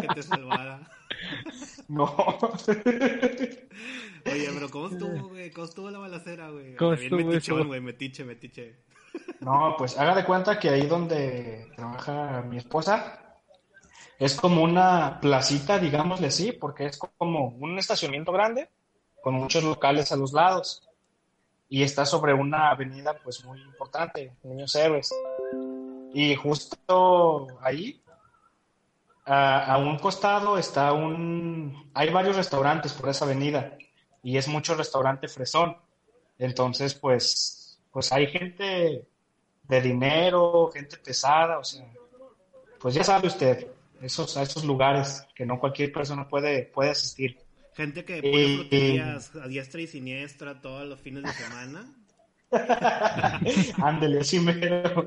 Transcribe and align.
que 0.00 0.08
te 0.14 0.22
salvara. 0.22 0.80
No. 1.88 2.04
Oye, 4.26 4.48
pero 4.54 4.70
¿cómo 4.70 4.88
estuvo, 4.88 5.28
güey? 5.28 5.50
¿Cómo 5.50 5.66
estuvo 5.66 5.90
la 5.90 5.98
balacera, 5.98 6.50
güey? 6.50 6.76
¿Cómo 6.76 6.92
Bien 6.92 7.02
estuvo 7.02 7.20
metichón, 7.28 7.66
güey, 7.66 7.80
metiche, 7.80 8.24
metiche. 8.24 8.76
No, 9.40 9.74
pues 9.76 9.98
haga 9.98 10.14
de 10.14 10.24
cuenta 10.24 10.58
que 10.58 10.70
ahí 10.70 10.86
donde 10.86 11.70
trabaja 11.76 12.42
mi 12.42 12.56
esposa 12.56 13.20
es 14.18 14.34
como 14.34 14.62
una 14.62 15.20
placita, 15.20 15.78
digámosle 15.78 16.28
así, 16.28 16.52
porque 16.52 16.86
es 16.86 16.98
como 16.98 17.48
un 17.48 17.78
estacionamiento 17.78 18.32
grande 18.32 18.68
con 19.22 19.34
muchos 19.34 19.64
locales 19.64 20.12
a 20.12 20.16
los 20.16 20.32
lados 20.32 20.88
y 21.68 21.82
está 21.82 22.06
sobre 22.06 22.34
una 22.34 22.70
avenida 22.70 23.16
pues 23.22 23.44
muy 23.44 23.60
importante, 23.60 24.32
Niños 24.42 24.74
Héroes. 24.74 25.10
Y 26.14 26.34
justo 26.36 27.48
ahí, 27.60 28.00
a, 29.26 29.74
a 29.74 29.78
un 29.78 29.98
costado 29.98 30.56
está 30.56 30.92
un... 30.92 31.90
Hay 31.92 32.10
varios 32.10 32.36
restaurantes 32.36 32.92
por 32.92 33.10
esa 33.10 33.26
avenida 33.26 33.76
y 34.22 34.38
es 34.38 34.48
mucho 34.48 34.74
restaurante 34.74 35.28
fresón. 35.28 35.76
Entonces, 36.38 36.94
pues, 36.94 37.78
pues 37.92 38.10
hay 38.12 38.26
gente 38.26 39.06
de 39.68 39.80
dinero, 39.80 40.70
gente 40.72 40.96
pesada, 40.96 41.58
o 41.58 41.64
sea, 41.64 41.86
pues 42.78 42.94
ya 42.94 43.04
sabe 43.04 43.28
usted, 43.28 43.66
esos, 44.00 44.36
a 44.36 44.42
esos 44.42 44.64
lugares 44.64 45.26
que 45.34 45.46
no 45.46 45.58
cualquier 45.58 45.92
persona 45.92 46.28
puede, 46.28 46.64
puede 46.64 46.90
asistir. 46.90 47.38
Gente 47.74 48.04
que 48.04 48.22
pone 48.22 48.56
fruterías 48.56 49.34
a 49.36 49.48
diestra 49.48 49.80
y 49.80 49.86
siniestra 49.86 50.60
todos 50.60 50.86
los 50.86 51.00
fines 51.00 51.24
de 51.24 51.32
semana. 51.32 51.92
Ándele, 53.82 54.20
así 54.20 54.38
mero. 54.38 55.06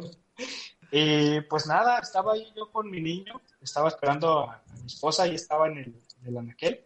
Y 0.91 1.41
pues 1.41 1.67
nada, 1.67 1.99
estaba 1.99 2.33
ahí 2.33 2.51
yo 2.55 2.71
con 2.71 2.89
mi 2.89 3.01
niño, 3.01 3.41
estaba 3.61 3.89
esperando 3.89 4.39
a, 4.39 4.61
mi 4.79 4.87
esposa 4.87 5.27
y 5.27 5.35
estaba 5.35 5.67
en 5.67 5.77
el, 5.77 5.95
en. 6.25 6.85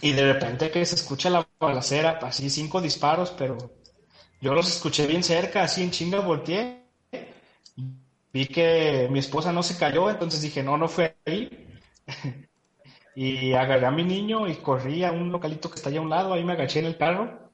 Y 0.00 0.12
de 0.12 0.32
repente 0.32 0.70
que 0.70 0.84
se 0.84 0.96
escucha 0.96 1.30
la 1.30 1.46
balacera, 1.58 2.18
así 2.22 2.50
cinco 2.50 2.80
disparos, 2.80 3.30
pero 3.30 3.56
yo 4.40 4.52
los 4.52 4.68
escuché 4.68 5.06
bien 5.06 5.22
cerca, 5.22 5.62
así 5.62 5.82
en 5.82 5.90
chinga 5.92 6.20
volteé. 6.20 6.84
Vi 8.32 8.46
que 8.46 9.08
mi 9.12 9.20
esposa 9.20 9.52
no 9.52 9.62
se 9.62 9.78
cayó, 9.78 10.10
entonces 10.10 10.42
dije, 10.42 10.62
no, 10.62 10.76
no 10.76 10.88
fue 10.88 11.16
ahí. 11.26 11.80
Y 13.16 13.52
agarré 13.52 13.86
a 13.86 13.92
mi 13.92 14.02
niño 14.02 14.48
y 14.48 14.56
corrí 14.56 15.04
a 15.04 15.12
un 15.12 15.30
localito 15.30 15.70
que 15.70 15.76
está 15.76 15.88
allá 15.88 16.00
a 16.00 16.02
un 16.02 16.10
lado, 16.10 16.32
ahí 16.32 16.42
me 16.42 16.54
agaché 16.54 16.80
en 16.80 16.86
el 16.86 16.96
carro. 16.96 17.52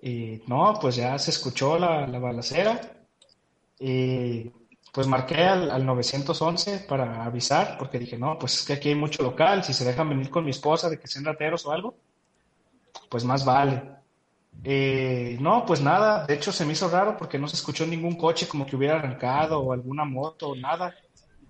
Y 0.00 0.40
no, 0.46 0.78
pues 0.80 0.96
ya 0.96 1.18
se 1.18 1.30
escuchó 1.30 1.78
la 1.78 2.06
balacera. 2.06 3.01
Y 3.84 4.52
pues 4.92 5.08
marqué 5.08 5.42
al, 5.42 5.68
al 5.70 5.84
911 5.84 6.84
para 6.88 7.24
avisar, 7.24 7.76
porque 7.78 7.98
dije, 7.98 8.16
no, 8.16 8.38
pues 8.38 8.60
es 8.60 8.64
que 8.64 8.74
aquí 8.74 8.90
hay 8.90 8.94
mucho 8.94 9.24
local, 9.24 9.64
si 9.64 9.72
se 9.72 9.84
dejan 9.84 10.08
venir 10.08 10.30
con 10.30 10.44
mi 10.44 10.52
esposa 10.52 10.88
de 10.88 11.00
que 11.00 11.08
sean 11.08 11.24
rateros 11.24 11.66
o 11.66 11.72
algo, 11.72 11.96
pues 13.08 13.24
más 13.24 13.44
vale. 13.44 13.82
Eh, 14.62 15.36
no, 15.40 15.66
pues 15.66 15.80
nada, 15.80 16.24
de 16.26 16.34
hecho 16.34 16.52
se 16.52 16.64
me 16.64 16.74
hizo 16.74 16.88
raro 16.88 17.16
porque 17.16 17.40
no 17.40 17.48
se 17.48 17.56
escuchó 17.56 17.84
ningún 17.84 18.14
coche 18.14 18.46
como 18.46 18.64
que 18.64 18.76
hubiera 18.76 18.98
arrancado 18.98 19.58
o 19.58 19.72
alguna 19.72 20.04
moto 20.04 20.50
o 20.50 20.54
nada, 20.56 20.94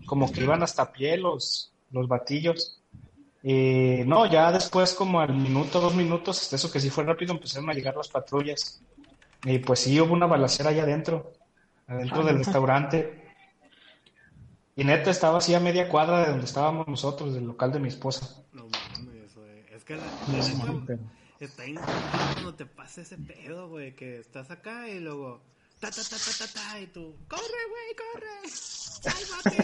como 0.06 0.33
que 0.33 0.41
iban 0.41 0.62
hasta 0.62 0.91
pie 0.91 1.19
los, 1.19 1.70
los 1.91 2.08
batillos. 2.08 2.80
Eh, 3.42 4.05
no, 4.06 4.24
ya 4.24 4.50
después 4.52 4.94
como 4.94 5.20
al 5.20 5.34
minuto, 5.34 5.80
dos 5.80 5.94
minutos, 5.94 6.41
hasta 6.41 6.56
eso 6.56 6.72
que 6.72 6.80
sí 6.80 6.89
fue 6.89 7.05
rápido, 7.05 7.33
empezaron 7.34 7.69
a 7.69 7.74
llegar 7.74 7.94
las 7.94 8.08
patrullas. 8.08 8.80
Y 9.44 9.58
pues 9.58 9.80
sí, 9.80 10.00
hubo 10.00 10.14
una 10.14 10.27
balacera 10.27 10.70
allá 10.70 10.84
adentro, 10.84 11.33
adentro 11.92 12.24
del 12.24 12.38
restaurante. 12.38 13.22
Y 14.74 14.84
neta 14.84 15.10
estaba 15.10 15.38
así 15.38 15.54
a 15.54 15.60
media 15.60 15.88
cuadra 15.88 16.20
de 16.20 16.30
donde 16.30 16.46
estábamos 16.46 16.88
nosotros, 16.88 17.34
del 17.34 17.44
local 17.44 17.72
de 17.72 17.78
mi 17.78 17.88
esposa. 17.88 18.42
No 18.52 18.66
mames, 18.68 19.34
güey. 19.34 19.64
Es 19.70 19.84
que 19.84 19.96
la, 19.96 20.04
la 20.28 20.38
neta, 20.38 20.98
está 21.38 21.66
incómodo 21.66 21.92
cuando 22.33 22.55
te 22.55 22.67
pasa 22.67 23.02
ese 23.02 23.18
pedo, 23.18 23.68
güey, 23.68 23.94
que 23.94 24.18
estás 24.18 24.50
acá 24.50 24.89
y 24.89 25.00
luego 25.00 25.42
ta 25.78 25.90
ta 25.90 26.02
ta 26.02 26.17
ta 26.17 26.46
ta 26.46 26.52
ta 26.52 26.80
y 26.80 26.86
tú, 26.86 27.17
corre, 27.28 27.42
güey, 27.42 27.94
corre. 27.96 28.48
Sálvate. 28.48 29.56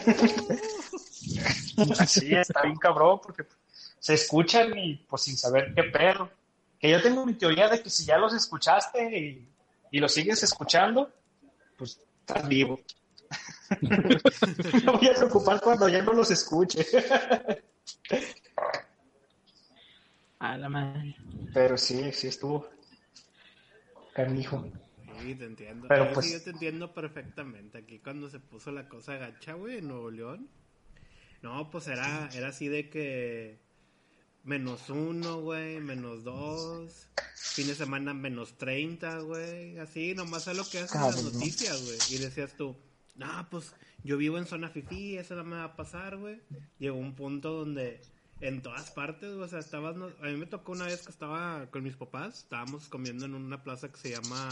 Así 2.03 2.34
está 2.34 2.62
bien 2.62 2.76
cabrón, 2.76 3.20
porque 3.22 3.44
se 3.98 4.14
escuchan 4.14 4.76
y 4.76 4.97
pues 4.97 5.22
sin 5.22 5.36
saber 5.36 5.72
qué 5.74 5.84
pedo. 5.84 6.30
Que 6.78 6.91
yo 6.91 7.00
tengo 7.00 7.24
mi 7.24 7.34
teoría 7.34 7.69
de 7.69 7.82
que 7.82 7.91
si 7.91 8.04
ya 8.04 8.19
los 8.19 8.34
escuchaste 8.34 9.19
y, 9.19 9.48
y 9.91 10.00
los 10.00 10.12
sigues 10.12 10.42
escuchando, 10.42 11.10
pues 11.76 12.00
estás 12.28 12.49
vivo. 12.49 12.81
Me 13.81 14.93
voy 14.93 15.09
a 15.09 15.15
preocupar 15.15 15.61
cuando 15.61 15.89
ya 15.89 16.03
no 16.03 16.12
los 16.12 16.31
escuche. 16.31 16.87
A 20.39 20.56
la 20.56 20.69
madre. 20.69 21.16
Pero 21.53 21.77
sí, 21.77 22.12
sí 22.12 22.28
estuvo 22.28 22.69
canijo. 24.15 24.65
Sí, 25.21 25.34
te 25.34 25.44
entiendo. 25.44 25.89
Pero, 25.89 26.12
pues- 26.12 26.27
sí, 26.27 26.33
yo 26.33 26.43
te 26.43 26.50
entiendo 26.50 26.94
perfectamente. 26.94 27.78
Aquí 27.78 27.99
cuando 27.99 28.31
se 28.31 28.39
puso 28.39 28.71
la 28.71 28.89
cosa 28.89 29.16
gacha, 29.16 29.55
güey, 29.55 29.78
en 29.78 29.89
Nuevo 29.89 30.10
León. 30.10 30.49
No, 31.43 31.71
pues 31.71 31.87
era, 31.89 32.28
era 32.34 32.49
así 32.49 32.69
de 32.69 32.89
que 32.91 33.59
menos 34.48 34.88
uno, 34.91 35.41
güey, 35.41 35.81
menos 35.81 36.25
dos. 36.25 37.06
Fin 37.36 37.66
de 37.69 37.75
semana 37.75 38.14
menos 38.14 38.56
treinta, 38.59 39.19
güey. 39.20 39.78
Así, 39.78 40.14
nomás 40.14 40.47
es 40.48 40.56
lo 40.56 40.69
que 40.69 40.78
hacen 40.81 41.00
las 41.03 41.22
noticias, 41.34 41.84
güey. 41.84 41.98
Y 42.10 42.19
decías 42.19 42.56
tú, 42.56 42.76
no, 43.16 43.47
pues 43.50 43.72
yo 44.04 44.16
vivo 44.16 44.38
en 44.38 44.47
zona 44.47 44.70
fifí, 44.70 45.16
eso 45.16 45.34
no 45.34 45.44
me 45.44 45.56
va 45.56 45.64
a 45.64 45.76
pasar, 45.76 46.16
güey. 46.16 46.41
Llegó 46.78 46.97
un 46.98 47.14
punto 47.14 47.53
donde 47.53 48.00
en 48.41 48.62
todas 48.62 48.91
partes, 48.92 49.31
o 49.32 49.47
sea, 49.48 49.59
estabas... 49.59 49.97
no- 49.97 50.10
A 50.22 50.26
mí 50.26 50.36
me 50.36 50.47
tocó 50.47 50.72
una 50.72 50.86
vez 50.86 51.03
que 51.03 51.10
estaba 51.12 51.66
con 51.70 51.82
mis 51.82 51.97
papás, 51.97 52.38
estábamos 52.38 52.88
comiendo 52.88 53.26
en 53.26 53.34
una 53.34 53.62
plaza 53.62 53.91
que 53.91 53.98
se 53.98 54.10
llama 54.12 54.48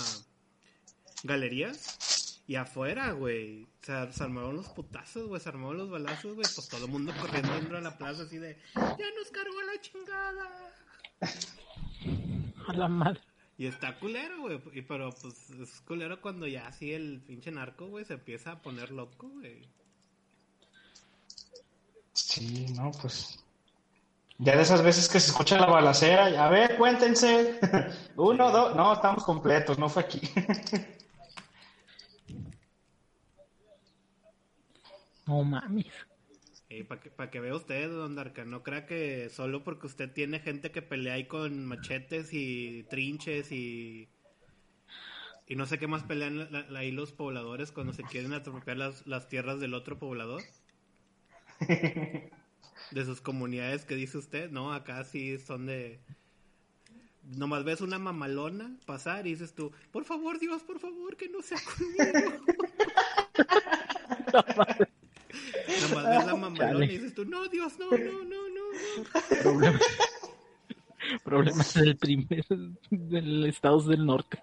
galerías 1.23 2.16
y 2.49 2.55
afuera, 2.55 3.11
güey, 3.12 3.65
o 3.65 3.84
sea, 3.84 4.12
se 4.12 4.23
armaron 4.23 4.57
los 4.57 4.69
putazos, 4.69 5.27
güey, 5.27 5.41
se 5.41 5.49
armaron 5.49 5.79
los 5.79 5.91
balazos, 5.91 6.34
güey, 6.34 6.47
pues 6.55 6.69
todo 6.69 6.84
el 6.84 6.91
mundo 6.93 7.12
corriendo 7.21 7.53
dentro 7.55 7.77
de 7.77 7.83
la 7.83 7.99
plaza 7.99 8.23
así 8.23 8.39
de, 8.39 8.57
ya 8.75 8.83
nos 9.19 9.31
cargó 9.33 9.62
la 9.62 9.81
chingada. 9.81 10.73
A 12.69 12.73
la 12.73 12.89
madre. 12.89 13.21
Y 13.59 13.67
está 13.67 13.99
culero, 13.99 14.43
güey, 14.43 14.61
y 14.75 14.83
pero 14.83 15.11
pues 15.11 15.51
es 15.51 15.81
culero 15.81 16.21
cuando 16.21 16.47
ya 16.47 16.67
así 16.69 16.93
el 16.93 17.21
pinche 17.27 17.51
narco, 17.51 17.89
güey, 17.89 18.05
se 18.05 18.15
empieza 18.15 18.53
a 18.53 18.63
poner 18.63 18.93
loco, 18.93 19.28
güey. 19.28 19.69
Sí, 22.13 22.67
no, 22.77 22.93
pues. 22.93 23.43
Ya 24.39 24.55
de 24.55 24.63
esas 24.63 24.83
veces 24.83 25.09
que 25.09 25.19
se 25.19 25.31
escucha 25.31 25.59
la 25.59 25.67
balacera, 25.67 26.27
a 26.45 26.51
ver, 26.51 26.77
cuéntense. 26.77 27.59
Uno, 28.17 28.51
dos, 28.51 28.77
no, 28.77 28.93
estamos 28.93 29.25
completos, 29.25 29.78
no 29.78 29.89
fue 29.89 30.03
aquí. 30.03 30.21
No 35.27 35.45
mames. 35.45 35.87
Y 36.69 36.83
para 36.85 37.01
que, 37.01 37.11
pa' 37.11 37.31
que 37.31 37.41
vea 37.41 37.55
usted, 37.57 37.91
don 37.91 38.15
Darka, 38.17 38.45
no 38.45 38.63
crea 38.63 38.87
que 38.87 39.29
solo 39.31 39.63
porque 39.65 39.87
usted 39.87 40.13
tiene 40.13 40.41
gente 40.41 40.71
que 40.73 40.83
pelea 40.83 41.15
ahí 41.15 41.27
con 41.27 41.65
machetes 41.67 42.31
y 42.33 42.85
trinches 42.91 43.53
y... 43.53 44.09
Y 45.47 45.57
no 45.57 45.65
sé 45.65 45.79
qué 45.79 45.87
más 45.87 46.03
pelean 46.03 46.51
la- 46.53 46.67
la- 46.69 46.79
ahí 46.81 46.91
los 46.91 47.13
pobladores 47.13 47.73
cuando 47.73 47.93
se 47.95 48.03
quieren 48.05 48.33
atropiar 48.35 48.77
las, 48.77 49.07
las 49.07 49.29
tierras 49.29 49.61
del 49.61 49.73
otro 49.75 49.99
poblador. 49.99 50.43
De 52.91 53.05
sus 53.05 53.21
comunidades 53.21 53.85
que 53.85 53.95
dice 53.97 54.19
usted, 54.19 54.51
no, 54.51 54.73
acá 54.73 55.05
sí 55.05 55.39
son 55.39 55.67
de... 55.67 56.01
Nomás 57.23 57.65
ves 57.65 57.81
una 57.81 57.99
mamalona 57.99 58.79
pasar 58.87 59.27
y 59.27 59.31
dices 59.31 59.55
tú, 59.55 59.73
por 59.91 60.05
favor 60.05 60.39
Dios, 60.39 60.63
por 60.63 60.79
favor, 60.79 61.17
que 61.17 61.29
no 61.29 61.43
sea 61.43 61.59
conmigo. 61.61 62.45
Nomás 65.89 66.05
ves 66.19 66.27
la 66.27 66.37
mamalona 66.37 66.84
y 66.84 66.89
dices 66.89 67.15
tú, 67.15 67.25
no 67.25 67.47
Dios, 67.49 67.78
no, 67.78 67.91
no, 67.91 68.25
no, 68.25 68.49
no. 68.49 69.43
Problemas. 69.43 69.83
Problemas 71.25 71.75
del 71.75 71.97
primer 71.97 72.45
del 72.91 73.47
estados 73.47 73.87
del 73.87 74.05
norte. 74.05 74.39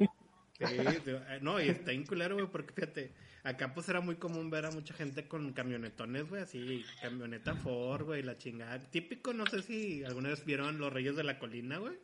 Sí, 0.59 0.65
eh, 0.77 1.39
no, 1.41 1.61
y 1.61 1.67
está 1.67 1.91
bien 1.91 2.05
culero, 2.05 2.35
güey, 2.35 2.47
porque 2.47 2.73
fíjate, 2.73 3.13
acá 3.43 3.73
pues 3.73 3.89
era 3.89 3.99
muy 3.99 4.15
común 4.15 4.49
ver 4.49 4.65
a 4.65 4.71
mucha 4.71 4.93
gente 4.93 5.27
con 5.27 5.51
camionetones, 5.51 6.29
güey, 6.29 6.43
así, 6.43 6.85
camioneta 7.01 7.55
Ford, 7.55 8.05
güey, 8.05 8.23
la 8.23 8.37
chingada. 8.37 8.79
Típico, 8.79 9.33
no 9.33 9.45
sé 9.47 9.61
si 9.61 10.03
alguna 10.05 10.29
vez 10.29 10.45
vieron 10.45 10.77
Los 10.77 10.93
Reyes 10.93 11.15
de 11.17 11.23
la 11.25 11.37
Colina, 11.37 11.79
güey. 11.79 11.95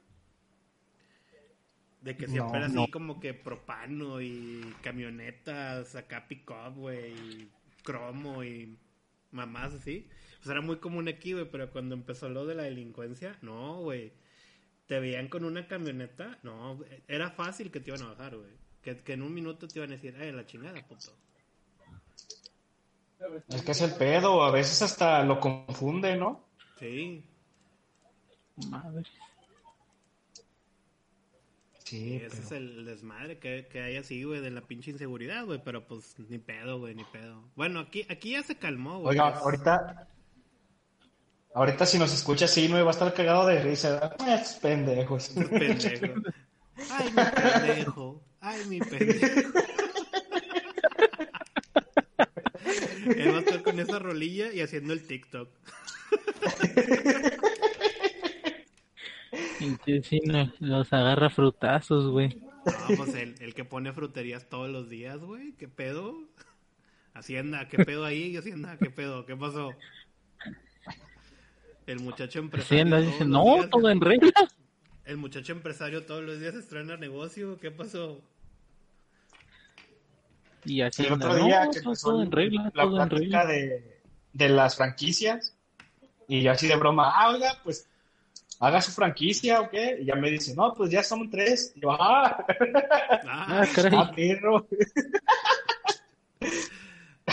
De 2.02 2.16
que 2.18 2.28
siempre 2.28 2.52
No, 2.52 2.58
era 2.58 2.66
así 2.68 2.75
no. 2.75 2.88
como 2.92 3.19
que 3.19 3.34
propano 3.34 4.19
y 4.22 4.62
camionetas, 4.81 5.96
acá 5.96 6.28
pick-up, 6.28 6.74
güey, 6.75 7.12
y 7.13 7.52
cromo 7.84 8.44
y 8.44 8.78
mamás 9.31 9.74
así. 9.74 10.08
Pues 10.38 10.50
era 10.50 10.62
muy 10.62 10.78
común 10.78 11.08
aquí, 11.08 11.34
güey, 11.34 11.50
pero 11.50 11.72
cuando 11.72 11.96
empezó 11.96 12.30
lo 12.30 12.46
de 12.46 12.56
la 12.56 12.64
delincuencia, 12.64 13.38
no, 13.42 13.81
güey. 13.81 14.14
Te 14.88 15.00
veían 15.00 15.28
con 15.28 15.46
una 15.46 15.68
camioneta, 15.68 16.40
no, 16.42 16.80
era 17.08 17.30
fácil 17.30 17.70
que 17.72 17.80
te 17.80 17.92
iban 17.92 18.02
a 18.02 18.14
bajar, 18.14 18.38
güey. 18.38 18.52
Que, 18.81 18.98
que 18.98 19.14
en 19.14 19.22
un 19.22 19.34
minuto 19.34 19.68
te 19.68 19.80
iban 19.80 19.92
a 19.92 19.96
decir, 19.96 20.16
ay, 20.20 20.31
la 20.31 20.48
chingada, 20.48 20.81
puto. 20.88 21.14
Es 23.50 23.62
que 23.62 23.72
es 23.72 23.81
el 23.81 23.94
pedo, 23.96 24.44
a 24.44 24.52
veces 24.52 24.81
hasta 24.81 25.24
lo 25.24 25.40
confunde, 25.40 26.16
¿no? 26.16 26.46
Sí. 26.80 27.24
Madre. 28.70 29.04
Sí, 31.89 32.21
Ese 32.24 32.41
es 32.44 32.51
el 32.51 32.86
desmadre 32.86 33.39
que, 33.39 33.65
que 33.65 33.81
hay 33.81 33.97
así, 33.97 34.24
güey, 34.24 34.41
de 34.41 34.51
la 34.51 34.62
pinche 34.62 34.91
inseguridad, 34.91 35.44
güey, 35.44 35.59
pero 35.65 35.88
pues 35.88 36.13
ni 36.19 36.38
pedo, 36.38 36.77
güey, 36.77 36.94
ni 36.94 37.03
pedo. 37.03 37.50
Bueno, 37.56 37.80
aquí, 37.80 38.06
aquí 38.09 38.33
ya 38.33 38.44
se 38.44 38.57
calmó, 38.57 39.00
güey. 39.00 39.18
Oiga, 39.18 39.31
pues, 39.31 39.44
ahorita, 39.44 40.07
ahorita 41.56 41.88
si 41.88 41.97
nos 41.97 42.13
escucha 42.13 42.45
así, 42.45 42.68
no 42.68 42.75
va 42.75 42.91
a 42.91 42.91
estar 42.91 43.12
cagado 43.15 43.47
de 43.47 43.63
risa. 43.63 44.15
Eh, 44.19 44.36
estos 44.36 44.57
pendejos. 44.57 45.30
pendejo. 45.50 46.21
Ay, 46.91 47.09
mi 47.09 47.24
pendejo. 47.24 48.24
Ay, 48.39 48.65
mi 48.65 48.80
pendejo. 48.81 49.50
Él 53.18 53.33
va 53.33 53.38
a 53.38 53.39
estar 53.39 53.63
con 53.63 53.80
esa 53.80 53.97
rolilla 53.97 54.53
y 54.53 54.62
haciendo 54.62 54.94
el 54.94 55.07
TikTok. 55.07 55.50
Sí, 60.04 60.22
los 60.60 60.92
agarra 60.94 61.30
frutazos, 61.30 62.10
güey. 62.12 62.30
No, 62.66 62.98
pues 62.98 63.14
el, 63.16 63.36
el 63.40 63.54
que 63.54 63.66
pone 63.66 63.94
fruterías 63.94 64.48
todos 64.50 64.70
los 64.70 64.90
días, 64.90 65.20
güey. 65.20 65.54
¿Qué 65.54 65.68
pedo? 65.68 66.16
Hacienda, 67.14 67.68
¿qué 67.68 67.84
pedo 67.84 68.06
ahí? 68.06 68.36
Hacienda, 68.38 68.78
¿qué 68.78 68.90
pedo? 68.90 69.26
¿Qué 69.26 69.36
pasó? 69.36 69.74
El 71.88 72.00
muchacho 72.00 72.40
empresario. 72.40 72.66
Hacienda 72.94 73.02
dice, 73.02 73.26
no, 73.26 73.44
días- 73.56 73.70
todo 73.70 73.90
en 73.90 74.02
regla. 74.02 74.31
El 75.06 75.18
muchacho 75.18 75.54
empresario 75.54 76.06
todos 76.06 76.24
los 76.24 76.40
días 76.40 76.54
estrena 76.56 76.98
negocio. 76.98 77.60
¿Qué 77.60 77.72
pasó? 77.72 78.22
Y 80.66 80.82
así, 80.82 81.06
El 81.06 81.14
otro 81.14 81.34
día 81.36 81.66
no, 81.66 81.72
que 81.72 81.82
todo, 81.82 82.22
en 82.22 82.32
regla, 82.32 82.72
la 82.75 82.84
todo 82.84 83.02
en 83.02 83.10
regla. 83.10 83.46
de, 83.46 84.02
de 84.34 84.50
las 84.50 84.75
franquicias, 84.75 85.56
y 86.28 86.44
yo 86.44 86.52
así 86.52 86.68
de 86.68 86.75
broma, 86.75 87.12
ah, 87.16 87.32
oiga, 87.32 87.58
pues 87.64 87.88
haga 88.60 88.82
su 88.82 88.92
franquicia 88.92 89.62
o 89.62 89.70
qué, 89.70 89.98
y 90.02 90.06
ya 90.06 90.16
me 90.16 90.30
dice, 90.30 90.54
no, 90.56 90.74
pues 90.74 90.90
ya 90.92 91.02
son 91.04 91.30
tres. 91.30 91.72
Y 91.76 91.82
yo, 91.82 91.92
ah, 91.92 92.46
Ah, 93.26 93.62
Ah, 93.62 93.66
caray. 93.76 93.94
ah, 93.98 94.12
perro. 94.16 94.68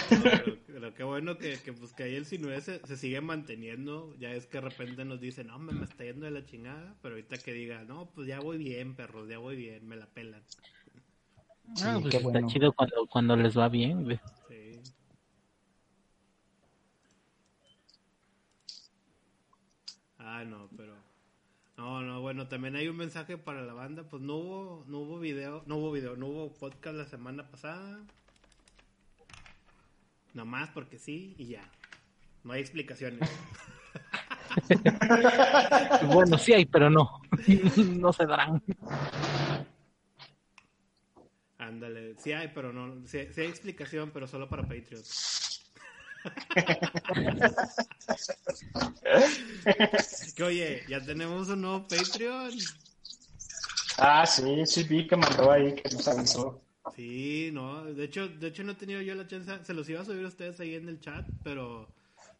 pero, 0.08 0.56
pero 0.66 0.94
qué 0.94 1.02
bueno 1.04 1.36
que, 1.38 1.58
que, 1.62 1.72
pues, 1.72 1.92
que 1.92 2.04
ahí 2.04 2.14
el 2.14 2.26
Sinué 2.26 2.60
se, 2.60 2.84
se 2.86 2.96
sigue 2.96 3.20
manteniendo. 3.20 4.14
Ya 4.18 4.30
es 4.30 4.46
que 4.46 4.58
de 4.58 4.68
repente 4.68 5.04
nos 5.04 5.20
dice, 5.20 5.42
no, 5.44 5.58
me, 5.58 5.72
me 5.72 5.84
está 5.84 6.04
yendo 6.04 6.26
de 6.26 6.30
la 6.32 6.44
chingada. 6.44 6.94
Pero 7.02 7.14
ahorita 7.16 7.38
que 7.38 7.52
diga, 7.52 7.82
no, 7.84 8.06
pues 8.14 8.26
ya 8.28 8.40
voy 8.40 8.58
bien, 8.58 8.94
perros, 8.94 9.28
ya 9.28 9.38
voy 9.38 9.56
bien, 9.56 9.86
me 9.88 9.96
la 9.96 10.06
pelan. 10.06 10.42
Ah, 11.82 11.96
Sí, 11.96 12.02
pues 12.02 12.10
qué 12.12 12.16
está 12.18 12.30
bueno. 12.30 12.48
chido 12.48 12.72
cuando, 12.72 13.06
cuando 13.08 13.36
les 13.36 13.58
va 13.58 13.68
bien, 13.68 14.04
güey. 14.04 14.20
Sí. 14.48 14.80
Ah, 20.18 20.44
no, 20.44 20.68
pero. 20.76 20.94
No, 21.76 22.00
no, 22.00 22.22
bueno, 22.22 22.48
también 22.48 22.74
hay 22.74 22.88
un 22.88 22.96
mensaje 22.96 23.36
para 23.36 23.62
la 23.62 23.74
banda. 23.74 24.02
Pues 24.04 24.22
no 24.22 24.36
hubo, 24.36 24.84
no 24.86 24.98
hubo 24.98 25.18
video, 25.18 25.62
no 25.66 25.76
hubo 25.76 25.92
video, 25.92 26.16
no 26.16 26.26
hubo 26.26 26.52
podcast 26.54 26.96
la 26.96 27.06
semana 27.06 27.48
pasada. 27.48 27.98
Nomás 30.32 30.70
porque 30.70 30.98
sí 30.98 31.34
y 31.38 31.48
ya. 31.48 31.62
No 32.44 32.52
hay 32.52 32.60
explicaciones. 32.60 33.20
Bueno, 36.06 36.38
sí 36.38 36.54
hay, 36.54 36.64
pero 36.64 36.88
no. 36.88 37.20
no 37.76 38.12
se 38.12 38.24
darán. 38.24 38.62
Ándale, 41.58 42.14
sí 42.18 42.32
hay, 42.32 42.48
pero 42.54 42.72
no. 42.72 43.06
Sí, 43.06 43.18
sí 43.32 43.42
hay 43.42 43.48
explicación, 43.48 44.10
pero 44.12 44.26
solo 44.26 44.48
para 44.48 44.62
Patreon. 44.62 45.02
Que 50.36 50.42
oye, 50.42 50.82
ya 50.88 51.00
tenemos 51.04 51.48
un 51.48 51.60
nuevo 51.62 51.82
Patreon. 51.88 52.54
Ah, 53.98 54.26
sí, 54.26 54.66
sí 54.66 54.84
vi 54.84 55.06
que 55.06 55.16
mandó 55.16 55.50
ahí, 55.50 55.74
que 55.74 55.88
nos 55.90 56.06
avisó. 56.08 56.60
Sí, 56.94 57.50
no, 57.52 57.84
de 57.84 58.04
hecho, 58.04 58.28
de 58.28 58.48
hecho 58.48 58.62
no 58.64 58.72
he 58.72 58.74
tenido 58.76 59.00
yo 59.02 59.14
la 59.14 59.26
chance, 59.26 59.64
se 59.64 59.74
los 59.74 59.88
iba 59.88 60.00
a 60.00 60.04
subir 60.04 60.24
a 60.24 60.28
ustedes 60.28 60.60
ahí 60.60 60.74
en 60.74 60.88
el 60.88 61.00
chat, 61.00 61.26
pero 61.42 61.88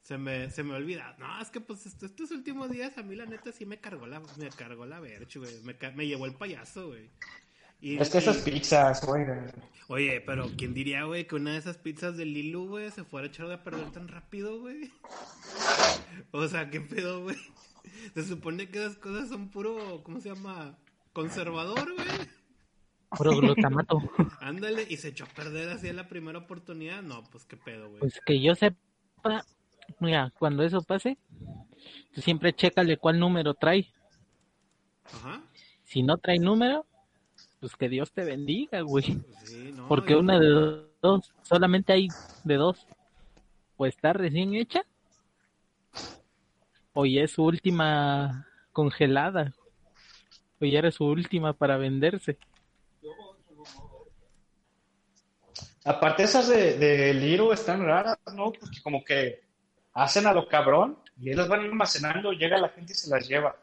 se 0.02 0.18
me, 0.18 0.50
se 0.50 0.62
me 0.62 0.74
olvida. 0.74 1.16
No, 1.18 1.40
es 1.40 1.50
que 1.50 1.60
pues 1.60 1.84
est- 1.86 2.02
estos 2.02 2.30
últimos 2.30 2.70
días 2.70 2.96
a 2.96 3.02
mí 3.02 3.16
la 3.16 3.26
neta 3.26 3.52
sí 3.52 3.66
me 3.66 3.78
cargó 3.80 4.06
la, 4.06 4.20
me 4.38 4.48
cargó 4.50 4.86
la 4.86 5.00
güey, 5.00 5.18
me, 5.64 5.74
me 5.94 6.06
llevó 6.06 6.26
el 6.26 6.34
payaso, 6.34 6.88
güey. 6.88 7.10
Y, 7.80 7.98
Es 7.98 8.10
que 8.10 8.18
esas 8.18 8.46
y- 8.46 8.50
pizzas, 8.50 9.02
oiga. 9.06 9.46
Oye, 9.88 10.20
pero 10.20 10.50
¿quién 10.56 10.74
diría, 10.74 11.04
güey, 11.04 11.26
que 11.28 11.36
una 11.36 11.52
de 11.52 11.58
esas 11.58 11.78
pizzas 11.78 12.16
de 12.16 12.24
Lilu, 12.24 12.66
güey, 12.68 12.90
se 12.90 13.04
fuera 13.04 13.28
a 13.28 13.30
echar 13.30 13.46
de 13.48 13.58
perder 13.58 13.90
tan 13.92 14.08
rápido, 14.08 14.60
güey? 14.60 14.90
O 16.32 16.48
sea, 16.48 16.70
¿qué 16.70 16.80
pedo, 16.80 17.22
güey? 17.22 17.36
Se 18.14 18.24
supone 18.24 18.68
que 18.68 18.78
esas 18.78 18.96
cosas 18.96 19.28
son 19.28 19.48
puro, 19.50 20.02
¿cómo 20.02 20.20
se 20.20 20.30
llama? 20.30 20.76
Conservador, 21.12 21.94
güey. 21.94 22.06
Puro 23.10 23.36
glutamato. 23.36 23.98
Ándale, 24.40 24.86
y 24.88 24.96
se 24.96 25.08
echó 25.08 25.24
a 25.24 25.28
perder 25.28 25.68
así 25.68 25.88
en 25.88 25.96
la 25.96 26.08
primera 26.08 26.38
oportunidad. 26.40 27.02
No, 27.02 27.22
pues 27.30 27.44
qué 27.44 27.56
pedo, 27.56 27.88
güey. 27.88 28.00
Pues 28.00 28.20
que 28.24 28.40
yo 28.40 28.54
sepa, 28.54 29.44
mira, 30.00 30.32
cuando 30.38 30.62
eso 30.64 30.80
pase, 30.82 31.16
tú 32.14 32.20
siempre 32.22 32.52
chécale 32.54 32.96
cuál 32.96 33.20
número 33.20 33.54
trae. 33.54 33.86
Ajá. 35.04 35.42
Si 35.84 36.02
no 36.02 36.16
trae 36.18 36.38
número, 36.38 36.86
pues 37.66 37.76
que 37.76 37.88
Dios 37.88 38.12
te 38.12 38.24
bendiga, 38.24 38.80
güey. 38.82 39.16
Pues 39.16 39.50
sí, 39.50 39.72
no. 39.74 39.88
Porque 39.88 40.14
una 40.14 40.38
de 40.38 40.84
dos, 41.02 41.32
solamente 41.42 41.92
hay 41.92 42.06
de 42.44 42.54
dos. 42.54 42.86
O 43.76 43.86
está 43.86 44.12
recién 44.12 44.54
hecha, 44.54 44.84
o 46.92 47.04
ya 47.04 47.22
es 47.22 47.32
su 47.32 47.42
última 47.42 48.46
congelada, 48.70 49.52
o 50.60 50.64
ya 50.64 50.78
era 50.78 50.92
su 50.92 51.06
última 51.06 51.54
para 51.54 51.76
venderse. 51.76 52.38
Aparte 55.84 56.22
esas 56.22 56.46
de, 56.46 56.78
de 56.78 57.14
Liro 57.14 57.52
están 57.52 57.84
raras, 57.84 58.16
¿no? 58.32 58.52
Porque 58.52 58.80
como 58.80 59.04
que 59.04 59.40
hacen 59.92 60.26
a 60.26 60.32
lo 60.32 60.46
cabrón 60.46 60.98
y 61.20 61.32
ellos 61.32 61.48
van 61.48 61.62
almacenando, 61.62 62.30
llega 62.30 62.58
la 62.58 62.68
gente 62.68 62.92
y 62.92 62.96
se 62.96 63.10
las 63.10 63.26
lleva. 63.28 63.56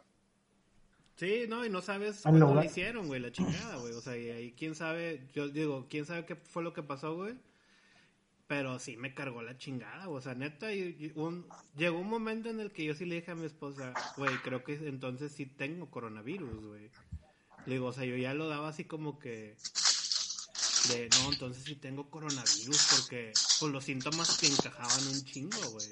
Sí, 1.15 1.45
no, 1.47 1.63
y 1.65 1.69
no 1.69 1.81
sabes 1.81 2.19
Ah, 2.25 2.29
cuándo 2.29 2.47
no, 2.47 2.53
lo 2.55 2.63
hicieron, 2.63 3.07
güey, 3.07 3.19
la 3.21 3.31
chingada, 3.31 3.77
güey. 3.77 3.93
O 3.93 4.01
sea, 4.01 4.17
y 4.17 4.29
ahí 4.29 4.51
quién 4.57 4.73
sabe, 4.75 5.27
yo 5.33 5.47
digo, 5.47 5.85
quién 5.89 6.05
sabe 6.05 6.25
qué 6.25 6.35
fue 6.35 6.63
lo 6.63 6.73
que 6.73 6.81
pasó, 6.83 7.15
güey. 7.15 7.35
Pero 8.47 8.77
sí 8.79 8.97
me 8.97 9.13
cargó 9.13 9.41
la 9.41 9.57
chingada, 9.57 10.05
güey. 10.05 10.17
O 10.17 10.21
sea, 10.21 10.33
neta, 10.35 10.73
y- 10.73 10.97
y 10.99 11.11
un, 11.19 11.45
llegó 11.77 11.99
un 11.99 12.09
momento 12.09 12.49
en 12.49 12.59
el 12.59 12.71
que 12.71 12.83
yo 12.83 12.93
sí 12.95 13.05
le 13.05 13.15
dije 13.15 13.31
a 13.31 13.35
mi 13.35 13.45
esposa, 13.45 13.93
güey, 14.17 14.35
creo 14.43 14.63
que 14.63 14.73
entonces 14.87 15.31
sí 15.31 15.45
tengo 15.45 15.89
coronavirus, 15.89 16.65
güey. 16.65 16.89
Le 17.65 17.73
digo, 17.75 17.87
o 17.87 17.93
sea, 17.93 18.03
yo 18.05 18.17
ya 18.17 18.33
lo 18.33 18.47
daba 18.49 18.69
así 18.69 18.83
como 18.83 19.17
que 19.19 19.55
de, 20.89 21.09
no, 21.21 21.31
entonces 21.31 21.63
sí 21.63 21.75
tengo 21.75 22.09
coronavirus 22.09 22.87
porque 22.97 23.31
pues 23.59 23.71
los 23.71 23.83
síntomas 23.85 24.37
que 24.37 24.47
encajaban 24.47 25.07
un 25.07 25.23
chingo, 25.23 25.69
güey. 25.71 25.87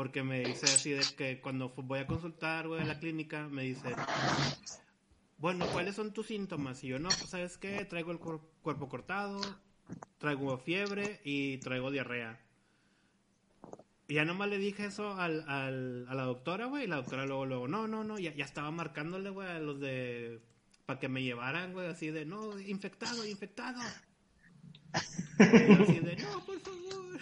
Porque 0.00 0.22
me 0.22 0.40
dice 0.40 0.64
así 0.64 0.92
de 0.92 1.04
que 1.14 1.42
cuando 1.42 1.74
voy 1.76 1.98
a 1.98 2.06
consultar, 2.06 2.66
güey, 2.66 2.80
a 2.80 2.86
la 2.86 2.98
clínica, 2.98 3.48
me 3.48 3.64
dice, 3.64 3.94
bueno, 5.36 5.66
¿cuáles 5.70 5.94
son 5.94 6.14
tus 6.14 6.28
síntomas? 6.28 6.82
Y 6.82 6.88
yo, 6.88 6.98
no, 6.98 7.10
pues, 7.10 7.28
¿sabes 7.28 7.58
qué? 7.58 7.84
Traigo 7.84 8.10
el 8.10 8.18
cuer- 8.18 8.40
cuerpo 8.62 8.88
cortado, 8.88 9.42
traigo 10.16 10.56
fiebre 10.56 11.20
y 11.22 11.58
traigo 11.58 11.90
diarrea. 11.90 12.40
Y 14.08 14.14
ya 14.14 14.24
nomás 14.24 14.48
le 14.48 14.56
dije 14.56 14.86
eso 14.86 15.12
al, 15.20 15.44
al- 15.46 16.06
a 16.08 16.14
la 16.14 16.22
doctora, 16.22 16.64
güey, 16.64 16.84
y 16.84 16.86
la 16.86 16.96
doctora 16.96 17.26
luego, 17.26 17.44
luego, 17.44 17.68
no, 17.68 17.86
no, 17.86 18.02
no, 18.02 18.18
ya, 18.18 18.34
ya 18.34 18.46
estaba 18.46 18.70
marcándole, 18.70 19.28
güey, 19.28 19.48
a 19.48 19.58
los 19.58 19.80
de... 19.80 20.40
para 20.86 20.98
que 20.98 21.10
me 21.10 21.22
llevaran, 21.22 21.74
güey, 21.74 21.88
así 21.88 22.08
de, 22.10 22.24
no, 22.24 22.58
infectado, 22.58 23.26
infectado. 23.26 23.82
Así 24.94 26.00
de, 26.00 26.16
no, 26.22 26.42
por 26.46 26.58
favor, 26.60 27.20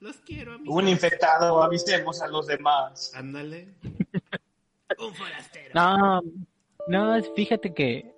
los 0.00 0.16
quiero, 0.18 0.54
amigos. 0.54 0.74
Un 0.74 0.88
infectado, 0.88 1.62
avisemos 1.62 2.20
a 2.22 2.28
los 2.28 2.46
demás. 2.46 3.12
Ándale. 3.14 3.74
Un 4.98 5.14
forastero. 5.14 5.70
No, 5.74 6.20
no, 6.88 7.14
es- 7.14 7.30
fíjate 7.34 7.72
que 7.72 8.14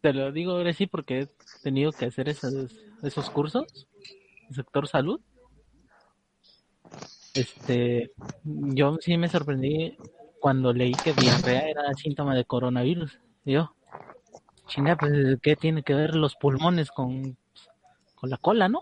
te 0.00 0.12
lo 0.12 0.32
digo 0.32 0.52
ahora 0.52 0.72
sí 0.72 0.86
porque 0.86 1.20
he 1.22 1.28
tenido 1.62 1.92
que 1.92 2.06
hacer 2.06 2.28
esos, 2.28 2.74
esos 3.02 3.28
cursos, 3.30 3.86
el 4.48 4.54
sector 4.54 4.88
salud. 4.88 5.20
Este, 7.34 8.12
yo 8.44 8.96
sí 9.00 9.16
me 9.16 9.28
sorprendí 9.28 9.96
cuando 10.40 10.72
leí 10.72 10.92
que 10.92 11.12
diarrea 11.12 11.68
era 11.68 11.94
síntoma 11.94 12.34
de 12.34 12.44
coronavirus. 12.44 13.18
Yo, 13.44 13.74
chinga, 14.66 14.96
pues, 14.96 15.12
¿qué 15.42 15.54
tiene 15.56 15.82
que 15.82 15.94
ver 15.94 16.14
los 16.16 16.34
pulmones 16.36 16.90
con, 16.90 17.36
con 18.14 18.30
la 18.30 18.36
cola, 18.38 18.68
no? 18.68 18.80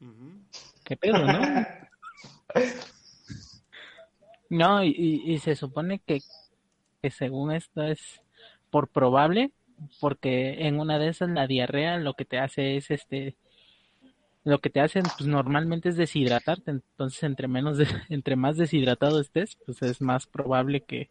Ujú. 0.00 0.41
¿Qué 0.84 0.96
pedo, 0.96 1.26
no? 1.28 1.40
No, 4.50 4.84
y, 4.84 4.90
y- 5.24 5.38
se 5.38 5.56
supone 5.56 6.00
que, 6.00 6.20
que 7.02 7.10
según 7.10 7.52
esto 7.52 7.82
es 7.82 8.00
por 8.70 8.88
probable, 8.88 9.52
porque 10.00 10.66
en 10.66 10.80
una 10.80 10.98
de 10.98 11.08
esas 11.08 11.30
la 11.30 11.46
diarrea 11.46 11.98
lo 11.98 12.14
que 12.14 12.24
te 12.26 12.38
hace 12.38 12.76
es 12.76 12.90
este 12.90 13.36
lo 14.44 14.58
que 14.60 14.70
te 14.70 14.80
hacen 14.80 15.02
pues 15.16 15.26
normalmente 15.28 15.88
es 15.88 15.96
deshidratarte, 15.96 16.70
entonces 16.72 17.22
entre 17.24 17.48
menos 17.48 17.78
entre 18.08 18.36
más 18.36 18.56
deshidratado 18.56 19.20
estés, 19.20 19.56
pues 19.66 19.82
es 19.82 20.00
más 20.00 20.26
probable 20.26 20.82
que 20.82 21.10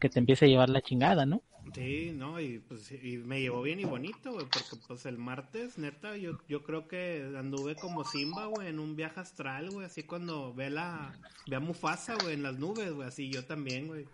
que 0.00 0.08
te 0.08 0.18
empiece 0.18 0.46
a 0.46 0.48
llevar 0.48 0.68
la 0.70 0.80
chingada, 0.82 1.26
¿no? 1.26 1.42
Sí, 1.74 2.12
no, 2.14 2.40
y 2.40 2.58
pues 2.58 2.90
y 2.90 3.18
me 3.18 3.40
llevó 3.40 3.62
bien 3.62 3.80
y 3.80 3.84
bonito, 3.84 4.32
güey, 4.32 4.46
porque 4.46 4.76
pues 4.86 5.06
el 5.06 5.18
martes, 5.18 5.78
neta, 5.78 6.16
yo, 6.16 6.38
yo 6.48 6.62
creo 6.64 6.88
que 6.88 7.32
anduve 7.38 7.76
como 7.76 8.04
Simba, 8.04 8.46
güey, 8.46 8.68
en 8.68 8.78
un 8.78 8.96
viaje 8.96 9.20
astral, 9.20 9.70
güey, 9.70 9.86
así 9.86 10.02
cuando 10.02 10.52
ve 10.54 10.70
la, 10.70 11.12
ve 11.46 11.56
a 11.56 11.60
Mufasa, 11.60 12.16
güey, 12.22 12.34
en 12.34 12.42
las 12.42 12.58
nubes, 12.58 12.92
güey, 12.92 13.06
así 13.06 13.30
yo 13.30 13.44
también, 13.44 13.86
güey. 13.86 14.06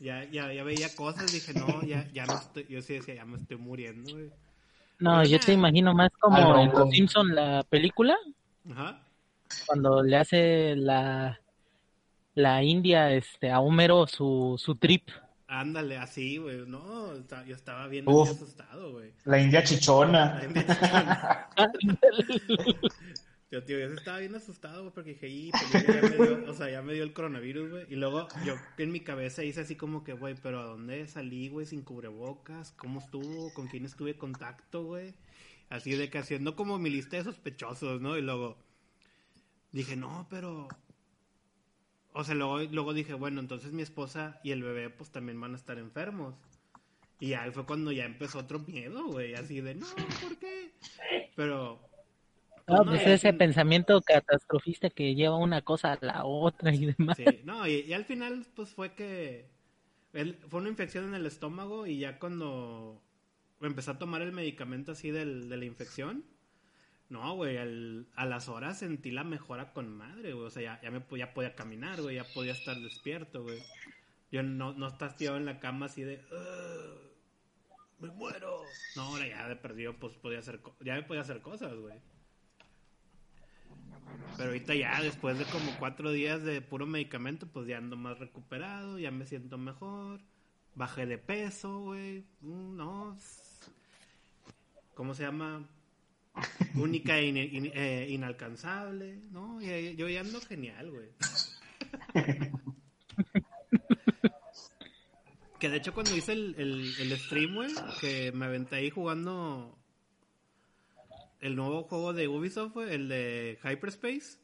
Ya, 0.00 0.24
ya, 0.30 0.52
ya 0.52 0.62
veía 0.62 0.94
cosas, 0.94 1.32
dije, 1.32 1.52
no, 1.54 1.82
ya, 1.82 2.08
ya 2.12 2.24
me 2.26 2.34
estoy, 2.34 2.66
yo 2.68 2.80
sí 2.80 2.94
decía, 2.94 3.16
ya 3.16 3.24
me 3.24 3.36
estoy 3.36 3.56
muriendo, 3.56 4.12
güey. 4.12 4.30
No, 5.00 5.24
yo 5.24 5.38
te 5.38 5.52
imagino 5.52 5.94
más 5.94 6.10
como 6.20 6.58
en 6.58 6.70
Los 6.72 6.90
Simpson 6.90 7.34
la 7.34 7.64
película. 7.68 8.16
Ajá. 8.70 9.00
Cuando 9.66 10.02
le 10.02 10.16
hace 10.16 10.74
la 10.76 11.38
la 12.38 12.62
India 12.62 13.12
este 13.12 13.50
a 13.50 13.58
Homero 13.58 14.06
su, 14.06 14.54
su 14.58 14.76
trip. 14.76 15.08
Ándale, 15.48 15.96
así, 15.96 16.36
güey. 16.36 16.66
No, 16.66 17.14
yo 17.46 17.54
estaba 17.54 17.88
bien 17.88 18.06
asustado, 18.06 18.92
güey. 18.92 19.12
La 19.24 19.40
India 19.40 19.64
chichona. 19.64 20.34
La 20.34 20.44
India 20.44 20.66
chichona. 20.66 21.48
yo, 23.50 23.64
tío, 23.64 23.78
yo 23.78 23.94
estaba 23.94 24.18
bien 24.18 24.34
asustado, 24.34 24.82
güey, 24.82 24.92
porque 24.92 25.10
dije, 25.14 25.28
y, 25.28 25.50
pues, 25.50 25.86
ya 25.86 26.02
me 26.02 26.26
dio, 26.26 26.50
o 26.50 26.52
sea, 26.52 26.70
ya 26.70 26.82
me 26.82 26.92
dio 26.92 27.02
el 27.02 27.14
coronavirus, 27.14 27.70
güey. 27.70 27.86
Y 27.88 27.96
luego 27.96 28.28
yo 28.44 28.56
en 28.76 28.92
mi 28.92 29.00
cabeza 29.00 29.42
hice 29.42 29.62
así 29.62 29.74
como 29.74 30.04
que, 30.04 30.12
güey, 30.12 30.34
pero 30.34 30.60
¿a 30.60 30.64
dónde 30.64 31.06
salí, 31.06 31.48
güey, 31.48 31.64
sin 31.64 31.80
cubrebocas? 31.80 32.72
¿Cómo 32.72 33.00
estuvo? 33.00 33.50
¿Con 33.54 33.68
quién 33.68 33.86
estuve 33.86 34.10
en 34.10 34.18
contacto, 34.18 34.84
güey? 34.84 35.14
Así 35.70 35.92
de 35.92 36.10
que 36.10 36.18
haciendo 36.18 36.56
como 36.56 36.78
mi 36.78 36.90
lista 36.90 37.16
de 37.16 37.24
sospechosos, 37.24 38.02
¿no? 38.02 38.18
Y 38.18 38.22
luego 38.22 38.58
dije, 39.72 39.96
no, 39.96 40.26
pero 40.28 40.68
o 42.12 42.24
sea, 42.24 42.34
luego, 42.34 42.58
luego 42.58 42.94
dije, 42.94 43.14
bueno, 43.14 43.40
entonces 43.40 43.72
mi 43.72 43.82
esposa 43.82 44.40
y 44.42 44.52
el 44.52 44.62
bebé 44.62 44.90
pues 44.90 45.10
también 45.10 45.40
van 45.40 45.52
a 45.52 45.56
estar 45.56 45.78
enfermos. 45.78 46.34
Y 47.20 47.32
ahí 47.34 47.50
fue 47.50 47.66
cuando 47.66 47.90
ya 47.90 48.04
empezó 48.04 48.38
otro 48.38 48.60
miedo, 48.60 49.06
güey, 49.06 49.34
así 49.34 49.60
de, 49.60 49.74
no, 49.74 49.86
¿por 50.22 50.38
qué? 50.38 50.72
Pero... 51.34 51.80
Pues, 52.64 52.78
no, 52.78 52.84
pues 52.84 53.06
ese 53.06 53.32
pensamiento 53.32 54.00
catastrofista 54.02 54.90
que 54.90 55.14
lleva 55.14 55.36
una 55.36 55.62
cosa 55.62 55.94
a 55.94 55.98
la 56.04 56.24
otra 56.24 56.72
y 56.72 56.86
demás. 56.86 57.16
Sí, 57.16 57.24
no, 57.44 57.66
y, 57.66 57.92
al 57.92 58.04
final 58.04 58.46
pues 58.54 58.70
fue 58.70 58.92
que... 58.92 59.48
fue 60.12 60.60
una 60.60 60.68
infección 60.68 61.06
en 61.06 61.14
el 61.14 61.26
estómago 61.26 61.86
y 61.86 61.98
ya 61.98 62.18
cuando 62.18 63.00
empecé 63.60 63.90
a 63.90 63.98
tomar 63.98 64.22
el 64.22 64.32
medicamento 64.32 64.92
así 64.92 65.10
del, 65.10 65.48
de 65.48 65.56
la 65.56 65.64
infección, 65.64 66.24
no, 67.10 67.34
güey, 67.36 67.56
a 67.56 68.26
las 68.26 68.48
horas 68.48 68.78
sentí 68.78 69.10
la 69.10 69.24
mejora 69.24 69.72
con 69.72 69.96
madre, 69.96 70.34
güey. 70.34 70.46
O 70.46 70.50
sea, 70.50 70.62
ya, 70.62 70.80
ya, 70.82 70.90
me, 70.90 71.02
ya 71.16 71.32
podía 71.32 71.54
caminar, 71.54 72.02
güey, 72.02 72.16
ya 72.16 72.24
podía 72.24 72.52
estar 72.52 72.76
despierto, 72.76 73.42
güey. 73.42 73.62
Yo 74.30 74.42
no, 74.42 74.74
no 74.74 74.88
estaba 74.88 75.16
tirado 75.16 75.38
en 75.38 75.46
la 75.46 75.58
cama 75.58 75.86
así 75.86 76.02
de... 76.02 76.22
¡Me 77.98 78.08
muero! 78.08 78.62
No, 78.94 79.02
ahora 79.02 79.26
ya 79.26 79.48
de 79.48 79.56
perdido, 79.56 79.94
pues 79.94 80.14
podía 80.16 80.40
hacer... 80.40 80.60
Ya 80.80 80.94
me 80.94 81.02
podía 81.02 81.22
hacer 81.22 81.40
cosas, 81.40 81.74
güey. 81.74 81.98
Pero 84.36 84.50
ahorita 84.50 84.74
ya, 84.74 85.00
después 85.00 85.38
de 85.38 85.44
como 85.46 85.76
cuatro 85.78 86.12
días 86.12 86.42
de 86.44 86.60
puro 86.60 86.86
medicamento, 86.86 87.46
pues 87.46 87.66
ya 87.66 87.78
ando 87.78 87.96
más 87.96 88.18
recuperado, 88.18 88.98
ya 88.98 89.10
me 89.10 89.26
siento 89.26 89.56
mejor. 89.56 90.20
Bajé 90.74 91.06
de 91.06 91.18
peso, 91.18 91.80
güey. 91.80 92.26
Mm, 92.40 92.76
no. 92.76 93.16
¿Cómo 94.94 95.14
se 95.14 95.24
llama? 95.24 95.66
Única 96.74 97.18
e 97.18 97.28
eh, 97.28 98.06
inalcanzable, 98.10 99.20
¿no? 99.30 99.60
Yo, 99.60 100.08
ya 100.08 100.20
ando 100.20 100.40
genial, 100.40 100.90
güey. 100.90 101.08
que 105.58 105.68
de 105.68 105.76
hecho 105.76 105.92
cuando 105.92 106.16
hice 106.16 106.32
el, 106.32 106.54
el, 106.56 107.18
stream, 107.18 107.54
güey, 107.54 107.72
que 108.00 108.32
me 108.32 108.46
aventé 108.46 108.76
ahí 108.76 108.90
jugando 108.90 109.76
el 111.40 111.56
nuevo 111.56 111.84
juego 111.84 112.12
de 112.12 112.28
Ubisoft, 112.28 112.76
el 112.88 113.08
de 113.08 113.58
Hyperspace. 113.62 114.38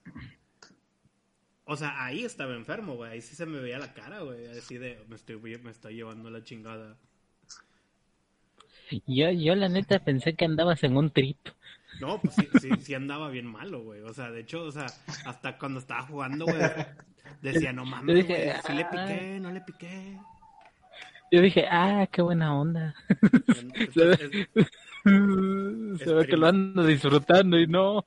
O 1.67 1.77
sea, 1.77 2.05
ahí 2.05 2.25
estaba 2.25 2.55
enfermo, 2.55 2.97
güey. 2.97 3.13
Ahí 3.13 3.21
sí 3.23 3.35
se 3.35 3.47
me 3.47 3.59
veía 3.59 3.79
la 3.79 3.95
cara, 3.95 4.21
güey. 4.21 4.47
Así 4.49 4.77
de, 4.77 5.03
me 5.09 5.17
estoy, 5.17 5.39
me 5.39 5.71
estoy 5.71 5.95
llevando 5.95 6.29
la 6.31 6.45
chingada. 6.45 6.99
Yo, 9.07 9.31
yo 9.31 9.55
la 9.55 9.69
neta 9.69 9.99
pensé 9.99 10.35
que 10.35 10.45
andabas 10.45 10.83
en 10.85 10.97
un 10.97 11.11
trip. 11.11 11.39
No, 12.01 12.21
pues 12.21 12.35
sí, 12.35 12.71
sí, 12.81 12.95
andaba 12.95 13.29
bien 13.29 13.47
malo, 13.47 13.83
güey. 13.83 14.01
O 14.03 14.13
sea, 14.13 14.31
de 14.31 14.41
hecho, 14.41 14.65
o 14.65 14.73
sea, 14.73 14.87
hasta 15.27 15.59
cuando 15.59 15.81
estaba 15.81 16.03
jugando, 16.03 16.45
güey, 16.45 16.59
decía, 17.43 17.73
no 17.73 17.85
mames, 17.85 18.27
güey, 18.27 18.53
sí 18.67 18.73
le 18.73 18.85
piqué, 18.85 19.39
no 19.41 19.51
le 19.51 19.61
piqué. 19.61 20.19
Yo 21.31 21.41
dije, 21.41 21.67
ah, 21.71 22.07
qué 22.13 22.23
buena 22.23 22.55
onda. 22.55 22.95
Se 23.93 24.05
ve, 24.05 24.49
que 26.29 26.37
lo 26.37 26.47
ando 26.47 26.85
disfrutando 26.87 27.59
y 27.59 27.67
no. 27.67 28.03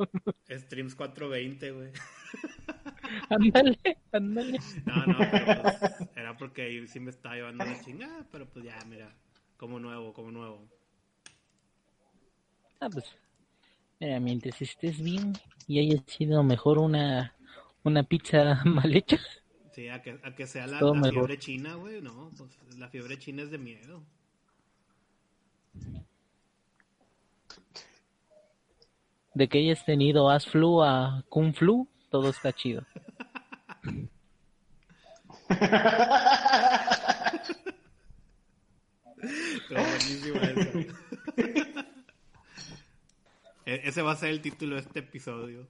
Streams 0.49 0.95
420, 0.95 1.71
güey. 1.71 1.91
Ándale, 3.29 3.77
ándale. 4.11 4.59
No, 4.85 5.05
no, 5.05 5.17
pero 5.31 5.61
pues, 5.61 6.09
era 6.15 6.37
porque 6.37 6.85
sí 6.87 6.99
me 6.99 7.09
estaba 7.09 7.35
llevando 7.35 7.63
la 7.63 7.79
chingada, 7.81 8.25
pero 8.31 8.45
pues 8.49 8.65
ya, 8.65 8.77
mira, 8.85 9.09
como 9.55 9.79
nuevo, 9.79 10.13
como 10.13 10.29
nuevo. 10.29 10.67
Ah, 12.81 12.89
pues 12.91 13.15
Mira, 13.99 14.19
mientras 14.19 14.61
estés 14.61 15.01
bien 15.01 15.33
y 15.67 15.79
haya 15.79 16.03
sido 16.05 16.43
mejor 16.43 16.77
una, 16.77 17.33
una 17.83 18.03
pizza 18.03 18.61
mal 18.65 18.95
hecha. 18.95 19.19
Sí, 19.71 19.89
a 19.89 20.01
que, 20.01 20.19
a 20.23 20.35
que 20.35 20.47
sea 20.47 20.67
la, 20.67 20.79
fiebre 20.79 21.37
china, 21.37 21.75
güey, 21.75 22.01
no, 22.01 22.31
pues 22.35 22.49
la 22.77 22.89
fiebre 22.89 23.17
china 23.19 23.43
es 23.43 23.51
de 23.51 23.57
miedo. 23.57 24.03
De 29.35 29.47
que 29.47 29.59
hayas 29.59 29.85
tenido 29.85 30.31
As 30.31 30.47
Flu 30.47 30.81
a 30.81 31.23
Kung 31.29 31.53
Flu, 31.53 31.87
todo 32.09 32.29
está 32.29 32.53
chido. 32.53 32.83
buenísimo 39.69 40.41
eso. 40.41 40.71
E-, 43.67 43.81
ese 43.83 44.01
va 44.01 44.13
a 44.13 44.15
ser 44.15 44.29
el 44.29 44.41
título 44.41 44.75
de 44.75 44.81
este 44.81 44.99
episodio. 44.99 45.67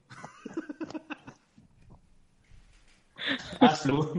Hazlo. 3.60 4.14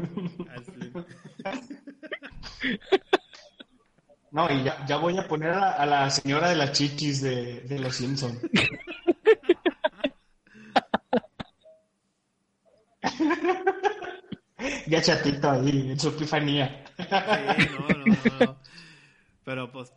No, 4.33 4.51
y 4.51 4.65
ya, 4.65 4.85
ya, 4.85 4.97
voy 4.99 5.17
a 5.17 5.27
poner 5.27 5.53
a, 5.53 5.87
la 5.87 6.11
señora 6.11 6.51
de 6.51 6.57
las 6.57 6.73
chichis 6.73 7.23
de, 7.23 7.61
de 7.61 7.79
los 7.79 7.97
Simpsons. 7.97 8.39
ya 14.89 15.01
chatito 15.01 15.51
ahí, 15.51 15.93
en 15.93 15.99
su 15.99 16.09
epifanía. 16.09 16.85
Sí, 16.99 17.07
no, 17.09 17.89
no, 17.89 18.05
no. 18.45 18.61
Pero 19.45 19.73
pues, 19.73 19.95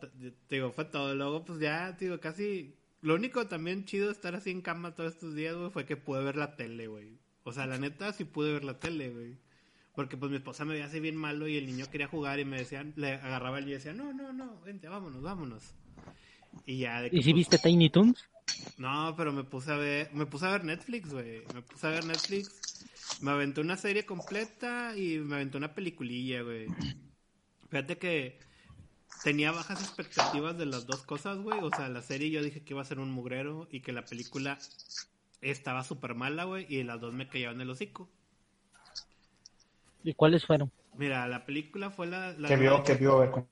digo, 0.48 0.72
fue 0.72 0.86
todo. 0.86 1.14
Luego, 1.14 1.44
pues 1.44 1.58
ya, 1.58 1.92
digo, 1.92 2.18
casi 2.20 2.74
lo 3.02 3.14
único 3.14 3.46
también 3.48 3.84
chido 3.84 4.06
de 4.06 4.12
estar 4.12 4.34
así 4.34 4.50
en 4.50 4.62
cama 4.62 4.94
todos 4.94 5.12
estos 5.14 5.34
días, 5.34 5.56
güey, 5.56 5.70
fue 5.70 5.84
que 5.84 5.96
pude 5.96 6.22
ver 6.22 6.36
la 6.36 6.56
tele, 6.56 6.86
güey. 6.86 7.18
O 7.44 7.52
sea, 7.52 7.66
la 7.66 7.76
neta 7.76 8.12
sí 8.12 8.24
pude 8.24 8.52
ver 8.52 8.64
la 8.64 8.78
tele, 8.78 9.10
güey. 9.10 9.36
Porque 9.94 10.16
pues 10.16 10.30
mi 10.30 10.38
esposa 10.38 10.64
me 10.64 10.74
veía 10.74 10.86
así 10.86 11.00
bien 11.00 11.16
malo 11.16 11.48
y 11.48 11.56
el 11.56 11.66
niño 11.66 11.86
quería 11.90 12.06
jugar 12.06 12.38
y 12.38 12.44
me 12.44 12.58
decían, 12.58 12.94
le 12.96 13.14
agarraba 13.14 13.58
el 13.58 13.68
y 13.68 13.72
decía, 13.72 13.92
no, 13.92 14.12
no, 14.12 14.32
no, 14.32 14.60
vente, 14.62 14.88
vámonos, 14.88 15.20
vámonos. 15.20 15.74
Y 16.64 16.78
ya 16.78 17.02
de 17.02 17.08
¿Y 17.08 17.22
si 17.22 17.32
pues, 17.32 17.34
viste 17.34 17.58
Tiny 17.58 17.90
Toons? 17.90 18.24
No, 18.78 19.14
pero 19.16 19.32
me 19.32 19.44
puse 19.44 19.72
a 19.72 19.76
ver, 19.76 20.10
me 20.14 20.26
puse 20.26 20.46
a 20.46 20.50
ver 20.50 20.64
Netflix, 20.64 21.12
güey. 21.12 21.42
Me 21.54 21.62
puse 21.62 21.86
a 21.86 21.90
ver 21.90 22.04
Netflix. 22.04 23.18
Me 23.20 23.32
aventé 23.32 23.60
una 23.60 23.76
serie 23.76 24.06
completa 24.06 24.96
y 24.96 25.18
me 25.18 25.36
aventé 25.36 25.58
una 25.58 25.74
peliculilla, 25.74 26.42
güey. 26.42 26.66
Fíjate 27.68 27.98
que 27.98 28.38
tenía 29.22 29.52
bajas 29.52 29.80
expectativas 29.80 30.56
de 30.58 30.66
las 30.66 30.86
dos 30.86 31.02
cosas, 31.02 31.38
güey. 31.38 31.58
O 31.60 31.70
sea, 31.70 31.88
la 31.88 32.02
serie 32.02 32.30
yo 32.30 32.42
dije 32.42 32.62
que 32.62 32.74
iba 32.74 32.82
a 32.82 32.86
ser 32.86 32.98
un 32.98 33.10
mugrero 33.10 33.68
y 33.70 33.80
que 33.80 33.92
la 33.92 34.04
película 34.04 34.58
estaba 35.40 35.84
súper 35.84 36.14
mala, 36.14 36.44
güey. 36.44 36.66
Y 36.68 36.82
las 36.82 37.00
dos 37.00 37.12
me 37.12 37.28
cayeron 37.28 37.60
el 37.60 37.70
hocico. 37.70 38.08
¿Y 40.02 40.14
cuáles 40.14 40.46
fueron? 40.46 40.70
Mira, 40.96 41.26
la 41.28 41.46
película 41.46 41.90
fue 41.90 42.06
la... 42.06 42.34
que 42.46 42.56
vio, 42.56 42.82
que 42.82 42.94
vio, 42.94 43.16
a 43.16 43.20
ver, 43.20 43.44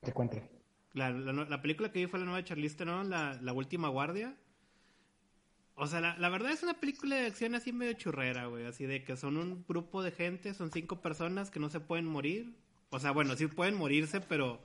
te 0.00 0.12
cuente. 0.12 0.48
La, 0.92 1.10
la, 1.10 1.62
película 1.62 1.92
que 1.92 2.00
vi 2.00 2.06
fue 2.06 2.18
la 2.18 2.24
nueva 2.24 2.38
de 2.38 2.44
Charlize 2.44 2.84
¿no? 2.84 3.04
la, 3.04 3.38
la 3.40 3.52
última 3.52 3.88
guardia. 3.88 4.34
O 5.76 5.86
sea, 5.86 6.00
la, 6.00 6.16
la, 6.18 6.28
verdad 6.28 6.52
es 6.52 6.62
una 6.62 6.74
película 6.74 7.16
de 7.16 7.26
acción 7.26 7.54
así 7.54 7.72
medio 7.72 7.92
churrera, 7.92 8.46
güey. 8.46 8.66
Así 8.66 8.86
de 8.86 9.04
que 9.04 9.16
son 9.16 9.36
un 9.36 9.64
grupo 9.68 10.02
de 10.02 10.10
gente, 10.10 10.52
son 10.54 10.70
cinco 10.70 11.00
personas 11.00 11.50
que 11.50 11.60
no 11.60 11.70
se 11.70 11.80
pueden 11.80 12.06
morir. 12.06 12.56
O 12.90 12.98
sea, 12.98 13.12
bueno, 13.12 13.36
sí 13.36 13.46
pueden 13.46 13.76
morirse, 13.76 14.20
pero 14.20 14.60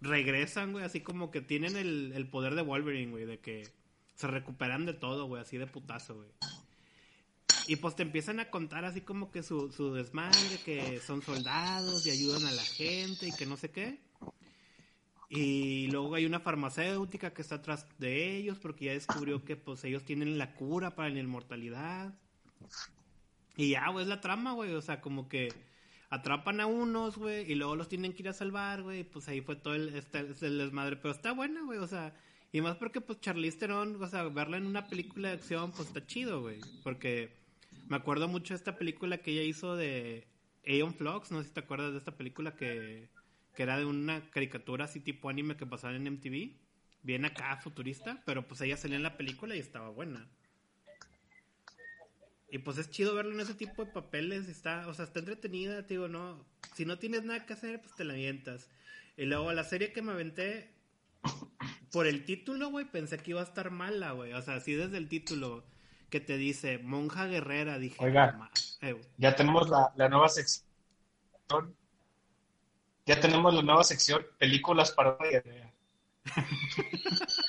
regresan, 0.00 0.72
güey, 0.72 0.84
así 0.84 1.00
como 1.00 1.30
que 1.30 1.40
tienen 1.40 1.76
el, 1.76 2.28
poder 2.28 2.54
de 2.54 2.62
Wolverine, 2.62 3.10
güey, 3.10 3.24
de 3.24 3.38
que 3.38 3.68
se 4.14 4.26
recuperan 4.26 4.86
de 4.86 4.94
todo, 4.94 5.26
güey, 5.26 5.42
así 5.42 5.58
de 5.58 5.66
putazo, 5.66 6.16
güey. 6.16 6.28
Y 7.66 7.76
pues 7.76 7.96
te 7.96 8.02
empiezan 8.02 8.40
a 8.40 8.50
contar 8.50 8.84
así 8.84 9.02
como 9.02 9.30
que 9.30 9.42
su, 9.42 9.70
su 9.70 9.92
desmadre, 9.92 10.58
que 10.64 11.00
son 11.00 11.20
soldados 11.22 12.06
y 12.06 12.10
ayudan 12.10 12.46
a 12.46 12.52
la 12.52 12.62
gente 12.62 13.28
y 13.28 13.32
que 13.32 13.44
no 13.44 13.56
sé 13.56 13.70
qué. 13.70 14.00
Y 15.28 15.88
luego 15.88 16.14
hay 16.14 16.24
una 16.24 16.40
farmacéutica 16.40 17.34
que 17.34 17.42
está 17.42 17.56
atrás 17.56 17.86
de 17.98 18.36
ellos 18.36 18.58
porque 18.58 18.86
ya 18.86 18.92
descubrió 18.92 19.44
que 19.44 19.56
pues 19.56 19.84
ellos 19.84 20.04
tienen 20.04 20.38
la 20.38 20.54
cura 20.54 20.94
para 20.94 21.10
la 21.10 21.18
inmortalidad. 21.18 22.14
Y 23.54 23.70
ya, 23.70 23.90
güey, 23.90 24.04
es 24.04 24.08
la 24.08 24.22
trama, 24.22 24.52
güey. 24.52 24.72
O 24.72 24.80
sea, 24.80 25.02
como 25.02 25.28
que 25.28 25.52
atrapan 26.10 26.60
a 26.60 26.66
unos, 26.66 27.16
güey, 27.16 27.50
y 27.50 27.54
luego 27.54 27.76
los 27.76 27.88
tienen 27.88 28.12
que 28.12 28.22
ir 28.22 28.28
a 28.28 28.32
salvar, 28.32 28.82
güey. 28.82 29.04
Pues 29.04 29.28
ahí 29.28 29.40
fue 29.40 29.56
todo 29.56 29.74
el, 29.74 29.94
este, 29.94 30.18
el 30.18 30.58
desmadre. 30.58 30.96
Pero 30.96 31.12
está 31.12 31.32
buena, 31.32 31.62
güey. 31.62 31.78
O 31.78 31.86
sea, 31.86 32.14
y 32.52 32.60
más 32.60 32.76
porque 32.76 33.00
pues 33.00 33.20
Charlize 33.20 33.58
Theron, 33.58 34.02
o 34.02 34.06
sea, 34.06 34.24
verla 34.24 34.56
en 34.56 34.66
una 34.66 34.88
película 34.88 35.28
de 35.28 35.34
acción, 35.34 35.72
pues 35.72 35.88
está 35.88 36.06
chido, 36.06 36.42
güey. 36.42 36.60
Porque 36.82 37.36
me 37.88 37.96
acuerdo 37.96 38.28
mucho 38.28 38.54
de 38.54 38.58
esta 38.58 38.76
película 38.76 39.18
que 39.18 39.32
ella 39.32 39.42
hizo 39.42 39.76
de 39.76 40.26
Aeon 40.66 40.94
Flux. 40.94 41.30
No 41.30 41.40
sé 41.42 41.48
si 41.48 41.54
te 41.54 41.60
acuerdas 41.60 41.92
de 41.92 41.98
esta 41.98 42.16
película 42.16 42.56
que 42.56 43.08
que 43.58 43.64
era 43.64 43.76
de 43.76 43.86
una 43.86 44.30
caricatura 44.30 44.84
así 44.84 45.00
tipo 45.00 45.28
anime 45.28 45.56
que 45.56 45.66
pasaba 45.66 45.96
en 45.96 46.06
MTV, 46.06 46.52
bien 47.02 47.24
acá 47.24 47.56
futurista, 47.56 48.22
pero 48.24 48.46
pues 48.46 48.60
ella 48.60 48.76
salía 48.76 48.98
en 48.98 49.02
la 49.02 49.16
película 49.16 49.56
y 49.56 49.58
estaba 49.58 49.88
buena. 49.88 50.28
Y 52.50 52.58
pues 52.58 52.78
es 52.78 52.90
chido 52.90 53.14
verlo 53.14 53.32
en 53.32 53.40
ese 53.40 53.54
tipo 53.54 53.84
de 53.84 53.92
papeles, 53.92 54.48
está, 54.48 54.88
o 54.88 54.94
sea, 54.94 55.04
está 55.04 55.18
entretenida, 55.18 55.82
digo, 55.82 56.08
no, 56.08 56.44
si 56.74 56.86
no 56.86 56.98
tienes 56.98 57.24
nada 57.24 57.44
que 57.44 57.52
hacer, 57.52 57.80
pues 57.80 57.94
te 57.94 58.04
la 58.04 58.14
avientas. 58.14 58.68
Y 59.16 59.26
luego 59.26 59.52
la 59.52 59.64
serie 59.64 59.92
que 59.92 60.00
me 60.00 60.12
aventé, 60.12 60.70
por 61.92 62.06
el 62.06 62.24
título, 62.24 62.70
güey, 62.70 62.86
pensé 62.86 63.18
que 63.18 63.32
iba 63.32 63.40
a 63.40 63.44
estar 63.44 63.70
mala, 63.70 64.12
güey, 64.12 64.32
o 64.32 64.40
sea, 64.40 64.54
así 64.54 64.72
desde 64.72 64.96
el 64.96 65.08
título 65.08 65.64
que 66.08 66.20
te 66.20 66.38
dice 66.38 66.78
Monja 66.78 67.26
Guerrera, 67.26 67.78
dije, 67.78 67.96
Oiga, 68.02 68.50
ya 69.18 69.36
tenemos 69.36 69.68
la, 69.68 69.92
la 69.96 70.08
nueva 70.08 70.28
sección. 70.28 70.64
Ya 73.04 73.20
tenemos 73.20 73.54
la 73.54 73.62
nueva 73.62 73.84
sección, 73.84 74.26
películas 74.38 74.92
para 74.92 75.18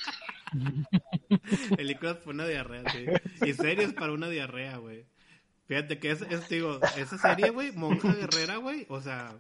diarrea. 0.54 0.86
películas 1.76 2.18
para 2.18 2.32
una 2.32 2.48
diarrea, 2.48 2.84
sí. 2.92 3.06
Y 3.46 3.54
series 3.54 3.94
para 3.94 4.14
una 4.14 4.30
diarrea, 4.30 4.78
güey. 4.78 5.06
Fíjate 5.68 6.00
que 6.00 6.12
es, 6.12 6.22
es 6.24 6.50
digo, 6.50 6.80
esa 6.98 7.18
serie, 7.18 7.52
güey, 7.52 7.72
Monja 7.74 8.12
Guerrera, 8.12 8.58
güey, 8.58 8.88
o 8.90 9.00
sea, 9.02 9.36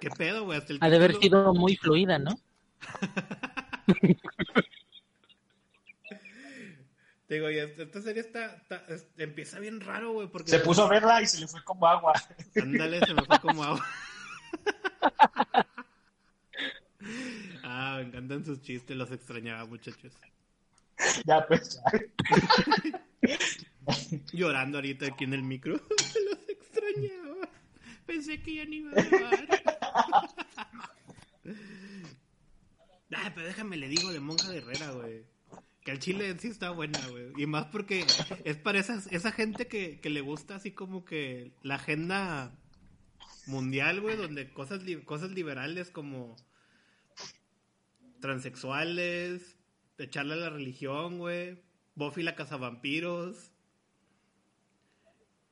qué 0.00 0.08
pedo, 0.10 0.44
güey. 0.44 0.60
Ha 0.80 0.88
de 0.88 0.96
haber 0.96 1.14
sido 1.16 1.52
muy 1.52 1.76
fluida, 1.76 2.18
¿no? 2.18 2.40
digo, 7.28 7.50
y 7.50 7.58
esta 7.58 8.00
serie 8.00 8.22
está, 8.22 8.62
empieza 9.18 9.58
bien 9.58 9.80
raro, 9.80 10.12
güey, 10.12 10.28
porque... 10.28 10.50
Se 10.50 10.60
puso 10.60 10.84
a 10.84 10.88
verla 10.88 11.20
y 11.20 11.26
se 11.26 11.40
le 11.40 11.48
fue 11.48 11.62
como 11.64 11.86
agua. 11.86 12.14
Ándale, 12.56 13.04
se 13.04 13.12
me 13.12 13.22
fue 13.24 13.38
como 13.40 13.62
agua. 13.62 13.84
ah, 17.68 17.96
me 17.98 18.08
encantan 18.08 18.44
sus 18.44 18.60
chistes, 18.62 18.96
los 18.96 19.10
extrañaba, 19.10 19.64
muchachos. 19.66 20.12
Ya, 21.26 21.46
pues. 21.46 21.80
Llorando 24.32 24.78
ahorita 24.78 25.06
aquí 25.06 25.24
en 25.24 25.34
el 25.34 25.44
micro. 25.44 25.74
los 25.88 26.48
extrañaba. 26.48 27.48
Pensé 28.04 28.42
que 28.42 28.56
ya 28.56 28.64
ni 28.64 28.78
iba 28.78 28.90
a 28.90 29.02
grabar. 29.04 29.48
ah, 33.14 33.32
pero 33.32 33.46
déjame 33.46 33.76
le 33.76 33.86
digo 33.86 34.12
de 34.12 34.18
Monja 34.18 34.50
Guerrera, 34.50 34.90
güey. 34.90 35.24
Que 35.84 35.92
el 35.92 36.00
chile 36.00 36.36
sí 36.40 36.48
está 36.48 36.70
buena, 36.70 36.98
güey. 37.10 37.30
Y 37.36 37.46
más 37.46 37.66
porque 37.66 38.04
es 38.44 38.56
para 38.56 38.80
esa 38.80 39.32
gente 39.32 39.68
que, 39.68 40.00
que 40.00 40.10
le 40.10 40.20
gusta 40.20 40.56
así 40.56 40.72
como 40.72 41.04
que 41.04 41.52
la 41.62 41.76
agenda 41.76 42.58
mundial, 43.46 44.00
güey, 44.00 44.16
donde 44.16 44.52
cosas, 44.52 44.82
cosas 45.04 45.30
liberales 45.30 45.90
como 45.90 46.36
transexuales, 48.20 49.56
echarle 49.98 50.34
a 50.34 50.36
la 50.36 50.50
religión, 50.50 51.18
güey, 51.18 51.62
Buffy 51.94 52.22
la 52.22 52.34
cazavampiros 52.34 53.52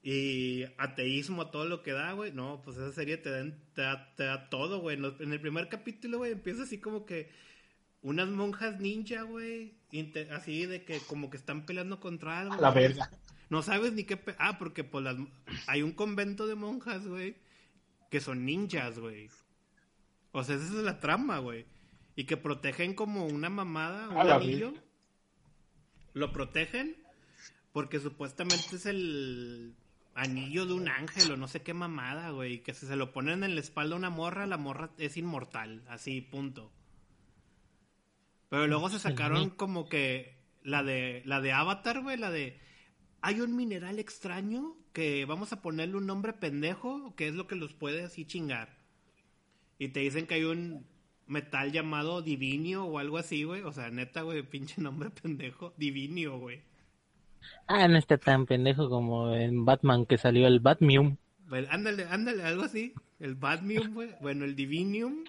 y 0.02 0.64
ateísmo 0.78 1.42
a 1.42 1.50
todo 1.50 1.66
lo 1.66 1.82
que 1.82 1.90
da, 1.90 2.12
güey. 2.12 2.30
No, 2.30 2.62
pues 2.62 2.76
esa 2.76 2.92
serie 2.92 3.16
te, 3.16 3.30
da, 3.74 4.14
te, 4.14 4.22
da, 4.22 4.48
todo, 4.48 4.78
güey. 4.78 4.96
En 5.18 5.32
el 5.32 5.40
primer 5.40 5.68
capítulo, 5.68 6.18
güey, 6.18 6.30
empieza 6.30 6.62
así 6.62 6.78
como 6.78 7.04
que 7.04 7.28
unas 8.02 8.28
monjas 8.28 8.78
ninja, 8.78 9.22
güey, 9.22 9.74
así 10.30 10.66
de 10.66 10.84
que 10.84 11.00
como 11.00 11.28
que 11.28 11.36
están 11.36 11.66
peleando 11.66 11.98
contra 11.98 12.38
algo. 12.38 12.60
La 12.60 12.70
verga. 12.70 13.10
No 13.48 13.62
sabes 13.62 13.94
ni 13.94 14.04
qué... 14.04 14.20
Ah, 14.38 14.58
porque 14.58 14.84
pues 14.84 15.02
las... 15.02 15.16
hay 15.66 15.82
un 15.82 15.92
convento 15.92 16.46
de 16.46 16.54
monjas, 16.54 17.04
güey, 17.06 17.36
que 18.08 18.20
son 18.20 18.44
ninjas, 18.44 19.00
güey. 19.00 19.28
O 20.30 20.44
sea, 20.44 20.54
esa 20.54 20.66
es 20.66 20.70
la 20.70 21.00
trama, 21.00 21.38
güey. 21.38 21.66
Y 22.16 22.24
que 22.24 22.36
protegen 22.36 22.94
como 22.94 23.26
una 23.26 23.50
mamada, 23.50 24.08
un 24.08 24.30
anillo. 24.30 24.74
Lo 26.14 26.32
protegen 26.32 26.96
porque 27.72 28.00
supuestamente 28.00 28.76
es 28.76 28.86
el 28.86 29.76
anillo 30.14 30.64
de 30.64 30.72
un 30.72 30.88
ángel 30.88 31.30
o 31.30 31.36
no 31.36 31.46
sé 31.46 31.60
qué 31.60 31.74
mamada, 31.74 32.30
güey. 32.30 32.62
Que 32.62 32.72
si 32.72 32.86
se 32.86 32.96
lo 32.96 33.12
ponen 33.12 33.44
en 33.44 33.54
la 33.54 33.60
espalda 33.60 33.94
a 33.94 33.98
una 33.98 34.08
morra, 34.08 34.46
la 34.46 34.56
morra 34.56 34.90
es 34.96 35.18
inmortal. 35.18 35.84
Así, 35.88 36.22
punto. 36.22 36.72
Pero 38.48 38.66
luego 38.66 38.88
se 38.88 38.98
sacaron 38.98 39.50
como 39.50 39.88
que 39.90 40.38
la 40.62 40.82
de 40.82 41.22
la 41.26 41.42
de 41.42 41.52
Avatar, 41.52 42.02
güey, 42.02 42.16
la 42.16 42.30
de 42.30 42.58
hay 43.20 43.40
un 43.40 43.54
mineral 43.54 43.98
extraño 43.98 44.76
que 44.92 45.24
vamos 45.26 45.52
a 45.52 45.60
ponerle 45.60 45.96
un 45.96 46.06
nombre 46.06 46.32
pendejo, 46.32 47.14
que 47.16 47.28
es 47.28 47.34
lo 47.34 47.46
que 47.46 47.56
los 47.56 47.74
puede 47.74 48.02
así 48.02 48.24
chingar. 48.24 48.78
Y 49.78 49.88
te 49.88 50.00
dicen 50.00 50.26
que 50.26 50.34
hay 50.34 50.44
un 50.44 50.86
metal 51.26 51.72
llamado 51.72 52.22
Divinio 52.22 52.84
o 52.84 52.98
algo 52.98 53.18
así, 53.18 53.44
güey. 53.44 53.62
O 53.62 53.72
sea, 53.72 53.90
neta, 53.90 54.22
güey, 54.22 54.42
pinche 54.42 54.80
nombre 54.80 55.10
pendejo. 55.10 55.72
Divinio, 55.76 56.38
güey. 56.38 56.62
Ah, 57.66 57.86
no 57.88 57.96
está 57.96 58.18
tan 58.18 58.46
pendejo 58.46 58.88
como 58.88 59.34
en 59.34 59.64
Batman 59.64 60.06
que 60.06 60.18
salió 60.18 60.46
el 60.46 60.60
Batmium. 60.60 61.16
ándale, 61.70 62.04
ándale, 62.04 62.42
algo 62.42 62.62
así. 62.64 62.94
El 63.20 63.34
Batmium, 63.34 63.94
güey. 63.94 64.10
Bueno, 64.20 64.44
el 64.44 64.56
Divinium 64.56 65.24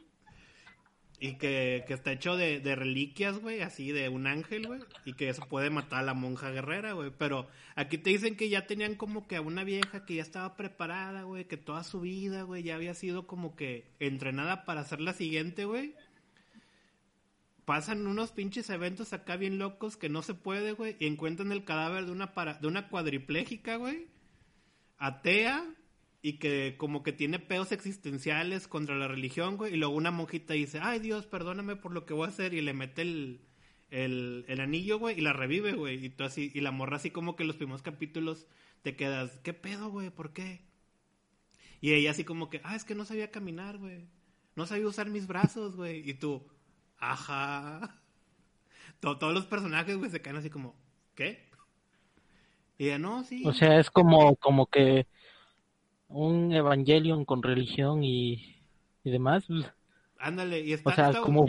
y 1.19 1.37
que, 1.37 1.83
está 1.87 2.11
hecho 2.11 2.37
de, 2.37 2.59
reliquias, 2.75 3.39
güey, 3.39 3.61
así 3.61 3.91
de 3.91 4.07
un 4.07 4.27
ángel, 4.27 4.67
güey. 4.67 4.81
Y 5.03 5.13
que 5.13 5.29
eso 5.29 5.41
puede 5.49 5.71
matar 5.71 5.99
a 5.99 6.05
la 6.05 6.13
monja 6.13 6.51
guerrera, 6.51 6.93
güey. 6.93 7.11
Pero 7.17 7.47
aquí 7.75 7.97
te 7.97 8.11
dicen 8.11 8.35
que 8.35 8.49
ya 8.49 8.67
tenían 8.67 8.93
como 8.93 9.27
que 9.27 9.37
a 9.37 9.41
una 9.41 9.63
vieja 9.63 10.05
que 10.05 10.15
ya 10.15 10.21
estaba 10.21 10.55
preparada, 10.55 11.23
güey. 11.23 11.45
Que 11.45 11.57
toda 11.57 11.83
su 11.83 12.01
vida, 12.01 12.43
güey, 12.43 12.61
ya 12.61 12.75
había 12.75 12.93
sido 12.93 13.25
como 13.25 13.55
que 13.55 13.89
entrenada 13.99 14.63
para 14.63 14.81
hacer 14.81 15.01
la 15.01 15.13
siguiente, 15.13 15.65
güey. 15.65 15.95
Pasan 17.65 18.05
unos 18.05 18.31
pinches 18.31 18.69
eventos 18.69 19.11
acá 19.11 19.37
bien 19.37 19.57
locos 19.57 19.97
que 19.97 20.09
no 20.09 20.21
se 20.21 20.35
puede, 20.35 20.73
güey. 20.73 20.97
Y 20.99 21.07
encuentran 21.07 21.51
el 21.51 21.63
cadáver 21.63 22.05
de 22.05 22.11
una, 22.11 22.35
para, 22.35 22.59
de 22.59 22.67
una 22.67 22.89
cuadripléjica, 22.89 23.77
güey. 23.77 24.05
Atea 24.99 25.65
y 26.21 26.33
que 26.39 26.75
como 26.77 27.03
que 27.03 27.13
tiene 27.13 27.39
pedos 27.39 27.71
existenciales 27.71 28.67
contra 28.67 28.95
la 28.95 29.07
religión, 29.07 29.57
güey, 29.57 29.73
y 29.73 29.77
luego 29.77 29.95
una 29.95 30.11
monjita 30.11 30.53
dice, 30.53 30.79
ay 30.81 30.99
Dios, 30.99 31.27
perdóname 31.27 31.75
por 31.75 31.93
lo 31.93 32.05
que 32.05 32.13
voy 32.13 32.25
a 32.25 32.29
hacer, 32.29 32.53
y 32.53 32.61
le 32.61 32.73
mete 32.73 33.03
el, 33.03 33.41
el, 33.91 34.45
el 34.47 34.59
anillo, 34.59 34.99
güey, 34.99 35.17
y 35.17 35.21
la 35.21 35.33
revive, 35.33 35.73
güey, 35.73 36.03
y 36.03 36.09
tú 36.09 36.23
así, 36.23 36.51
y 36.53 36.61
la 36.61 36.71
morra 36.71 36.97
así 36.97 37.11
como 37.11 37.35
que 37.35 37.43
en 37.43 37.47
los 37.47 37.57
primeros 37.57 37.81
capítulos 37.81 38.47
te 38.81 38.95
quedas, 38.95 39.39
¿qué 39.43 39.53
pedo, 39.53 39.89
güey? 39.89 40.09
¿Por 40.09 40.33
qué? 40.33 40.61
Y 41.81 41.93
ella 41.93 42.11
así 42.11 42.23
como 42.23 42.49
que, 42.49 42.61
ah, 42.63 42.75
es 42.75 42.83
que 42.83 42.95
no 42.95 43.05
sabía 43.05 43.31
caminar, 43.31 43.77
güey, 43.77 44.07
no 44.55 44.65
sabía 44.65 44.87
usar 44.87 45.09
mis 45.09 45.27
brazos, 45.27 45.75
güey, 45.75 46.09
y 46.09 46.15
tú, 46.15 46.47
ajá. 46.97 48.01
todos 48.99 49.33
los 49.33 49.45
personajes, 49.45 49.95
güey, 49.97 50.09
se 50.09 50.21
caen 50.21 50.37
así 50.37 50.49
como, 50.49 50.75
¿qué? 51.13 51.47
Y 52.79 52.85
ella, 52.85 52.99
no, 52.99 53.23
sí. 53.23 53.43
O 53.45 53.53
sea, 53.53 53.79
es 53.79 53.89
como, 53.89 54.35
como 54.35 54.67
que 54.67 55.07
un 56.09 56.53
Evangelion 56.53 57.25
con 57.25 57.43
religión 57.43 58.03
y, 58.03 58.55
y 59.03 59.11
demás. 59.11 59.45
Pues, 59.47 59.65
Ándale, 60.19 60.61
y 60.61 60.73
está, 60.73 60.89
está, 60.89 61.21
como... 61.21 61.47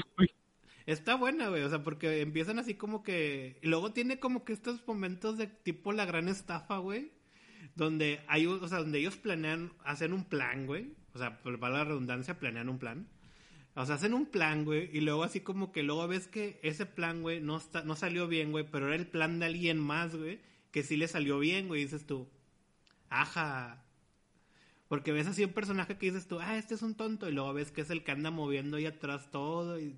está 0.87 1.15
buena, 1.17 1.49
güey, 1.49 1.63
o 1.63 1.69
sea, 1.71 1.83
porque 1.83 2.21
empiezan 2.21 2.59
así 2.59 2.75
como 2.75 3.03
que... 3.03 3.59
Y 3.63 3.69
luego 3.69 3.93
tiene 3.93 4.19
como 4.19 4.45
que 4.45 4.53
estos 4.53 4.87
momentos 4.87 5.39
de 5.39 5.47
tipo 5.47 5.93
la 5.93 6.05
gran 6.05 6.29
estafa, 6.29 6.79
güey, 6.79 7.13
donde 7.77 8.21
hay, 8.27 8.47
o 8.47 8.69
sea, 8.69 8.79
donde 8.79 8.99
ellos 8.99 9.17
planean, 9.17 9.73
hacen 9.85 10.13
un 10.13 10.25
plan, 10.25 10.67
güey, 10.67 10.93
o 11.15 11.19
sea, 11.19 11.41
para 11.43 11.71
la 11.71 11.85
redundancia, 11.85 12.39
planean 12.39 12.69
un 12.69 12.79
plan. 12.79 13.09
O 13.75 13.87
sea, 13.87 13.95
hacen 13.95 14.13
un 14.13 14.27
plan, 14.27 14.65
güey, 14.65 14.91
y 14.93 15.01
luego 15.01 15.23
así 15.23 15.41
como 15.41 15.71
que 15.71 15.85
luego 15.85 16.09
ves 16.09 16.27
que 16.27 16.59
ese 16.63 16.85
plan, 16.85 17.23
güey, 17.23 17.41
no, 17.41 17.57
está, 17.57 17.85
no 17.85 17.95
salió 17.95 18.27
bien, 18.27 18.51
güey, 18.51 18.67
pero 18.71 18.89
era 18.89 18.97
el 18.97 19.07
plan 19.07 19.39
de 19.39 19.47
alguien 19.47 19.79
más, 19.79 20.17
güey, 20.17 20.41
que 20.73 20.83
sí 20.83 20.97
le 20.97 21.07
salió 21.07 21.39
bien, 21.39 21.69
güey, 21.69 21.85
dices 21.85 22.05
tú, 22.05 22.29
ajá, 23.09 23.85
porque 24.89 25.13
ves 25.13 25.27
así 25.27 25.45
un 25.45 25.53
personaje 25.53 25.97
que 25.99 26.07
dices 26.07 26.27
tú, 26.27 26.39
ah, 26.41 26.57
este 26.57 26.75
es 26.75 26.83
un 26.83 26.95
tonto, 26.95 27.29
y 27.29 27.33
luego 27.33 27.53
ves 27.53 27.71
que 27.71 27.83
es 27.83 27.91
el 27.91 28.03
que 28.05 28.11
anda 28.13 28.31
moviendo 28.31 28.77
ahí 28.79 28.87
atrás 28.87 29.31
todo. 29.31 29.79
Y... 29.79 29.95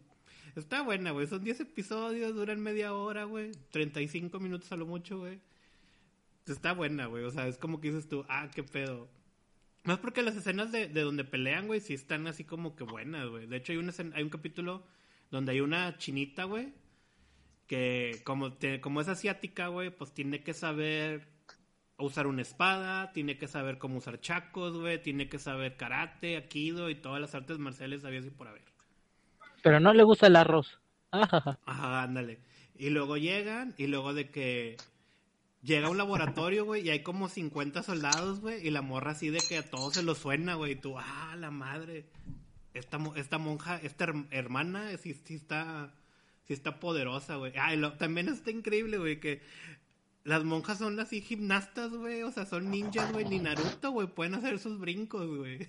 Está 0.56 0.82
buena, 0.82 1.12
güey. 1.12 1.26
Son 1.28 1.42
10 1.44 1.60
episodios, 1.60 2.34
duran 2.34 2.60
media 2.60 2.92
hora, 2.92 3.24
güey. 3.24 3.52
35 3.70 4.40
minutos 4.40 4.70
a 4.72 4.76
lo 4.76 4.86
mucho, 4.86 5.18
güey. 5.18 5.38
Está 6.46 6.72
buena, 6.72 7.06
güey. 7.06 7.22
O 7.24 7.30
sea, 7.30 7.46
es 7.46 7.56
como 7.56 7.80
que 7.80 7.88
dices 7.92 8.08
tú, 8.08 8.24
ah, 8.28 8.50
qué 8.52 8.64
pedo. 8.64 9.08
Más 9.84 9.98
porque 9.98 10.22
las 10.22 10.34
escenas 10.36 10.72
de, 10.72 10.88
de 10.88 11.00
donde 11.02 11.24
pelean, 11.24 11.68
güey, 11.68 11.80
sí 11.80 11.94
están 11.94 12.26
así 12.26 12.42
como 12.44 12.74
que 12.74 12.82
buenas, 12.84 13.28
güey. 13.28 13.46
De 13.46 13.56
hecho, 13.58 13.72
hay, 13.72 13.78
una 13.78 13.90
escena- 13.90 14.16
hay 14.16 14.24
un 14.24 14.28
capítulo 14.30 14.82
donde 15.30 15.52
hay 15.52 15.60
una 15.60 15.96
chinita, 15.96 16.44
güey, 16.44 16.72
que 17.66 18.20
como, 18.24 18.52
te- 18.54 18.80
como 18.80 19.00
es 19.00 19.08
asiática, 19.08 19.68
güey, 19.68 19.90
pues 19.96 20.12
tiene 20.12 20.42
que 20.42 20.52
saber 20.54 21.28
usar 22.00 22.26
una 22.26 22.42
espada, 22.42 23.12
tiene 23.12 23.38
que 23.38 23.48
saber 23.48 23.78
cómo 23.78 23.98
usar 23.98 24.20
chacos, 24.20 24.76
güey, 24.76 25.02
tiene 25.02 25.28
que 25.28 25.38
saber 25.38 25.76
karate, 25.76 26.36
aikido 26.36 26.90
y 26.90 26.94
todas 26.94 27.20
las 27.20 27.34
artes 27.34 27.58
marciales 27.58 28.04
había 28.04 28.20
así 28.20 28.30
por 28.30 28.48
haber. 28.48 28.62
Pero 29.62 29.80
no 29.80 29.92
le 29.92 30.02
gusta 30.02 30.26
el 30.26 30.36
arroz. 30.36 30.80
Ajaja. 31.10 31.58
Ajá, 31.66 32.02
ándale. 32.02 32.38
Y 32.76 32.90
luego 32.90 33.16
llegan, 33.16 33.74
y 33.76 33.86
luego 33.88 34.14
de 34.14 34.30
que 34.30 34.76
llega 35.62 35.88
a 35.88 35.90
un 35.90 35.98
laboratorio, 35.98 36.64
güey, 36.64 36.86
y 36.86 36.90
hay 36.90 37.02
como 37.02 37.28
50 37.28 37.82
soldados, 37.82 38.40
güey, 38.40 38.66
y 38.66 38.70
la 38.70 38.80
morra 38.82 39.10
así 39.12 39.28
de 39.28 39.40
que 39.46 39.58
a 39.58 39.68
todos 39.70 39.94
se 39.94 40.02
lo 40.02 40.14
suena, 40.14 40.54
güey, 40.54 40.72
y 40.72 40.76
tú, 40.76 40.98
ah, 40.98 41.34
la 41.38 41.50
madre. 41.50 42.06
Esta, 42.72 42.98
esta 43.16 43.38
monja, 43.38 43.76
esta 43.82 44.06
her- 44.06 44.28
hermana, 44.30 44.96
sí, 44.96 45.12
sí 45.24 45.34
está, 45.34 45.92
sí 46.46 46.52
está 46.54 46.78
poderosa, 46.78 47.34
güey. 47.36 47.52
Ah, 47.58 47.74
y 47.74 47.76
lo- 47.76 47.94
también 47.94 48.28
está 48.28 48.50
increíble, 48.52 48.96
güey, 48.96 49.18
que 49.20 49.42
las 50.24 50.44
monjas 50.44 50.78
son 50.78 50.98
así 51.00 51.20
gimnastas, 51.20 51.90
güey, 51.90 52.22
o 52.22 52.32
sea, 52.32 52.46
son 52.46 52.70
ninjas, 52.70 53.12
güey, 53.12 53.24
ni 53.24 53.38
Naruto, 53.40 53.90
güey, 53.90 54.06
pueden 54.06 54.34
hacer 54.34 54.58
sus 54.58 54.78
brincos, 54.78 55.26
güey. 55.26 55.66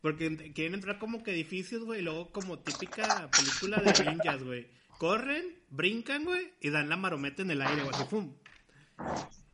Porque 0.00 0.52
quieren 0.54 0.74
entrar 0.74 0.98
como 0.98 1.22
que 1.22 1.32
edificios, 1.32 1.84
güey, 1.84 2.00
y 2.00 2.04
luego 2.04 2.30
como 2.30 2.58
típica 2.58 3.30
película 3.30 3.78
de 3.78 4.10
ninjas, 4.10 4.42
güey. 4.42 4.68
Corren, 4.98 5.44
brincan, 5.70 6.24
güey, 6.24 6.52
y 6.60 6.70
dan 6.70 6.88
la 6.88 6.96
marometa 6.96 7.42
en 7.42 7.50
el 7.50 7.62
aire, 7.62 7.82
güey, 7.82 8.08
¡pum! 8.08 8.34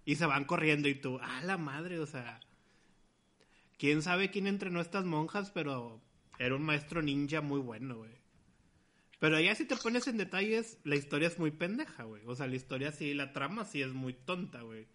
Y 0.04 0.16
se 0.16 0.26
van 0.26 0.44
corriendo 0.44 0.88
y 0.88 0.94
tú, 0.94 1.18
ah, 1.22 1.42
la 1.44 1.56
madre, 1.56 1.98
o 1.98 2.06
sea... 2.06 2.40
Quién 3.78 4.02
sabe 4.02 4.30
quién 4.30 4.46
entrenó 4.46 4.78
a 4.78 4.82
estas 4.82 5.04
monjas, 5.04 5.50
pero 5.50 6.00
era 6.38 6.54
un 6.54 6.62
maestro 6.62 7.02
ninja 7.02 7.40
muy 7.40 7.60
bueno, 7.60 7.96
güey. 7.96 8.23
Pero 9.20 9.40
ya 9.40 9.54
si 9.54 9.64
te 9.64 9.76
pones 9.76 10.06
en 10.06 10.16
detalles, 10.16 10.78
la 10.84 10.96
historia 10.96 11.28
es 11.28 11.38
muy 11.38 11.50
pendeja, 11.50 12.04
güey. 12.04 12.22
O 12.26 12.34
sea, 12.34 12.46
la 12.46 12.56
historia 12.56 12.92
sí, 12.92 13.14
la 13.14 13.32
trama 13.32 13.64
sí 13.64 13.82
es 13.82 13.92
muy 13.92 14.12
tonta, 14.12 14.62
güey. 14.62 14.86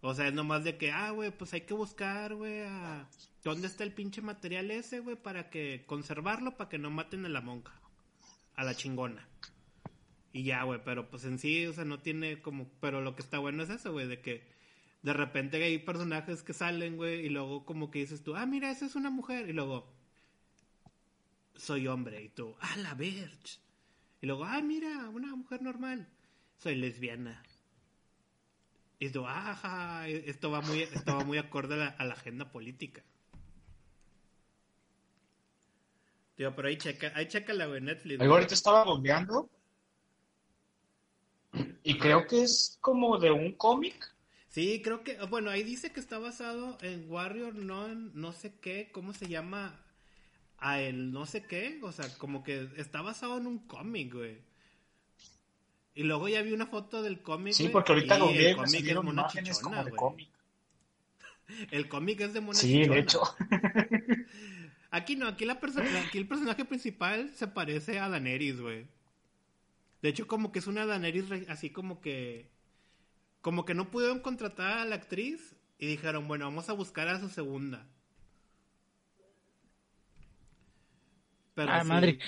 O 0.00 0.14
sea, 0.14 0.28
es 0.28 0.34
nomás 0.34 0.64
de 0.64 0.76
que, 0.76 0.92
ah, 0.92 1.10
güey, 1.10 1.30
pues 1.30 1.52
hay 1.54 1.62
que 1.62 1.74
buscar, 1.74 2.34
güey, 2.34 2.62
a... 2.62 3.08
¿Dónde 3.42 3.66
está 3.66 3.84
el 3.84 3.92
pinche 3.92 4.20
material 4.20 4.70
ese, 4.70 5.00
güey? 5.00 5.16
Para 5.16 5.50
que 5.50 5.84
conservarlo, 5.86 6.56
para 6.56 6.68
que 6.68 6.78
no 6.78 6.90
maten 6.90 7.24
a 7.24 7.28
la 7.28 7.40
monja. 7.40 7.80
A 8.54 8.64
la 8.64 8.74
chingona. 8.74 9.28
Y 10.32 10.44
ya, 10.44 10.62
güey, 10.64 10.80
pero 10.84 11.08
pues 11.08 11.24
en 11.24 11.38
sí, 11.38 11.66
o 11.66 11.72
sea, 11.72 11.84
no 11.84 12.00
tiene 12.00 12.40
como... 12.42 12.70
Pero 12.80 13.00
lo 13.00 13.16
que 13.16 13.22
está 13.22 13.38
bueno 13.38 13.62
es 13.62 13.70
eso, 13.70 13.92
güey, 13.92 14.06
de 14.06 14.20
que 14.20 14.46
de 15.02 15.12
repente 15.12 15.62
hay 15.62 15.78
personajes 15.78 16.42
que 16.42 16.52
salen, 16.52 16.96
güey, 16.96 17.24
y 17.24 17.28
luego 17.28 17.64
como 17.64 17.90
que 17.90 18.00
dices 18.00 18.22
tú, 18.22 18.36
ah, 18.36 18.46
mira, 18.46 18.70
esa 18.70 18.86
es 18.86 18.94
una 18.94 19.10
mujer. 19.10 19.48
Y 19.48 19.52
luego, 19.52 19.92
soy 21.58 21.86
hombre. 21.86 22.22
Y 22.22 22.28
tú, 22.30 22.56
ah, 22.60 22.76
la 22.78 22.94
verge. 22.94 23.58
Y 24.20 24.26
luego, 24.26 24.44
ah, 24.44 24.60
mira, 24.62 25.08
una 25.10 25.34
mujer 25.36 25.62
normal. 25.62 26.08
Soy 26.56 26.74
lesbiana. 26.74 27.42
Y 28.98 29.10
tú, 29.10 29.26
ajá, 29.26 30.08
esto 30.08 30.50
va 30.50 30.60
muy, 30.60 30.82
esto 30.82 31.16
va 31.16 31.24
muy 31.24 31.38
acorde 31.38 31.74
a 31.74 31.76
la, 31.76 31.86
a 31.88 32.04
la 32.04 32.14
agenda 32.14 32.50
política. 32.50 33.02
Tío, 36.34 36.54
pero 36.54 36.68
ahí 36.68 36.78
checa, 36.78 37.12
ahí 37.14 37.26
checa 37.26 37.52
la 37.52 37.66
güey, 37.66 37.80
Netflix. 37.80 38.20
Ahorita 38.20 38.54
estaba 38.54 38.84
googleando. 38.84 39.50
Y 41.82 41.98
creo 41.98 42.26
que 42.26 42.42
es 42.42 42.78
como 42.80 43.18
de 43.18 43.30
un 43.30 43.52
cómic. 43.52 44.14
Sí, 44.48 44.80
creo 44.82 45.04
que, 45.04 45.18
bueno, 45.26 45.50
ahí 45.50 45.62
dice 45.62 45.92
que 45.92 46.00
está 46.00 46.18
basado 46.18 46.78
en 46.80 47.10
Warrior, 47.10 47.54
no 47.54 47.86
en 47.86 48.12
no 48.14 48.32
sé 48.32 48.58
qué, 48.60 48.90
¿cómo 48.92 49.12
se 49.12 49.28
llama? 49.28 49.84
A 50.58 50.80
el 50.80 51.12
no 51.12 51.24
sé 51.26 51.44
qué, 51.44 51.78
o 51.82 51.92
sea, 51.92 52.06
como 52.18 52.42
que 52.42 52.68
está 52.76 53.00
basado 53.00 53.38
en 53.38 53.46
un 53.46 53.58
cómic, 53.66 54.12
güey. 54.14 54.38
Y 55.94 56.02
luego 56.04 56.28
ya 56.28 56.42
vi 56.42 56.52
una 56.52 56.66
foto 56.66 57.02
del 57.02 57.22
cómic. 57.22 57.54
Sí, 57.54 57.64
güey, 57.64 57.72
porque 57.72 57.92
ahorita 57.92 58.16
y 58.16 58.20
googleé 58.20 58.50
el 58.50 58.56
cómic 58.56 58.86
es 58.86 59.02
mona 59.02 59.26
chichona, 59.26 59.82
güey. 59.82 59.94
cómic. 59.94 60.28
El 61.70 61.88
cómic 61.88 62.20
es 62.20 62.34
de 62.34 62.40
mona 62.40 62.58
Sí, 62.58 62.68
chichona. 62.68 62.94
de 62.94 63.00
hecho. 63.00 63.22
Aquí 64.90 65.16
no, 65.16 65.26
aquí, 65.26 65.44
la 65.44 65.54
aquí 65.54 66.18
el 66.18 66.26
personaje 66.26 66.64
principal 66.64 67.30
se 67.34 67.46
parece 67.46 67.98
a 67.98 68.08
Daenerys, 68.08 68.60
güey. 68.60 68.86
De 70.00 70.08
hecho, 70.08 70.26
como 70.26 70.50
que 70.50 70.60
es 70.60 70.66
una 70.66 70.86
Daenerys 70.86 71.30
así 71.48 71.70
como 71.70 72.00
que... 72.00 72.50
Como 73.42 73.64
que 73.64 73.74
no 73.74 73.90
pudieron 73.90 74.20
contratar 74.20 74.78
a 74.78 74.84
la 74.84 74.96
actriz 74.96 75.54
y 75.78 75.86
dijeron, 75.86 76.26
bueno, 76.26 76.46
vamos 76.46 76.68
a 76.70 76.72
buscar 76.72 77.08
a 77.08 77.20
su 77.20 77.28
segunda. 77.28 77.86
Pero 81.58 81.72
Ah, 81.72 81.82
sí. 81.82 81.88
madre. 81.88 82.18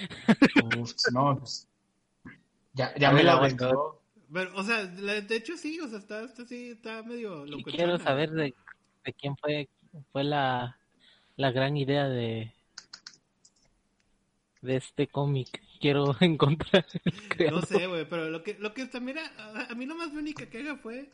Uf, 0.79 0.93
no, 1.13 1.39
pues, 1.39 1.69
ya, 2.75 2.95
ya 2.97 3.13
me 3.13 3.23
la 3.23 3.41
vendió. 3.41 4.01
Pero, 4.33 4.57
o 4.57 4.63
sea, 4.65 4.85
de 4.87 5.37
hecho 5.37 5.57
sí, 5.57 5.81
o 5.81 5.89
sea, 5.89 5.99
está, 5.99 6.25
está, 6.25 6.45
sí, 6.45 6.71
está 6.71 7.03
medio 7.03 7.47
locochona. 7.47 7.77
quiero 7.77 7.99
saber 7.99 8.31
de, 8.31 8.55
de 9.05 9.13
quién 9.15 9.37
fue 9.37 9.69
fue 10.13 10.23
la, 10.25 10.79
la 11.37 11.51
gran 11.51 11.77
idea 11.77 12.09
de 12.09 12.53
de 14.63 14.77
este 14.77 15.07
cómic. 15.09 15.63
Quiero 15.81 16.15
encontrar 16.21 16.85
No 17.49 17.63
sé, 17.63 17.87
güey, 17.87 18.09
pero 18.09 18.29
lo 18.31 18.43
que, 18.43 18.57
lo 18.59 18.75
que 18.75 18.87
también 18.87 19.19
a, 19.19 19.67
a 19.71 19.75
mí 19.75 19.87
lo 19.87 19.95
más 19.95 20.13
única 20.13 20.47
que 20.51 20.59
haga 20.59 20.77
fue 20.77 21.11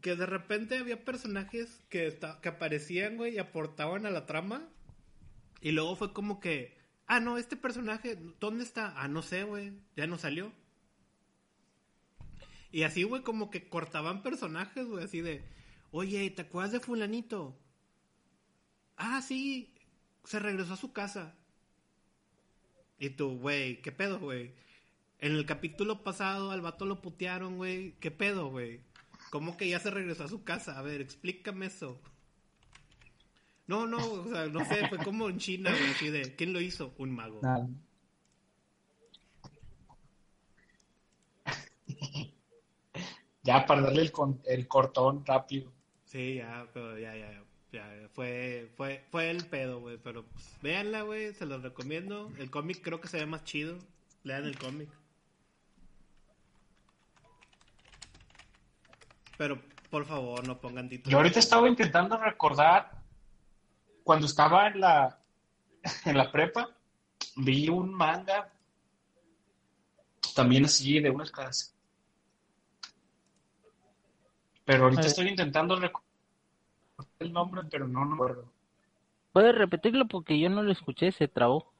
que 0.00 0.16
de 0.16 0.26
repente 0.26 0.78
había 0.78 1.04
personajes 1.04 1.80
que, 1.90 2.06
esta- 2.06 2.40
que 2.40 2.48
aparecían, 2.48 3.16
güey, 3.16 3.34
y 3.34 3.38
aportaban 3.38 4.06
a 4.06 4.10
la 4.10 4.24
trama. 4.26 4.68
Y 5.60 5.72
luego 5.72 5.96
fue 5.96 6.12
como 6.14 6.40
que, 6.40 6.78
ah, 7.10 7.18
no, 7.18 7.38
este 7.38 7.56
personaje, 7.56 8.16
¿dónde 8.38 8.62
está? 8.62 8.94
Ah, 8.96 9.08
no 9.08 9.22
sé, 9.22 9.42
güey, 9.42 9.72
ya 9.96 10.06
no 10.06 10.16
salió. 10.16 10.52
Y 12.70 12.84
así, 12.84 13.02
güey, 13.02 13.22
como 13.22 13.50
que 13.50 13.68
cortaban 13.68 14.22
personajes, 14.22 14.86
güey, 14.86 15.04
así 15.04 15.20
de, 15.20 15.42
oye, 15.90 16.30
¿te 16.30 16.42
acuerdas 16.42 16.70
de 16.70 16.78
fulanito? 16.78 17.58
Ah, 18.96 19.22
sí, 19.22 19.74
se 20.22 20.38
regresó 20.38 20.74
a 20.74 20.76
su 20.76 20.92
casa. 20.92 21.34
Y 23.00 23.10
tú, 23.10 23.38
güey, 23.38 23.82
¿qué 23.82 23.90
pedo, 23.90 24.20
güey? 24.20 24.54
En 25.18 25.32
el 25.32 25.46
capítulo 25.46 26.04
pasado 26.04 26.52
al 26.52 26.60
vato 26.60 26.86
lo 26.86 27.02
putearon, 27.02 27.56
güey. 27.56 27.96
¿Qué 27.98 28.12
pedo, 28.12 28.50
güey? 28.50 28.82
¿Cómo 29.30 29.56
que 29.56 29.68
ya 29.68 29.80
se 29.80 29.90
regresó 29.90 30.24
a 30.24 30.28
su 30.28 30.44
casa? 30.44 30.78
A 30.78 30.82
ver, 30.82 31.00
explícame 31.00 31.66
eso. 31.66 32.00
No, 33.70 33.86
no, 33.86 33.98
o 33.98 34.28
sea, 34.28 34.46
no 34.46 34.64
sé, 34.64 34.88
fue 34.88 34.98
como 34.98 35.28
en 35.28 35.38
China, 35.38 35.70
güey, 35.70 35.90
así 35.92 36.10
de, 36.10 36.34
¿quién 36.34 36.52
lo 36.52 36.60
hizo? 36.60 36.92
Un 36.98 37.14
mago. 37.14 37.38
Nada. 37.40 37.68
Ya 43.44 43.64
para 43.66 43.82
darle 43.82 44.02
el, 44.02 44.10
con- 44.10 44.42
el 44.46 44.66
cortón 44.66 45.24
rápido. 45.24 45.70
Sí, 46.04 46.34
ya, 46.34 46.66
pero 46.74 46.98
ya, 46.98 47.14
ya, 47.16 47.44
ya, 47.70 48.08
fue, 48.12 48.72
fue, 48.76 49.04
fue 49.12 49.30
el 49.30 49.46
pedo, 49.46 49.78
güey, 49.78 49.98
pero 49.98 50.24
pues, 50.24 50.56
véanla, 50.60 51.02
güey, 51.02 51.32
se 51.34 51.46
los 51.46 51.62
recomiendo. 51.62 52.32
El 52.38 52.50
cómic 52.50 52.82
creo 52.82 53.00
que 53.00 53.06
se 53.06 53.18
ve 53.18 53.26
más 53.26 53.44
chido. 53.44 53.78
Lean 54.24 54.46
el 54.46 54.58
cómic. 54.58 54.88
Pero, 59.38 59.62
por 59.90 60.04
favor, 60.06 60.44
no 60.44 60.60
pongan 60.60 60.88
títulos. 60.88 61.12
Yo 61.12 61.18
ahorita 61.18 61.38
estaba 61.38 61.68
intentando 61.68 62.16
recordar 62.18 62.99
cuando 64.04 64.26
estaba 64.26 64.68
en 64.68 64.80
la 64.80 65.20
en 66.04 66.16
la 66.16 66.30
prepa, 66.30 66.68
vi 67.36 67.68
un 67.68 67.92
manga 67.94 68.52
también 70.34 70.64
así 70.64 71.00
de 71.00 71.10
unas 71.10 71.30
casas. 71.30 71.74
Pero 74.64 74.84
ahorita 74.84 75.02
estoy 75.02 75.28
intentando 75.28 75.76
recordar 75.76 76.08
el 77.18 77.32
nombre, 77.32 77.62
pero 77.70 77.88
no, 77.88 78.00
no 78.00 78.10
me 78.10 78.14
acuerdo. 78.14 78.52
¿Puedes 79.32 79.54
repetirlo? 79.54 80.06
Porque 80.06 80.38
yo 80.38 80.50
no 80.50 80.62
lo 80.62 80.72
escuché, 80.72 81.12
se 81.12 81.28
trabó. 81.28 81.72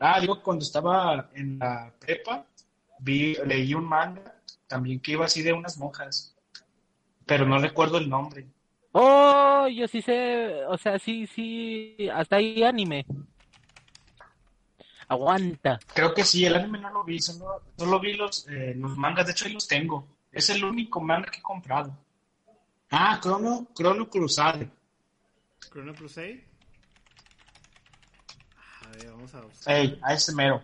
Ah, 0.00 0.20
digo, 0.20 0.42
cuando 0.42 0.64
estaba 0.64 1.28
en 1.34 1.58
la 1.58 1.92
prepa, 1.98 2.46
vi, 3.00 3.36
leí 3.44 3.74
un 3.74 3.84
manga 3.84 4.40
también 4.66 5.00
que 5.00 5.12
iba 5.12 5.24
así 5.24 5.42
de 5.42 5.52
unas 5.52 5.76
monjas, 5.78 6.37
pero 7.28 7.46
no 7.46 7.58
recuerdo 7.58 7.98
el 7.98 8.08
nombre. 8.08 8.46
Oh, 8.92 9.68
yo 9.68 9.86
sí 9.86 10.00
sé, 10.00 10.64
o 10.66 10.78
sea, 10.78 10.98
sí, 10.98 11.26
sí, 11.26 12.08
hasta 12.12 12.36
ahí 12.36 12.64
anime. 12.64 13.04
Aguanta. 15.06 15.78
Creo 15.94 16.12
que 16.14 16.24
sí, 16.24 16.46
el 16.46 16.56
anime 16.56 16.80
no 16.80 16.90
lo 16.90 17.04
vi, 17.04 17.20
solo, 17.20 17.62
solo 17.76 18.00
vi 18.00 18.14
los, 18.14 18.48
eh, 18.48 18.74
los 18.76 18.96
mangas, 18.96 19.26
de 19.26 19.32
hecho 19.32 19.46
ahí 19.46 19.52
los 19.52 19.68
tengo. 19.68 20.08
Es 20.32 20.48
el 20.50 20.64
único 20.64 21.00
manga 21.00 21.30
que 21.30 21.38
he 21.38 21.42
comprado. 21.42 21.96
Ah, 22.90 23.18
Chrono, 23.22 23.68
Chrono 23.74 24.08
Crusade. 24.08 24.70
Chrono 25.70 25.94
Crusade. 25.94 26.44
ver, 28.96 29.10
vamos 29.10 29.34
a 29.34 29.40
buscar. 29.42 29.76
Ey, 29.76 29.98
a 30.02 30.14
ese 30.14 30.34
mero. 30.34 30.62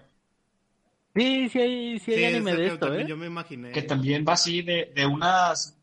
Sí, 1.15 1.49
sí 1.49 1.61
hay, 1.61 1.99
sí 2.01 2.13
hay 2.13 2.19
Sí, 2.19 2.25
anime 2.25 2.57
de 2.57 2.67
esto, 2.69 2.95
¿eh? 2.95 3.07
Yo 3.07 3.17
me 3.17 3.27
imaginé. 3.27 3.71
Que 3.71 3.83
también 3.83 4.25
va 4.27 4.33
así 4.33 4.63
de, 4.63 4.93
de 4.95 5.07
unas. 5.07 5.79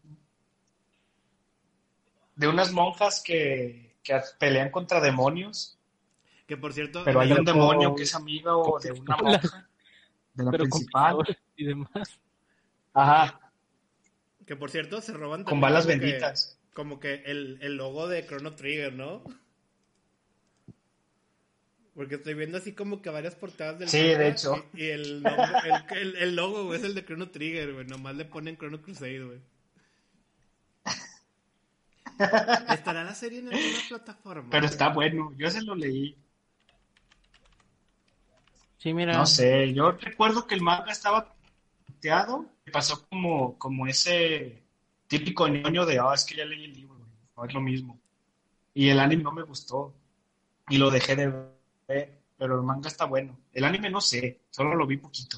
De 2.41 2.47
unas 2.47 2.71
monjas 2.71 3.21
que, 3.23 3.95
que 4.03 4.19
pelean 4.39 4.69
contra 4.71 4.99
demonios. 4.99 5.77
Que 6.47 6.57
por 6.57 6.73
cierto, 6.73 7.03
Pero 7.05 7.21
hay 7.21 7.31
un 7.31 7.45
demonio 7.45 7.95
que 7.95 8.03
es 8.03 8.13
amigo 8.15 8.77
de 8.83 8.91
una 8.91 9.15
monja. 9.17 9.69
De 10.33 10.43
la 10.43 10.51
Pero 10.51 10.63
principal. 10.65 11.17
y 11.55 11.65
demás. 11.65 12.19
Ajá, 12.93 13.39
que 14.45 14.55
por 14.57 14.69
cierto 14.69 14.99
se 15.01 15.13
roban 15.13 15.43
con 15.45 15.61
balas 15.61 15.85
como 15.85 15.93
que- 15.97 16.05
benditas. 16.05 16.59
como 16.73 16.99
que 16.99 17.13
el, 17.25 17.57
el 17.61 17.75
logo 17.77 18.07
de 18.09 18.25
Chrono 18.25 18.51
Trigger, 18.53 18.91
¿no? 18.93 19.23
Porque 21.93 22.15
estoy 22.15 22.33
viendo 22.33 22.57
así 22.57 22.73
como 22.73 23.01
que 23.01 23.09
varias 23.09 23.35
portadas 23.35 23.77
del 23.79 23.89
Sí, 23.89 23.99
de 24.01 24.27
hecho. 24.29 24.65
Y, 24.73 24.85
y 24.85 24.89
el, 24.89 25.21
nombre- 25.23 25.45
el, 25.91 25.97
el- 25.97 26.15
el 26.17 26.35
logo, 26.35 26.65
güey, 26.65 26.79
es 26.79 26.85
el 26.85 26.95
de 26.95 27.05
Chrono 27.05 27.29
Trigger, 27.29 27.73
güey. 27.73 27.85
Nomás 27.85 28.15
le 28.15 28.25
ponen 28.25 28.57
Chrono 28.57 28.81
Crusade, 28.81 29.23
güey. 29.23 29.39
¿Estará 32.69 33.03
la 33.03 33.13
serie 33.15 33.39
en 33.39 33.47
alguna 33.47 33.79
plataforma? 33.89 34.49
Pero 34.49 34.65
está 34.65 34.89
bueno, 34.89 35.33
yo 35.37 35.49
se 35.49 35.61
lo 35.61 35.75
leí. 35.75 36.15
Sí, 38.77 38.93
mira. 38.93 39.13
No 39.13 39.25
sé, 39.25 39.73
yo 39.73 39.91
recuerdo 39.91 40.47
que 40.47 40.55
el 40.55 40.61
manga 40.61 40.91
estaba 40.91 41.33
planteado, 41.85 42.47
pasó 42.71 43.07
como, 43.07 43.57
como 43.59 43.85
ese 43.87 44.63
típico 45.07 45.47
ñoño 45.47 45.85
de, 45.85 45.99
ah, 45.99 46.13
es 46.15 46.25
que 46.25 46.35
ya 46.35 46.45
leí 46.45 46.65
el 46.65 46.73
libro, 46.73 46.97
güey, 46.97 47.11
no 47.37 47.45
es 47.45 47.53
lo 47.53 47.61
mismo. 47.61 47.99
Y 48.73 48.89
el 48.89 48.99
anime 48.99 49.23
no 49.23 49.31
me 49.31 49.43
gustó, 49.43 49.93
y 50.69 50.77
lo 50.77 50.89
dejé 50.89 51.15
de 51.15 51.27
ver, 51.87 52.21
pero 52.37 52.55
el 52.55 52.63
manga 52.63 52.87
está 52.87 53.05
bueno. 53.05 53.37
El 53.53 53.65
anime 53.65 53.89
no 53.89 54.01
sé, 54.01 54.41
solo 54.49 54.73
lo 54.75 54.87
vi 54.87 54.97
poquito. 54.97 55.37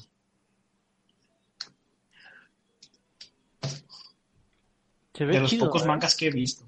Se 5.14 5.24
ve 5.24 5.34
De 5.34 5.40
los 5.40 5.50
chido. 5.50 5.66
pocos 5.66 5.82
¿eh? 5.82 5.86
mangas 5.86 6.16
que 6.16 6.26
he 6.26 6.30
visto. 6.30 6.63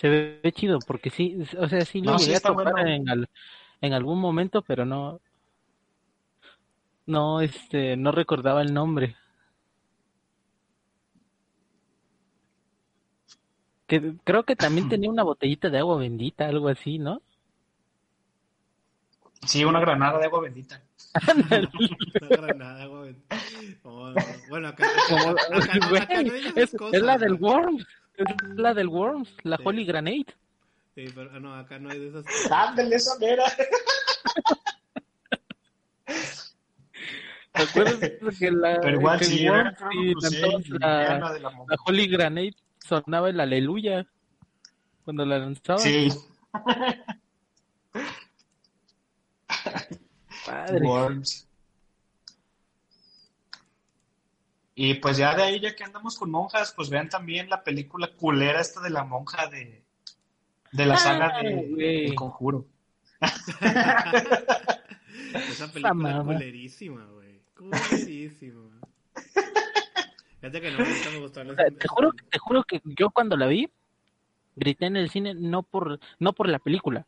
Se 0.00 0.08
ve 0.08 0.52
chido 0.52 0.78
porque 0.86 1.10
sí, 1.10 1.36
o 1.58 1.68
sea, 1.68 1.84
sí 1.84 2.00
lo 2.00 2.12
No, 2.12 2.18
sí 2.18 2.32
a 2.34 2.50
bueno. 2.52 2.78
en, 2.78 3.06
al- 3.08 3.28
en 3.82 3.92
algún 3.92 4.18
momento, 4.18 4.62
pero 4.62 4.86
no, 4.86 5.20
no, 7.04 7.40
este, 7.42 7.96
no 7.98 8.10
recordaba 8.10 8.62
el 8.62 8.72
nombre. 8.72 9.16
Que 13.86 14.14
creo 14.24 14.44
que 14.44 14.56
también 14.56 14.88
tenía 14.88 15.10
una 15.10 15.22
botellita 15.22 15.68
de 15.68 15.78
agua 15.78 15.98
bendita, 15.98 16.46
algo 16.46 16.68
así, 16.68 16.98
¿no? 16.98 17.20
Sí, 19.46 19.64
una 19.64 19.80
granada 19.80 20.18
de 20.18 20.26
agua 20.26 20.40
bendita. 20.42 20.82
Una 22.20 22.28
granada, 22.28 22.86
güey. 22.86 23.16
No, 23.82 24.10
no. 24.12 24.14
Bueno, 24.48 24.68
acá, 24.68 24.86
acá, 24.86 25.00
Como- 25.08 25.30
acá- 25.30 25.56
acá 25.56 25.78
no, 25.80 25.88
güey, 25.88 26.02
acá 26.02 26.22
no 26.22 26.32
hay 26.32 26.40
esas 26.40 26.56
es, 26.56 26.70
cosas, 26.78 26.94
es 26.94 27.02
la 27.02 27.18
del 27.18 27.36
güey. 27.36 27.52
La 28.56 28.74
del 28.74 28.88
Worms, 28.88 29.34
la 29.42 29.56
Sí. 29.56 29.62
Holy 29.66 29.84
Granate. 29.84 30.34
Sí, 30.94 31.04
pero 31.14 31.30
ah, 31.32 31.40
no, 31.40 31.54
acá 31.54 31.78
no 31.78 31.90
hay 31.90 31.98
de 31.98 32.08
esas. 32.08 32.24
Ándale, 32.50 32.96
esa 32.96 33.18
mera. 33.18 33.44
¿Te 37.52 37.62
acuerdas 37.62 37.98
que 38.38 38.50
la, 38.50 38.80
Pero 38.80 38.98
igual 38.98 39.18
que 39.18 39.24
sí, 39.24 39.48
Worms 39.48 39.78
y 39.92 40.12
Crusade 40.12 40.40
lanzabas 40.40 40.66
y 40.66 40.70
la, 40.78 41.18
la 41.18 41.32
de 41.32 41.40
la 41.40 41.52
Holy 41.86 42.06
Granate 42.06 42.56
sonaba 42.78 43.30
el 43.30 43.40
aleluya 43.40 44.06
cuando 45.04 45.24
la 45.26 45.38
lanzaba. 45.38 45.78
Sí, 45.78 46.10
Padre. 50.46 50.86
Worms. 50.86 51.49
Y 54.74 54.94
pues 54.94 55.16
ya 55.16 55.34
de 55.34 55.42
ahí, 55.42 55.60
ya 55.60 55.74
que 55.76 55.84
andamos 55.84 56.16
con 56.18 56.30
monjas, 56.30 56.72
pues 56.74 56.88
vean 56.90 57.08
también 57.08 57.50
la 57.50 57.62
película 57.64 58.10
culera 58.16 58.60
esta 58.60 58.80
de 58.80 58.90
la 58.90 59.04
monja 59.04 59.46
de, 59.48 59.84
de 60.72 60.86
la 60.86 60.96
saga 60.96 61.42
de. 61.42 62.06
El 62.06 62.14
Conjuro. 62.14 62.66
Esa 65.32 65.70
película 65.72 66.22
culerísima, 66.24 67.04
güey. 67.06 67.40
Culerísima. 67.56 68.70
Fíjate 70.40 70.60
que 70.60 70.70
no 70.70 70.78
me 70.78 70.88
gusta, 70.88 71.10
me 71.10 71.18
gustó. 71.18 71.40
O 71.42 71.54
sea, 71.54 71.70
te 71.70 71.88
juro, 71.88 72.12
te 72.30 72.38
juro 72.38 72.64
que 72.64 72.80
yo 72.84 73.10
cuando 73.10 73.36
la 73.36 73.46
vi 73.46 73.68
grité 74.56 74.86
en 74.86 74.96
el 74.96 75.10
cine 75.10 75.34
no 75.34 75.62
por 75.62 76.00
no 76.18 76.32
por 76.32 76.48
la 76.48 76.58
película, 76.58 77.06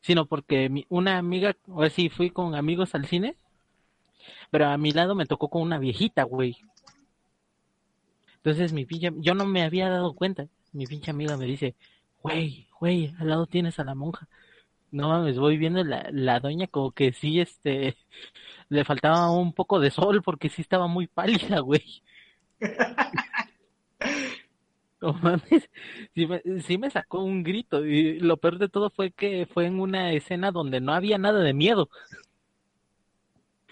sino 0.00 0.26
porque 0.26 0.68
mi- 0.68 0.86
una 0.88 1.18
amiga, 1.18 1.56
o 1.68 1.88
sí 1.88 2.08
fui 2.08 2.30
con 2.30 2.54
amigos 2.56 2.94
al 2.94 3.06
cine, 3.06 3.36
pero 4.50 4.66
a 4.66 4.78
mi 4.78 4.92
lado 4.92 5.14
me 5.14 5.26
tocó 5.26 5.48
con 5.48 5.62
una 5.62 5.78
viejita, 5.78 6.24
güey. 6.24 6.56
Entonces 8.36 8.72
mi 8.72 8.86
pinche, 8.86 9.10
yo 9.18 9.34
no 9.34 9.46
me 9.46 9.62
había 9.62 9.88
dado 9.90 10.14
cuenta. 10.14 10.46
Mi 10.72 10.86
pinche 10.86 11.10
amiga 11.10 11.36
me 11.36 11.46
dice, 11.46 11.74
güey, 12.22 12.68
güey, 12.78 13.14
al 13.18 13.28
lado 13.28 13.46
tienes 13.46 13.78
a 13.78 13.84
la 13.84 13.94
monja. 13.94 14.28
No 14.90 15.08
mames, 15.08 15.38
voy 15.38 15.56
viendo 15.58 15.84
la, 15.84 16.08
la 16.12 16.40
doña 16.40 16.66
como 16.66 16.92
que 16.92 17.12
sí, 17.12 17.40
este, 17.40 17.96
le 18.68 18.84
faltaba 18.84 19.30
un 19.32 19.52
poco 19.52 19.80
de 19.80 19.90
sol 19.90 20.22
porque 20.22 20.48
sí 20.48 20.62
estaba 20.62 20.88
muy 20.88 21.06
pálida, 21.06 21.60
güey. 21.60 22.02
No 25.00 25.14
mames, 25.14 25.70
sí 26.14 26.26
me, 26.26 26.42
sí 26.62 26.76
me 26.76 26.90
sacó 26.90 27.22
un 27.24 27.42
grito 27.42 27.86
y 27.86 28.20
lo 28.20 28.36
peor 28.36 28.58
de 28.58 28.68
todo 28.68 28.90
fue 28.90 29.10
que 29.12 29.46
fue 29.46 29.64
en 29.66 29.80
una 29.80 30.12
escena 30.12 30.50
donde 30.50 30.80
no 30.80 30.92
había 30.92 31.16
nada 31.16 31.40
de 31.40 31.54
miedo. 31.54 31.88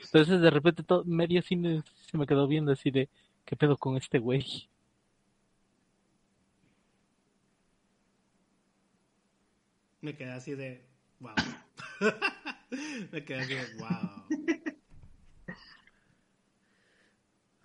Entonces 0.04 0.40
de 0.40 0.50
repente 0.50 0.82
todo 0.82 1.04
medio 1.04 1.42
cine 1.42 1.82
se 2.10 2.16
me 2.16 2.26
quedó 2.26 2.46
viendo 2.46 2.72
así 2.72 2.90
de, 2.90 3.08
¿qué 3.44 3.56
pedo 3.56 3.76
con 3.76 3.96
este 3.96 4.18
güey? 4.18 4.68
Me 10.00 10.16
quedé 10.16 10.30
así 10.30 10.54
de. 10.54 10.84
Wow. 11.20 11.34
me 13.12 13.24
quedé 13.24 13.40
así 13.40 13.54
de. 13.54 13.74
Wow. 13.78 14.24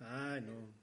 Ay, 0.00 0.40
no. 0.42 0.74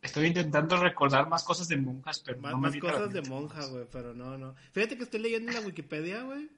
Estoy 0.00 0.26
intentando 0.26 0.76
recordar 0.76 1.28
más 1.28 1.42
cosas 1.44 1.68
de 1.68 1.76
monjas, 1.76 2.20
pero 2.20 2.40
Más, 2.40 2.52
no 2.52 2.58
me 2.58 2.70
más 2.70 2.78
cosas 2.78 3.12
de 3.12 3.22
monja, 3.22 3.66
güey, 3.66 3.86
pero 3.90 4.14
no, 4.14 4.38
no. 4.38 4.54
Fíjate 4.72 4.96
que 4.96 5.02
estoy 5.02 5.20
leyendo 5.20 5.50
en 5.50 5.58
la 5.58 5.66
Wikipedia, 5.66 6.22
güey. 6.22 6.48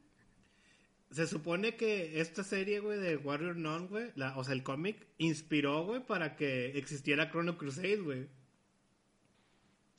Se 1.10 1.26
supone 1.26 1.74
que 1.76 2.20
esta 2.20 2.44
serie, 2.44 2.78
güey, 2.80 2.98
de 2.98 3.16
Warrior 3.16 3.56
Nun, 3.56 3.88
güey, 3.88 4.12
la- 4.14 4.36
o 4.36 4.44
sea, 4.44 4.54
el 4.54 4.62
cómic, 4.62 5.06
inspiró, 5.18 5.84
güey, 5.84 6.00
para 6.06 6.36
que 6.36 6.78
existiera 6.78 7.30
Chrono 7.30 7.58
Crusade, 7.58 7.96
güey. 7.96 8.28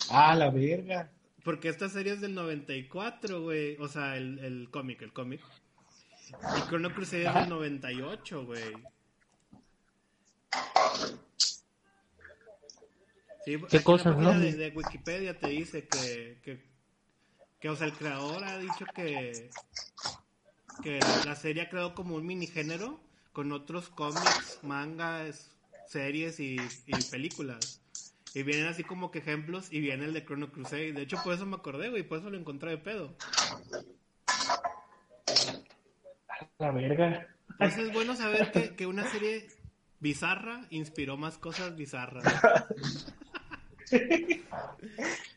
Ah, 0.10 0.36
la 0.36 0.50
verga. 0.50 1.12
Porque 1.44 1.68
esta 1.70 1.90
serie 1.90 2.14
es 2.14 2.22
del 2.22 2.34
94, 2.36 3.42
güey. 3.42 3.76
O 3.80 3.88
sea, 3.88 4.16
el, 4.18 4.40
el 4.40 4.70
cómic, 4.72 5.02
el 5.02 5.12
cómic. 5.12 5.42
Y 6.30 6.62
Chrono 6.70 6.94
Crusade 6.94 7.28
es 7.28 7.34
del 7.34 7.50
98, 7.50 8.46
güey. 8.46 8.74
Sí, 13.44 13.58
la 13.72 13.84
cosas, 13.84 14.18
no? 14.18 14.38
De, 14.40 14.54
de 14.54 14.70
Wikipedia 14.70 15.38
te 15.38 15.48
dice 15.50 15.88
que, 15.88 16.38
que, 16.44 16.64
que, 17.60 17.70
o 17.70 17.76
sea, 17.76 17.88
el 17.88 17.94
creador 17.94 18.44
ha 18.44 18.58
dicho 18.60 18.86
que, 18.96 19.50
que 20.84 21.00
la 21.26 21.36
serie 21.36 21.64
ha 21.64 21.70
creado 21.70 21.96
como 21.96 22.16
un 22.16 22.26
minigénero 22.26 23.00
con 23.34 23.52
otros 23.52 23.90
cómics, 23.90 24.60
mangas, 24.64 25.52
series 25.88 26.40
y, 26.40 26.58
y 26.86 27.04
películas. 27.10 27.82
Y 28.34 28.44
vienen 28.44 28.68
así 28.68 28.84
como 28.84 29.12
que 29.12 29.20
ejemplos 29.20 29.72
y 29.72 29.82
viene 29.82 30.06
el 30.06 30.14
de 30.14 30.24
Chrono 30.26 30.52
Crusade. 30.52 30.94
De 30.94 31.02
hecho, 31.02 31.18
por 31.24 31.34
eso 31.34 31.46
me 31.46 31.58
acordé, 31.58 31.90
güey, 31.90 32.04
por 32.04 32.20
eso 32.20 32.30
lo 32.30 32.38
encontré 32.38 32.72
de 32.72 32.78
pedo. 32.78 33.16
La 36.58 36.72
verga. 36.72 37.28
Pues 37.58 37.78
es 37.78 37.92
bueno 37.92 38.16
saber 38.16 38.52
que, 38.52 38.76
que 38.76 38.88
una 38.88 39.06
serie 39.08 39.48
bizarra 40.00 40.66
inspiró 40.70 41.18
más 41.18 41.38
cosas 41.38 41.76
bizarras. 41.76 42.24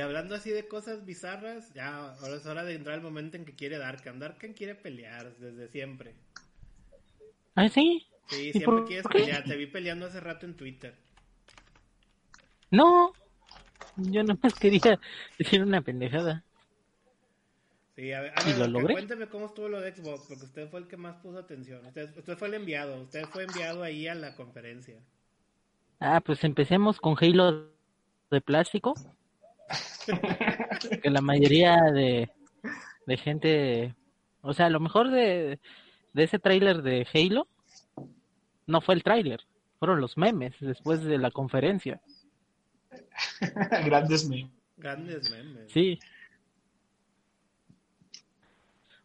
Y 0.00 0.02
hablando 0.02 0.34
así 0.34 0.48
de 0.48 0.66
cosas 0.66 1.04
bizarras, 1.04 1.74
ya 1.74 2.14
ahora 2.14 2.36
es 2.36 2.46
hora 2.46 2.64
de 2.64 2.74
entrar 2.74 2.94
al 2.94 3.02
momento 3.02 3.36
en 3.36 3.44
que 3.44 3.54
quiere 3.54 3.76
Darkan. 3.76 4.18
Darkan 4.18 4.54
quiere 4.54 4.74
pelear 4.74 5.36
desde 5.36 5.68
siempre. 5.68 6.14
¿Ah, 7.54 7.68
sí? 7.68 8.06
Sí, 8.30 8.48
¿Y 8.48 8.52
siempre 8.52 8.64
por 8.64 8.86
quieres 8.86 9.06
pelear. 9.08 9.44
Te 9.44 9.56
vi 9.56 9.66
peleando 9.66 10.06
hace 10.06 10.20
rato 10.20 10.46
en 10.46 10.56
Twitter. 10.56 10.94
No, 12.70 13.12
yo 13.96 14.22
nomás 14.24 14.54
quería 14.54 14.98
decir 15.38 15.62
una 15.62 15.82
pendejada. 15.82 16.42
Sí, 17.94 18.10
a 18.14 18.22
ver, 18.22 18.32
a 18.34 18.42
¿Y 18.48 18.52
ver, 18.52 18.58
lo 18.58 18.66
logré? 18.68 18.94
cuénteme 18.94 19.28
cómo 19.28 19.46
estuvo 19.46 19.68
lo 19.68 19.80
de 19.82 19.94
Xbox, 19.94 20.24
porque 20.28 20.44
usted 20.46 20.70
fue 20.70 20.80
el 20.80 20.88
que 20.88 20.96
más 20.96 21.16
puso 21.16 21.38
atención. 21.38 21.84
Usted, 21.84 22.16
usted 22.16 22.38
fue 22.38 22.48
el 22.48 22.54
enviado, 22.54 23.02
usted 23.02 23.26
fue 23.26 23.44
enviado 23.44 23.82
ahí 23.82 24.08
a 24.08 24.14
la 24.14 24.34
conferencia. 24.34 24.96
Ah, 26.00 26.20
pues 26.20 26.42
empecemos 26.44 26.98
con 27.00 27.16
Halo 27.20 27.70
de 28.30 28.40
plástico. 28.40 28.94
Que 31.02 31.10
la 31.10 31.20
mayoría 31.20 31.76
de, 31.92 32.30
de 33.06 33.16
gente, 33.16 33.94
o 34.42 34.52
sea, 34.52 34.68
lo 34.70 34.80
mejor 34.80 35.10
de, 35.10 35.58
de 36.12 36.22
ese 36.22 36.38
tráiler 36.38 36.82
de 36.82 37.06
Halo 37.12 37.48
no 38.66 38.80
fue 38.80 38.94
el 38.94 39.02
tráiler, 39.02 39.40
fueron 39.78 40.00
los 40.00 40.16
memes 40.16 40.54
después 40.60 41.02
de 41.04 41.18
la 41.18 41.30
conferencia. 41.30 42.00
Grandes 43.84 44.28
memes. 44.28 44.52
Grandes 44.76 45.30
memes. 45.30 45.72
Sí. 45.72 45.98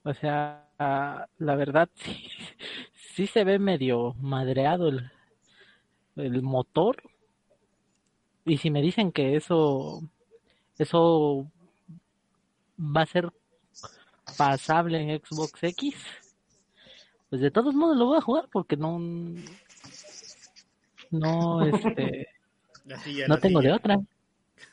O 0.04 0.14
sea, 0.14 0.68
la 0.78 1.56
verdad 1.56 1.90
sí, 1.96 2.28
sí 2.94 3.28
se 3.28 3.44
ve 3.44 3.60
medio 3.60 4.14
madreado 4.20 4.90
el, 4.90 5.12
el 6.16 6.42
motor. 6.42 7.02
Y 8.46 8.58
si 8.58 8.70
me 8.70 8.82
dicen 8.82 9.12
que 9.12 9.36
eso 9.36 10.02
eso 10.78 11.50
va 12.80 13.02
a 13.02 13.06
ser 13.06 13.32
pasable 14.38 15.00
en 15.00 15.20
Xbox 15.20 15.64
X, 15.64 15.96
pues 17.30 17.42
de 17.42 17.52
todos 17.52 17.74
modos 17.76 17.98
lo 17.98 18.06
voy 18.06 18.18
a 18.18 18.22
jugar 18.22 18.50
porque 18.52 18.76
no 18.76 19.00
no 21.12 21.66
este 21.66 22.28
no 23.28 23.40
tengo 23.40 23.62
de 23.62 23.72
otra. 23.72 24.00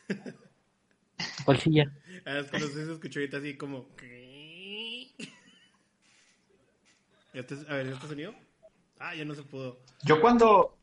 ¿Cuál 1.44 1.58
silla? 1.58 1.92
Ah, 2.24 2.38
es 2.38 2.50
cuando 2.50 2.68
se 2.68 2.92
escuchó 2.92 3.20
ahorita 3.20 3.38
así 3.38 3.56
como 3.56 3.86
a 7.32 7.74
ver, 7.74 7.86
¿este 7.86 8.06
sonido? 8.06 8.34
Ah, 8.98 9.14
ya 9.14 9.24
no 9.24 9.34
se 9.34 9.42
pudo. 9.42 9.78
Yo 10.04 10.20
cuando. 10.20 10.76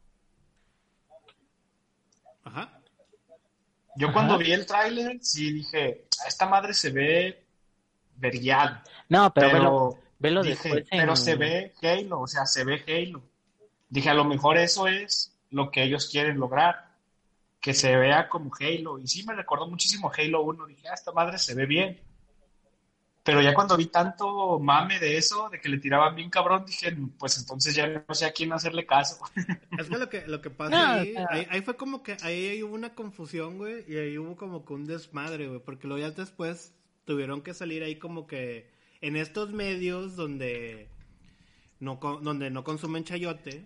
Ajá. 2.44 2.79
Yo 4.00 4.14
cuando 4.14 4.38
vi 4.38 4.54
el 4.54 4.66
tráiler, 4.66 5.18
sí 5.22 5.52
dije, 5.52 6.06
esta 6.26 6.46
madre 6.46 6.74
se 6.74 6.90
ve 6.90 7.44
verguial. 8.16 8.82
No, 9.10 9.34
pero, 9.34 9.50
pero 9.52 10.00
velo, 10.20 10.42
dije, 10.42 10.86
pero 10.90 11.18
se 11.18 11.36
ve 11.36 11.74
Halo, 11.84 12.22
o 12.22 12.28
sea, 12.28 12.46
se 12.46 12.64
ve 12.64 12.82
Halo. 12.88 13.22
Dije, 13.90 14.10
a 14.10 14.14
lo 14.14 14.24
mejor 14.24 14.58
eso 14.58 14.88
es 14.88 15.38
lo 15.50 15.70
que 15.70 15.84
ellos 15.84 16.08
quieren 16.10 16.40
lograr, 16.40 16.96
que 17.60 17.74
se 17.74 17.94
vea 17.98 18.30
como 18.30 18.52
Halo. 18.58 19.00
Y 19.00 19.08
sí 19.10 19.26
me 19.26 19.36
recordó 19.36 19.68
muchísimo 19.68 20.10
Halo 20.18 20.44
1. 20.44 20.66
Dije, 20.68 20.88
ah, 20.88 20.94
esta 20.94 21.12
madre 21.12 21.38
se 21.38 21.54
ve 21.54 21.66
bien. 21.66 22.00
Pero 23.30 23.44
ya 23.44 23.54
cuando 23.54 23.78
vi 23.78 23.86
tanto 23.86 24.58
mame 24.58 24.98
de 24.98 25.16
eso, 25.16 25.50
de 25.52 25.62
que 25.62 25.70
le 25.70 25.78
tiraban 25.78 26.16
bien 26.16 26.32
cabrón, 26.32 26.66
dije, 26.66 26.98
pues 27.20 27.38
entonces 27.38 27.76
ya 27.76 27.88
no 27.88 28.16
sé 28.16 28.26
a 28.26 28.32
quién 28.32 28.52
hacerle 28.52 28.88
caso. 28.88 29.20
Es 29.78 29.88
que 29.88 29.98
lo 30.00 30.10
que, 30.10 30.26
lo 30.26 30.42
que 30.42 30.50
pasa 30.50 30.96
ahí, 30.96 31.14
ahí, 31.48 31.62
fue 31.62 31.78
como 31.78 32.02
que 32.02 32.18
ahí 32.24 32.64
hubo 32.64 32.74
una 32.74 32.96
confusión, 32.96 33.60
güey, 33.60 33.86
y 33.88 33.98
ahí 33.98 34.18
hubo 34.18 34.36
como 34.36 34.66
que 34.66 34.74
un 34.74 34.86
desmadre, 34.86 35.48
güey, 35.48 35.60
porque 35.60 35.88
luego 35.88 36.02
ya 36.02 36.10
después 36.10 36.74
tuvieron 37.06 37.44
que 37.44 37.54
salir 37.54 37.84
ahí 37.84 37.98
como 37.98 38.26
que 38.26 38.72
en 39.00 39.16
estos 39.16 39.52
medios 39.52 40.16
donde 40.16 40.90
no, 41.80 42.00
donde 42.24 42.50
no 42.50 42.64
consumen 42.64 43.04
chayote, 43.04 43.64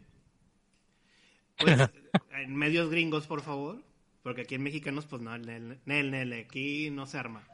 pues 1.57 1.77
en 2.31 2.53
medios 2.53 2.89
gringos, 2.89 3.27
por 3.27 3.39
favor, 3.39 3.81
porque 4.23 4.41
aquí 4.41 4.55
en 4.55 4.63
mexicanos, 4.63 5.05
pues 5.05 5.21
no, 5.21 5.37
nel, 5.37 5.79
nel, 5.85 6.33
aquí 6.33 6.89
no 6.91 7.05
se 7.05 7.17
arma 7.17 7.47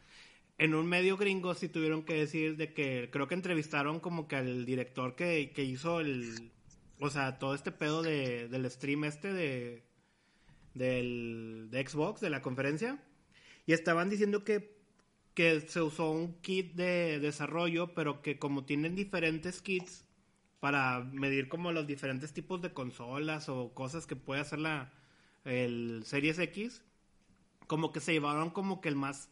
en 0.60 0.76
un 0.76 0.88
medio 0.88 1.18
gringo 1.18 1.56
sí 1.56 1.70
tuvieron 1.70 2.04
que 2.04 2.14
decir 2.14 2.58
de 2.58 2.74
que 2.74 3.10
creo 3.12 3.28
que 3.28 3.34
entrevistaron 3.34 4.00
como 4.02 4.28
que 4.28 4.36
al 4.36 4.66
director 4.66 5.16
que, 5.16 5.52
hizo 5.56 6.02
el 6.02 6.52
o 7.00 7.10
sea 7.10 7.40
todo 7.40 7.56
este 7.56 7.72
pedo 7.72 8.04
de, 8.04 8.50
del 8.50 8.70
stream 8.70 9.06
este 9.06 9.34
de 9.34 9.84
del 10.74 11.70
de 11.72 11.88
Xbox 11.88 12.20
de 12.22 12.30
la 12.30 12.42
conferencia 12.42 13.02
y 13.66 13.74
estaban 13.74 14.10
diciendo 14.10 14.44
que 14.44 14.78
que 15.34 15.62
se 15.62 15.82
usó 15.82 16.12
un 16.12 16.34
kit 16.42 16.74
de 16.74 17.20
desarrollo 17.20 17.94
pero 17.94 18.22
que 18.22 18.38
como 18.38 18.66
tienen 18.66 18.96
diferentes 18.96 19.62
kits 19.62 20.06
para 20.60 21.00
medir 21.00 21.48
como 21.48 21.72
los 21.72 21.88
diferentes 21.88 22.34
tipos 22.34 22.62
de 22.62 22.74
consolas 22.74 23.48
o 23.48 23.74
cosas 23.74 24.06
que 24.06 24.18
puede 24.18 24.42
hacer 24.42 24.60
la 24.60 24.92
el 25.46 26.04
Series 26.06 26.38
X 26.38 26.84
como 27.68 27.94
que 27.94 28.02
se 28.02 28.12
llevaron 28.12 28.50
como 28.50 28.82
que 28.82 28.90
el 28.90 28.98
más 28.98 29.30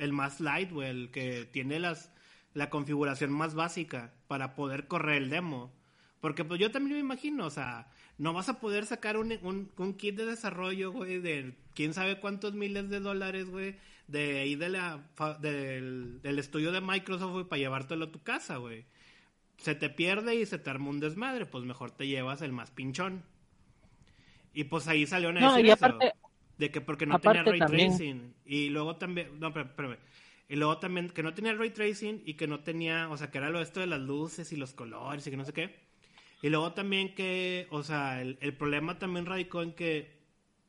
el 0.00 0.12
más 0.12 0.40
light, 0.40 0.72
güey, 0.72 0.88
el 0.88 1.10
que 1.10 1.44
tiene 1.44 1.78
las, 1.78 2.10
la 2.54 2.70
configuración 2.70 3.30
más 3.30 3.54
básica 3.54 4.12
para 4.26 4.54
poder 4.54 4.88
correr 4.88 5.22
el 5.22 5.30
demo. 5.30 5.72
Porque 6.20 6.44
pues 6.44 6.58
yo 6.58 6.70
también 6.70 6.96
me 6.96 7.00
imagino, 7.00 7.46
o 7.46 7.50
sea, 7.50 7.88
no 8.18 8.32
vas 8.32 8.48
a 8.48 8.60
poder 8.60 8.86
sacar 8.86 9.16
un, 9.16 9.38
un, 9.76 9.94
kit 9.94 10.16
de 10.16 10.26
desarrollo, 10.26 10.90
güey, 10.92 11.18
de 11.18 11.54
quién 11.74 11.94
sabe 11.94 12.20
cuántos 12.20 12.54
miles 12.54 12.90
de 12.90 13.00
dólares, 13.00 13.48
güey, 13.48 13.76
de 14.08 14.40
ahí 14.40 14.54
de 14.56 14.68
la, 14.68 15.06
del, 15.40 16.20
del 16.22 16.38
estudio 16.38 16.72
de 16.72 16.80
Microsoft, 16.80 17.32
güey, 17.32 17.44
para 17.44 17.60
llevártelo 17.60 18.06
a 18.06 18.12
tu 18.12 18.22
casa, 18.22 18.56
güey. 18.56 18.84
Se 19.58 19.74
te 19.74 19.90
pierde 19.90 20.34
y 20.34 20.46
se 20.46 20.58
te 20.58 20.70
arma 20.70 20.90
un 20.90 21.00
desmadre, 21.00 21.46
pues 21.46 21.64
mejor 21.64 21.90
te 21.90 22.06
llevas 22.06 22.42
el 22.42 22.52
más 22.52 22.70
pinchón. 22.70 23.22
Y 24.52 24.64
pues 24.64 24.88
ahí 24.88 25.06
salió 25.06 25.28
una 25.30 25.40
no, 25.40 25.58
y 25.58 25.70
aparte, 25.70 26.12
de 26.60 26.70
que 26.70 26.82
porque 26.82 27.06
no 27.06 27.18
tenía 27.18 27.42
ray 27.42 27.58
tracing. 27.58 28.34
Y 28.44 28.68
luego 28.68 28.96
también, 28.96 29.40
no, 29.40 29.52
pero, 29.52 29.74
pero, 29.74 29.96
y 30.46 30.56
luego 30.56 30.78
también 30.78 31.08
que 31.08 31.22
no 31.22 31.32
tenía 31.32 31.54
ray 31.54 31.70
tracing 31.70 32.22
y 32.26 32.34
que 32.34 32.46
no 32.46 32.60
tenía, 32.60 33.08
o 33.08 33.16
sea, 33.16 33.30
que 33.30 33.38
era 33.38 33.48
lo 33.48 33.62
esto 33.62 33.80
de 33.80 33.86
las 33.86 34.00
luces 34.00 34.52
y 34.52 34.56
los 34.56 34.74
colores 34.74 35.26
y 35.26 35.30
que 35.30 35.36
no 35.38 35.44
sé 35.46 35.54
qué. 35.54 35.74
Y 36.42 36.50
luego 36.50 36.72
también 36.72 37.14
que, 37.14 37.66
o 37.70 37.82
sea, 37.82 38.20
el, 38.20 38.36
el 38.42 38.54
problema 38.54 38.98
también 38.98 39.24
radicó 39.24 39.62
en 39.62 39.72
que 39.72 40.20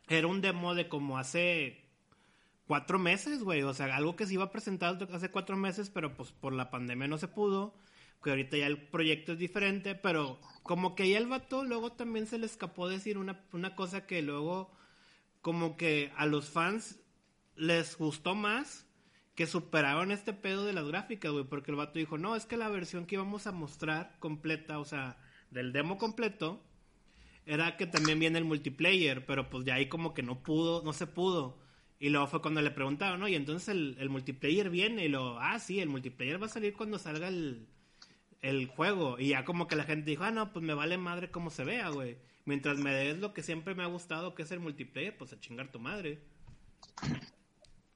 era 0.08 0.28
un 0.28 0.42
demo 0.42 0.76
de 0.76 0.88
como 0.88 1.18
hace 1.18 1.82
cuatro 2.68 2.98
meses, 2.98 3.44
güey. 3.44 3.64
O 3.64 3.74
sea, 3.74 3.94
algo 3.94 4.16
que 4.16 4.26
se 4.26 4.36
iba 4.36 4.46
a 4.46 4.52
presentar 4.52 4.98
hace 5.12 5.30
cuatro 5.30 5.58
meses, 5.58 5.90
pero 5.90 6.16
pues 6.16 6.32
por 6.32 6.54
la 6.54 6.70
pandemia 6.70 7.08
no 7.10 7.18
se 7.18 7.28
pudo. 7.28 7.76
Que 8.24 8.30
ahorita 8.30 8.56
ya 8.56 8.68
el 8.68 8.78
proyecto 8.78 9.34
es 9.34 9.40
diferente, 9.40 9.96
pero 9.96 10.40
como 10.64 10.96
que 10.96 11.10
ya 11.10 11.18
el 11.18 11.28
vato 11.28 11.66
luego 11.66 11.92
también 11.92 12.28
se 12.28 12.38
le 12.38 12.46
escapó 12.46 12.88
decir 12.88 13.18
una, 13.18 13.44
una 13.52 13.76
cosa 13.76 14.06
que 14.06 14.22
luego 14.22 14.72
como 15.42 15.78
que 15.78 16.12
a 16.16 16.26
los 16.26 16.50
fans 16.50 17.00
les 17.56 17.98
gustó 17.98 18.36
más 18.36 18.88
que 19.36 19.48
superaron 19.48 20.12
este 20.12 20.34
pedo 20.34 20.66
de 20.66 20.74
las 20.74 20.88
gráficas, 20.88 21.32
güey, 21.32 21.46
porque 21.46 21.72
el 21.72 21.78
vato 21.78 22.00
dijo, 22.00 22.18
no, 22.18 22.36
es 22.36 22.46
que 22.46 22.58
la 22.58 22.70
versión 22.70 23.06
que 23.06 23.16
íbamos 23.16 23.48
a 23.48 23.52
mostrar 23.52 24.16
completa, 24.20 24.80
o 24.80 24.86
sea, 24.86 25.18
del 25.50 25.72
demo 25.74 25.98
completo, 25.98 26.62
era 27.46 27.78
que 27.78 27.88
también 27.88 28.20
viene 28.20 28.38
el 28.38 28.46
multiplayer, 28.46 29.26
pero 29.26 29.50
pues 29.50 29.66
ya 29.66 29.76
ahí 29.76 29.88
como 29.88 30.14
que 30.14 30.24
no 30.24 30.44
pudo, 30.44 30.84
no 30.84 30.94
se 30.94 31.08
pudo. 31.08 31.60
Y 32.00 32.10
luego 32.10 32.28
fue 32.28 32.42
cuando 32.42 32.62
le 32.62 32.72
preguntaron, 32.72 33.20
¿no? 33.20 33.28
Y 33.28 33.36
entonces 33.36 33.70
el, 33.70 34.10
multiplayer 34.10 34.70
viene 34.70 35.06
y 35.06 35.10
lo, 35.10 35.40
ah, 35.40 35.60
sí, 35.60 35.80
el 35.80 35.90
multiplayer 35.90 36.42
va 36.42 36.48
a 36.48 36.50
salir 36.50 36.74
cuando 36.74 36.98
salga 36.98 37.28
el, 37.28 37.68
el 38.42 38.68
juego. 38.68 39.20
Y 39.20 39.30
ya 39.30 39.46
como 39.46 39.68
que 39.68 39.76
la 39.76 39.84
gente 39.84 40.10
dijo, 40.10 40.24
ah, 40.24 40.32
no, 40.32 40.52
pues 40.52 40.66
me 40.66 40.74
vale 40.74 40.98
madre 40.98 41.30
cómo 41.30 41.50
se 41.52 41.64
vea, 41.64 41.90
güey. 41.90 42.18
Mientras 42.46 42.78
me 42.78 42.92
des 42.92 43.20
lo 43.20 43.34
que 43.34 43.44
siempre 43.44 43.76
me 43.76 43.84
ha 43.84 43.88
gustado, 43.88 44.34
que 44.34 44.44
es 44.44 44.52
el 44.52 44.60
multiplayer, 44.60 45.18
pues 45.18 45.34
a 45.34 45.40
chingar 45.40 45.72
tu 45.72 45.80
madre. 45.80 46.20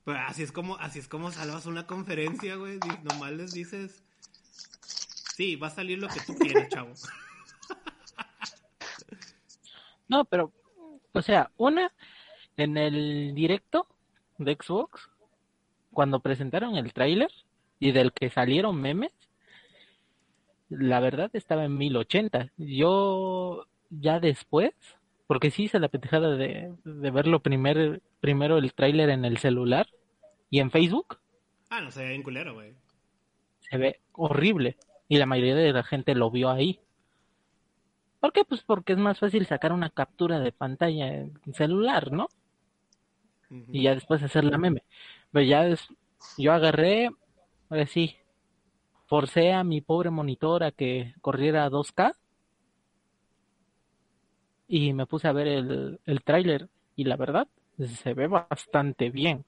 Pues 0.04 0.18
así 0.28 0.44
es 0.44 0.52
como, 0.52 0.78
así 0.78 1.00
es 1.00 1.08
como 1.08 1.32
salvas 1.32 1.66
una 1.66 1.88
conferencia, 1.88 2.56
güey. 2.56 2.80
Nomás 3.04 3.32
les 3.32 3.54
dices, 3.54 4.04
sí, 5.36 5.56
va 5.56 5.68
a 5.68 5.72
salir 5.72 5.98
lo 5.98 6.08
que 6.08 6.20
tú 6.26 6.36
quieres, 6.36 6.70
chavo. 6.70 6.94
No, 10.08 10.24
pero, 10.24 10.52
o 11.14 11.22
sea, 11.24 11.52
una, 11.58 11.92
en 12.58 12.78
el 12.78 13.34
directo 13.34 13.88
de 14.38 14.56
Xbox, 14.56 15.10
cuando 15.92 16.20
presentaron 16.20 16.76
el 16.76 16.94
tráiler 16.94 17.32
y 17.80 17.92
del 17.92 18.14
que 18.14 18.30
salieron 18.30 18.80
memes, 18.80 19.12
la 20.70 21.00
verdad 21.00 21.32
estaba 21.34 21.66
en 21.66 21.76
1080. 21.76 22.52
Yo 22.58 23.66
ya 23.90 24.20
después, 24.20 24.72
porque 25.28 25.52
sí 25.52 25.64
hice 25.64 25.80
la 25.80 25.90
petejada 25.90 26.36
de, 26.36 26.74
de 26.84 27.12
verlo 27.12 27.42
primer, 27.42 28.02
primero 28.20 28.58
el 28.58 28.74
tráiler 28.74 29.10
en 29.10 29.26
el 29.26 29.38
celular 29.38 29.88
y 30.50 30.60
en 30.60 30.72
Facebook. 30.72 31.20
Ah, 31.70 31.82
no 31.82 31.92
se 31.92 32.04
ve 32.04 32.10
bien 32.10 32.24
culero, 32.24 32.54
güey. 32.54 32.74
Se 33.60 33.78
ve 33.78 34.02
horrible. 34.14 34.78
Y 35.08 35.18
la 35.18 35.26
mayoría 35.26 35.56
de 35.56 35.74
la 35.74 35.84
gente 35.84 36.16
lo 36.16 36.32
vio 36.32 36.50
ahí. 36.50 36.80
¿Por 38.20 38.34
qué? 38.34 38.44
Pues 38.44 38.62
porque 38.62 38.94
es 38.94 39.00
más 39.00 39.20
fácil 39.20 39.46
sacar 39.46 39.72
una 39.72 39.90
captura 39.90 40.40
de 40.40 40.52
pantalla 40.52 41.14
en 41.14 41.40
celular, 41.54 42.12
¿no? 42.12 42.28
Y 43.50 43.84
ya 43.84 43.94
después 43.94 44.24
hacer 44.24 44.44
la 44.44 44.58
meme. 44.58 44.84
Pero 45.32 45.46
ya 45.46 45.68
es, 45.68 45.88
yo 46.38 46.54
agarré, 46.54 47.10
ahora 47.70 47.86
sí, 47.86 48.16
forcé 49.06 49.54
a 49.54 49.64
mi 49.64 49.82
pobre 49.82 50.10
monitor 50.10 50.64
a 50.64 50.72
que 50.72 51.14
corriera 51.22 51.66
a 51.66 51.70
2K 51.70 52.14
y 54.68 54.94
me 54.94 55.06
puse 55.06 55.28
a 55.28 55.32
ver 55.32 55.48
el, 55.48 56.00
el 56.06 56.24
tráiler 56.24 56.70
y 56.96 57.04
la 57.06 57.16
verdad 57.16 57.48
se 57.78 58.14
ve 58.14 58.28
bastante 58.28 59.10
bien, 59.10 59.46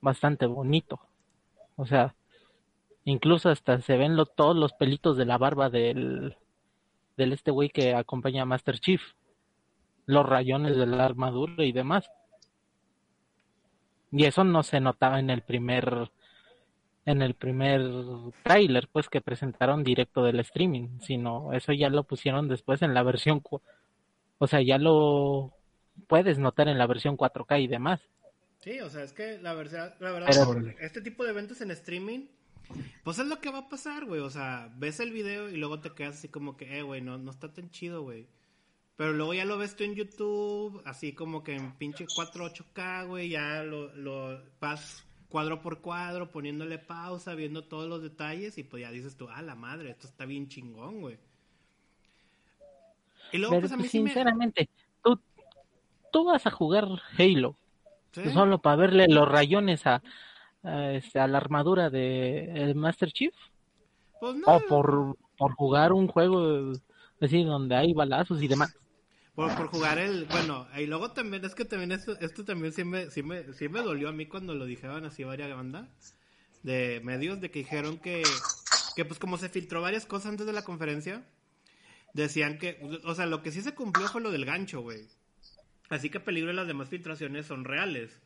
bastante 0.00 0.46
bonito. 0.46 1.00
O 1.76 1.86
sea, 1.86 2.14
incluso 3.04 3.50
hasta 3.50 3.80
se 3.80 3.96
ven 3.96 4.16
lo, 4.16 4.26
todos 4.26 4.56
los 4.56 4.72
pelitos 4.72 5.16
de 5.16 5.24
la 5.24 5.38
barba 5.38 5.70
del, 5.70 6.36
del 7.16 7.32
este 7.32 7.50
güey 7.50 7.70
que 7.70 7.94
acompaña 7.94 8.42
a 8.42 8.46
Master 8.46 8.78
Chief, 8.80 9.02
los 10.06 10.26
rayones 10.26 10.76
de 10.76 10.86
la 10.86 11.04
armadura 11.04 11.64
y 11.64 11.72
demás. 11.72 12.10
Y 14.10 14.24
eso 14.24 14.42
no 14.42 14.62
se 14.62 14.80
notaba 14.80 15.20
en 15.20 15.30
el 15.30 15.42
primer 15.42 16.10
en 17.04 17.22
el 17.22 17.32
primer 17.32 17.80
tráiler, 18.42 18.86
pues 18.92 19.08
que 19.08 19.22
presentaron 19.22 19.82
directo 19.82 20.22
del 20.22 20.40
streaming, 20.40 20.98
sino 21.00 21.54
eso 21.54 21.72
ya 21.72 21.88
lo 21.88 22.04
pusieron 22.04 22.48
después 22.48 22.82
en 22.82 22.92
la 22.92 23.02
versión, 23.02 23.42
o 24.38 24.46
sea, 24.46 24.62
ya 24.62 24.78
lo 24.78 25.52
puedes 26.06 26.38
notar 26.38 26.68
en 26.68 26.78
la 26.78 26.86
versión 26.86 27.16
4K 27.16 27.62
y 27.62 27.66
demás. 27.66 28.00
Sí, 28.60 28.80
o 28.80 28.90
sea, 28.90 29.04
es 29.04 29.12
que 29.12 29.38
la 29.38 29.54
verdad, 29.54 29.94
la 30.00 30.10
verdad, 30.10 30.74
este 30.80 31.00
tipo 31.00 31.24
de 31.24 31.30
eventos 31.30 31.60
en 31.60 31.70
streaming, 31.70 32.26
pues 33.04 33.18
es 33.18 33.26
lo 33.26 33.40
que 33.40 33.50
va 33.50 33.58
a 33.58 33.68
pasar, 33.68 34.04
güey. 34.04 34.20
O 34.20 34.30
sea, 34.30 34.72
ves 34.76 35.00
el 35.00 35.12
video 35.12 35.48
y 35.48 35.56
luego 35.56 35.80
te 35.80 35.90
quedas 35.90 36.16
así 36.16 36.28
como 36.28 36.56
que, 36.56 36.78
eh, 36.78 36.82
güey, 36.82 37.00
no, 37.00 37.18
no 37.18 37.30
está 37.30 37.52
tan 37.52 37.70
chido, 37.70 38.02
güey. 38.02 38.26
Pero 38.96 39.12
luego 39.12 39.32
ya 39.32 39.44
lo 39.44 39.58
ves 39.58 39.76
tú 39.76 39.84
en 39.84 39.94
YouTube, 39.94 40.82
así 40.84 41.12
como 41.12 41.44
que 41.44 41.54
en 41.54 41.72
pinche 41.76 42.04
4 42.12 42.46
8K, 42.46 43.06
güey, 43.06 43.28
ya 43.28 43.62
lo, 43.62 43.94
lo 43.94 44.42
vas 44.60 45.04
cuadro 45.28 45.62
por 45.62 45.80
cuadro, 45.80 46.32
poniéndole 46.32 46.78
pausa, 46.78 47.34
viendo 47.34 47.64
todos 47.64 47.88
los 47.88 48.02
detalles 48.02 48.58
y 48.58 48.64
pues 48.64 48.82
ya 48.82 48.90
dices 48.90 49.16
tú, 49.16 49.28
ah, 49.30 49.42
la 49.42 49.54
madre, 49.54 49.90
esto 49.90 50.06
está 50.08 50.24
bien 50.24 50.48
chingón, 50.48 51.00
güey. 51.00 51.18
Y 53.32 53.38
luego, 53.38 53.60
pues 53.60 53.72
a 53.72 53.76
mí 53.76 53.88
sinceramente, 53.88 54.68
tú, 55.02 55.20
tú 56.12 56.24
vas 56.24 56.46
a 56.46 56.50
jugar 56.50 56.86
Halo 57.18 57.56
solo 58.32 58.58
para 58.58 58.76
verle 58.76 59.06
los 59.08 59.28
rayones 59.28 59.86
a, 59.86 60.02
este, 60.92 61.20
a, 61.20 61.26
la 61.26 61.38
armadura 61.38 61.90
de 61.90 62.72
Master 62.74 63.12
Chief. 63.12 63.34
Pues 64.20 64.34
no. 64.34 64.46
O 64.46 64.60
por, 64.60 65.16
por 65.36 65.52
jugar 65.54 65.92
un 65.92 66.08
juego 66.08 66.72
así 67.20 67.44
donde 67.44 67.76
hay 67.76 67.92
balazos 67.92 68.42
y 68.42 68.48
demás. 68.48 68.74
Por, 69.34 69.54
por 69.54 69.68
jugar 69.68 69.98
el, 69.98 70.24
bueno, 70.24 70.66
y 70.76 70.86
luego 70.86 71.12
también, 71.12 71.44
es 71.44 71.54
que 71.54 71.64
también 71.64 71.92
esto, 71.92 72.18
esto 72.18 72.44
también 72.44 72.72
sí 72.72 72.82
me, 72.82 73.08
sí, 73.08 73.22
me, 73.22 73.52
sí 73.52 73.68
me 73.68 73.82
dolió 73.82 74.08
a 74.08 74.12
mí 74.12 74.26
cuando 74.26 74.52
lo 74.54 74.64
dijeron 74.64 75.04
así 75.04 75.22
varias 75.22 75.54
bandas 75.54 76.16
de 76.64 77.00
medios, 77.04 77.40
de 77.40 77.48
que 77.52 77.60
dijeron 77.60 77.98
que, 77.98 78.24
que 78.96 79.04
pues 79.04 79.20
como 79.20 79.38
se 79.38 79.48
filtró 79.48 79.80
varias 79.80 80.06
cosas 80.06 80.30
antes 80.30 80.44
de 80.44 80.52
la 80.52 80.64
conferencia, 80.64 81.24
decían 82.12 82.58
que, 82.58 82.80
o 83.04 83.14
sea, 83.14 83.26
lo 83.26 83.42
que 83.42 83.52
sí 83.52 83.62
se 83.62 83.74
cumplió 83.74 84.08
fue 84.08 84.20
lo 84.20 84.30
del 84.30 84.44
gancho, 84.44 84.80
güey. 84.80 85.06
Así 85.88 86.10
que 86.10 86.20
peligro 86.20 86.52
y 86.52 86.54
las 86.54 86.66
demás 86.66 86.88
filtraciones 86.88 87.46
son 87.46 87.64
reales. 87.64 88.20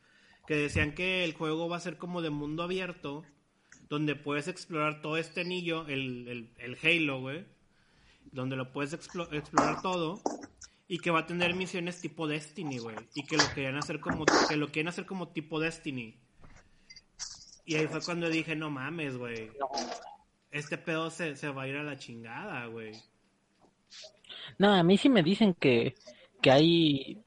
Que 0.47 0.55
decían 0.55 0.93
que 0.93 1.23
el 1.23 1.33
juego 1.33 1.69
va 1.69 1.77
a 1.77 1.81
ser 1.81 1.97
como 1.97 2.21
de 2.21 2.29
mundo 2.29 2.63
abierto, 2.63 3.23
donde 3.89 4.15
puedes 4.15 4.47
explorar 4.47 5.01
todo 5.01 5.17
este 5.17 5.41
anillo, 5.41 5.87
el, 5.87 6.51
el, 6.57 6.77
Halo, 6.83 7.21
güey. 7.21 7.45
Donde 8.31 8.55
lo 8.55 8.71
puedes 8.71 8.93
explorar 8.93 9.81
todo. 9.81 10.21
Y 10.87 10.99
que 10.99 11.11
va 11.11 11.19
a 11.19 11.25
tener 11.25 11.55
misiones 11.55 12.01
tipo 12.01 12.27
Destiny, 12.27 12.79
güey. 12.79 12.97
Y 13.15 13.25
que 13.25 13.37
lo 13.37 13.45
quieren 13.53 13.77
hacer 13.77 13.99
como, 13.99 14.25
que 14.25 14.57
lo 14.57 14.69
quieren 14.69 14.89
hacer 14.89 15.05
como 15.05 15.29
tipo 15.29 15.59
Destiny. 15.59 16.17
Y 17.65 17.75
ahí 17.75 17.87
fue 17.87 18.01
cuando 18.01 18.29
dije, 18.29 18.55
no 18.55 18.69
mames, 18.69 19.15
güey. 19.15 19.51
Este 20.51 20.77
pedo 20.77 21.09
se, 21.09 21.37
se 21.37 21.49
va 21.49 21.63
a 21.63 21.67
ir 21.67 21.77
a 21.77 21.83
la 21.83 21.97
chingada, 21.97 22.65
güey. 22.65 22.91
No, 24.57 24.73
a 24.73 24.83
mí 24.83 24.97
sí 24.97 25.09
me 25.09 25.23
dicen 25.23 25.53
que, 25.53 25.95
que 26.41 26.51
hay 26.51 27.23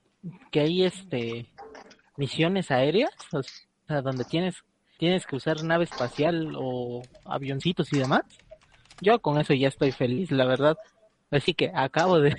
que 0.51 0.61
hay 0.61 0.85
este 0.85 1.47
misiones 2.17 2.71
aéreas, 2.71 3.13
o 3.33 3.43
sea, 3.43 4.03
donde 4.03 4.25
tienes 4.25 4.57
tienes 4.99 5.27
que 5.27 5.37
usar 5.37 5.63
nave 5.63 5.85
espacial 5.85 6.53
o 6.57 7.03
avioncitos 7.25 7.93
y 7.93 7.99
demás. 7.99 8.23
Yo 9.01 9.21
con 9.21 9.39
eso 9.39 9.53
ya 9.53 9.69
estoy 9.69 9.93
feliz, 9.93 10.31
la 10.31 10.47
verdad. 10.47 10.77
Así 11.31 11.55
que 11.55 11.71
acabo 11.75 12.19
de, 12.21 12.35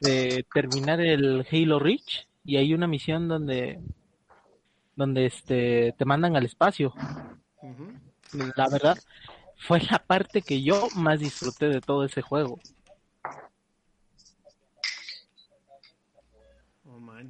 de 0.00 0.44
terminar 0.52 1.00
el 1.00 1.46
Halo 1.50 1.78
Reach 1.78 2.26
y 2.44 2.56
hay 2.56 2.74
una 2.74 2.86
misión 2.86 3.28
donde 3.28 3.80
donde 4.94 5.26
este 5.26 5.94
te 5.96 6.04
mandan 6.04 6.36
al 6.36 6.44
espacio. 6.44 6.92
La 8.56 8.68
verdad 8.68 8.98
fue 9.56 9.80
la 9.80 9.98
parte 9.98 10.42
que 10.42 10.62
yo 10.62 10.88
más 10.96 11.20
disfruté 11.20 11.68
de 11.68 11.80
todo 11.80 12.04
ese 12.04 12.20
juego. 12.20 12.58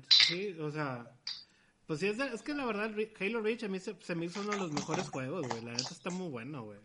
Sí, 0.09 0.57
o 0.61 0.71
sea, 0.71 1.11
pues 1.87 2.01
sí, 2.01 2.07
es, 2.07 2.43
que 2.43 2.55
la 2.55 2.67
verdad 2.67 2.91
Halo 3.19 3.41
Reach 3.41 3.65
a 3.65 3.69
mí 3.69 3.79
se, 3.81 4.15
me 4.15 4.27
hizo 4.27 4.41
uno 4.41 4.53
de 4.53 4.59
los 4.59 4.73
mejores 4.73 5.09
juegos, 5.09 5.49
güey. 5.49 5.65
La 5.65 5.73
neta 5.73 5.89
está 5.91 6.11
muy 6.11 6.29
bueno, 6.29 6.65
güey. 6.65 6.79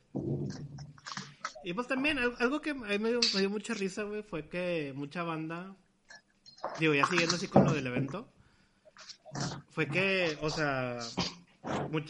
Y 1.66 1.74
pues 1.74 1.88
también, 1.88 2.18
algo 2.18 2.62
que 2.62 2.72
a 2.72 2.74
mí 2.74 3.00
me 3.00 3.10
dio, 3.10 3.50
mucha 3.50 3.74
risa, 3.74 4.04
güey, 4.04 4.24
fue 4.24 4.48
que 4.48 4.94
mucha 4.96 5.24
banda, 5.24 5.76
digo, 6.80 6.94
ya 6.94 7.06
siguiendo 7.06 7.36
así 7.36 7.48
con 7.48 7.66
lo 7.66 7.74
del 7.74 7.88
evento, 7.88 8.30
fue 9.72 9.88
que, 9.88 10.38
o 10.42 10.50
sea, 10.50 11.00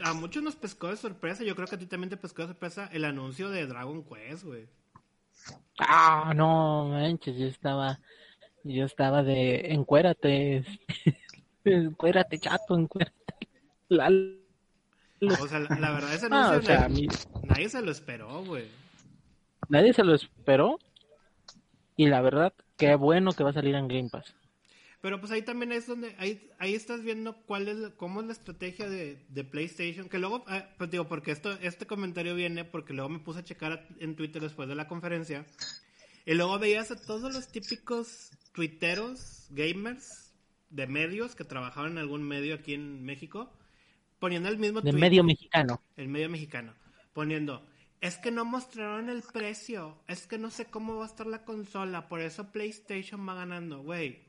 a 0.04 0.14
muchos 0.14 0.44
nos 0.44 0.56
pescó 0.56 0.89
de 0.89 0.98
sorpresa, 0.98 1.44
yo 1.44 1.56
creo 1.56 1.68
que 1.68 1.76
a 1.76 1.80
ti 1.80 1.88
también 1.88 2.10
te 2.12 2.18
pescó 2.18 2.44
de 2.44 2.50
sorpresa 2.50 2.89
el 2.91 3.06
anuncio 3.06 3.50
de 3.50 3.66
Dragon 3.66 4.04
Quest, 4.04 4.44
güey. 4.44 4.68
Ah, 5.80 6.34
no, 6.36 6.89
manches, 6.89 7.38
yo 7.38 7.48
estaba 7.48 8.00
yo 8.64 8.86
estaba 8.86 9.24
de 9.24 9.74
encuérate, 9.74 10.64
encuérate 11.66 12.39
chato, 12.39 12.78
encuérate. 12.78 13.14
O 15.26 15.47
sea, 15.47 15.59
la, 15.59 15.91
verdad 15.91 16.14
ese 16.14 16.28
no, 16.28 16.59
nadie, 16.59 17.07
nadie 17.43 17.70
se 17.70 17.82
lo 17.82 17.91
esperó, 17.91 18.43
güey. 18.43 18.66
Nadie 19.70 19.93
se 19.93 20.03
lo 20.03 20.14
esperó. 20.14 20.80
Y 21.95 22.07
la 22.07 22.20
verdad, 22.20 22.53
qué 22.76 22.95
bueno 22.95 23.32
que 23.32 23.45
va 23.45 23.51
a 23.51 23.53
salir 23.53 23.76
en 23.76 23.88
Game 23.88 24.09
Pass. 24.09 24.36
Pero 25.03 25.20
pues 25.20 25.32
ahí 25.34 25.41
también 25.41 25.74
es 25.74 25.86
donde, 25.86 26.16
ahí, 26.18 26.49
ahí 26.59 26.76
estás 26.76 27.03
viendo 27.03 27.36
cuál 27.45 27.68
es, 27.68 27.89
cómo 27.97 28.22
es 28.22 28.28
la 28.28 28.34
estrategia 28.34 28.88
de, 28.89 29.18
de 29.28 29.43
PlayStation, 29.43 30.07
que 30.07 30.18
luego, 30.18 30.45
ah, 30.47 30.66
pues 30.78 30.89
digo, 30.91 31.07
porque 31.07 31.32
esto, 31.32 31.51
este 31.61 31.86
comentario 31.86 32.36
viene 32.36 32.64
porque 32.64 32.93
luego 32.93 33.09
me 33.09 33.20
puse 33.20 33.39
a 33.39 33.43
checar 33.43 33.86
en 33.99 34.16
Twitter 34.16 34.41
después 34.41 34.70
de 34.70 34.76
la 34.76 34.88
conferencia, 34.88 35.45
y 36.26 36.34
luego 36.34 36.59
veías 36.59 36.91
a 36.91 36.99
todos 36.99 37.34
los 37.34 37.47
típicos 37.49 38.32
tuiteros, 38.53 39.47
gamers 39.49 40.34
de 40.69 40.88
medios 40.88 41.36
que 41.36 41.43
trabajaban 41.43 41.93
en 41.93 41.97
algún 41.99 42.24
medio 42.24 42.55
aquí 42.55 42.74
en 42.74 43.03
México, 43.03 43.51
poniendo 44.19 44.49
el 44.49 44.57
mismo 44.57 44.82
De 44.82 44.93
medio 44.93 45.24
mexicano. 45.24 45.82
El 45.97 46.07
medio 46.07 46.30
mexicano. 46.30 46.74
Poniendo, 47.13 47.65
es 48.01 48.17
que 48.17 48.32
no 48.32 48.43
mostraron 48.43 49.09
el 49.09 49.21
precio, 49.21 49.97
es 50.07 50.26
que 50.28 50.38
no 50.38 50.49
sé 50.49 50.65
cómo 50.65 50.97
va 50.97 51.03
a 51.03 51.07
estar 51.07 51.28
la 51.28 51.45
consola, 51.45 52.07
por 52.07 52.21
eso 52.21 52.51
PlayStation 52.51 53.28
va 53.28 53.36
ganando, 53.36 53.82
güey. 53.82 54.19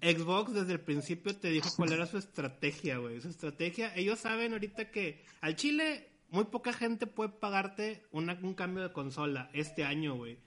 Xbox 0.00 0.54
desde 0.54 0.72
el 0.72 0.80
principio 0.80 1.36
te 1.36 1.48
dijo 1.48 1.68
cuál 1.76 1.92
era 1.92 2.06
su 2.06 2.18
estrategia, 2.18 2.98
güey. 2.98 3.20
Su 3.20 3.28
estrategia, 3.28 3.94
ellos 3.94 4.18
saben 4.20 4.52
ahorita 4.52 4.90
que 4.90 5.24
al 5.40 5.56
Chile 5.56 6.08
muy 6.30 6.44
poca 6.44 6.72
gente 6.72 7.06
puede 7.06 7.30
pagarte 7.30 8.04
un 8.10 8.54
cambio 8.54 8.82
de 8.82 8.92
consola 8.92 9.50
este 9.52 9.84
año, 9.84 10.16
güey. 10.16 10.38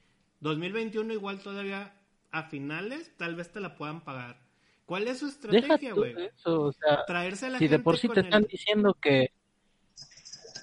2021 0.46 1.12
igual 1.12 1.40
todavía 1.40 1.92
a 2.32 2.44
finales 2.44 3.12
tal 3.18 3.36
vez 3.36 3.52
te 3.52 3.60
la 3.60 3.76
puedan 3.76 4.02
pagar. 4.02 4.38
¿Cuál 4.86 5.08
es 5.08 5.20
su 5.20 5.28
estrategia, 5.28 5.94
güey? 5.94 6.14
O 6.46 6.72
sea, 6.72 7.04
Traerse 7.08 7.48
a 7.48 7.50
la 7.50 7.58
si 7.58 7.68
de 7.68 7.80
por 7.80 7.98
sí 7.98 8.08
te 8.08 8.20
están 8.20 8.44
diciendo 8.44 8.96
que 9.02 9.32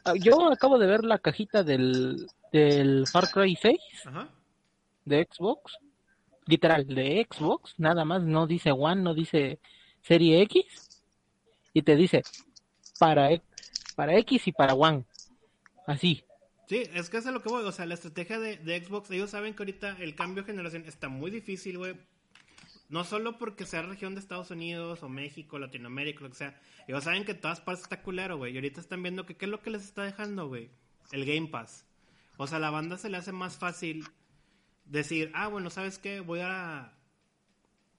ah, 0.04 0.14
yo 0.14 0.52
acabo 0.52 0.78
de 0.78 0.86
ver 0.86 1.04
la 1.04 1.18
cajita 1.18 1.64
del, 1.64 2.28
del 2.52 3.08
Far 3.08 3.28
Cry 3.30 3.58
6 3.60 3.80
de 5.04 5.28
Xbox, 5.28 5.78
literal, 6.46 6.86
de 6.86 7.26
Xbox, 7.28 7.74
nada 7.76 8.04
más, 8.04 8.22
no 8.22 8.46
dice 8.46 8.70
One, 8.70 9.02
no 9.02 9.14
dice 9.14 9.58
Serie 10.02 10.42
X, 10.42 11.02
y 11.72 11.82
te 11.82 11.96
dice 11.96 12.22
para, 13.00 13.30
para 13.96 14.16
X 14.18 14.46
y 14.46 14.52
para 14.52 14.74
One, 14.74 15.04
así. 15.88 16.24
Sí, 16.72 16.88
es 16.94 17.10
que 17.10 17.18
es 17.18 17.26
a 17.26 17.32
lo 17.32 17.42
que 17.42 17.50
voy. 17.50 17.62
O 17.64 17.70
sea, 17.70 17.84
la 17.84 17.92
estrategia 17.92 18.40
de, 18.40 18.82
Xbox, 18.82 19.10
ellos 19.10 19.28
saben 19.28 19.52
que 19.52 19.62
ahorita 19.62 19.94
el 20.00 20.14
cambio 20.14 20.42
de 20.42 20.46
generación 20.52 20.84
está 20.86 21.10
muy 21.10 21.30
difícil, 21.30 21.76
güey. 21.76 21.96
No 22.88 23.04
solo 23.04 23.36
porque 23.36 23.66
sea 23.66 23.82
región 23.82 24.14
de 24.14 24.20
Estados 24.20 24.50
Unidos 24.50 25.02
o 25.02 25.10
México, 25.10 25.58
Latinoamérica, 25.58 26.22
lo 26.22 26.30
que 26.30 26.36
sea. 26.36 26.58
Ellos 26.88 27.04
saben 27.04 27.26
que 27.26 27.34
todas 27.34 27.60
partes 27.60 27.82
está 27.82 28.00
culero, 28.00 28.38
güey. 28.38 28.54
Y 28.54 28.56
ahorita 28.56 28.80
están 28.80 29.02
viendo 29.02 29.26
que 29.26 29.36
qué 29.36 29.44
es 29.44 29.50
lo 29.50 29.60
que 29.60 29.68
les 29.68 29.84
está 29.84 30.02
dejando, 30.02 30.48
güey. 30.48 30.70
El 31.10 31.26
Game 31.26 31.48
Pass. 31.48 31.84
O 32.38 32.46
sea, 32.46 32.56
a 32.56 32.60
la 32.60 32.70
banda 32.70 32.96
se 32.96 33.10
le 33.10 33.18
hace 33.18 33.32
más 33.32 33.58
fácil 33.58 34.06
decir, 34.86 35.30
ah, 35.34 35.48
bueno, 35.48 35.68
¿sabes 35.68 35.98
qué? 35.98 36.20
Voy 36.20 36.40
a... 36.40 36.94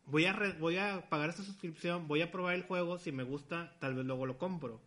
Voy 0.07 0.25
a, 0.25 0.33
voy 0.59 0.77
a 0.77 1.07
pagar 1.09 1.29
esta 1.29 1.43
suscripción, 1.43 2.07
voy 2.07 2.23
a 2.23 2.31
probar 2.31 2.55
el 2.55 2.63
juego, 2.63 2.97
si 2.97 3.11
me 3.11 3.21
gusta, 3.21 3.77
tal 3.79 3.93
vez 3.93 4.03
luego 4.03 4.25
lo 4.25 4.39
compro 4.39 4.81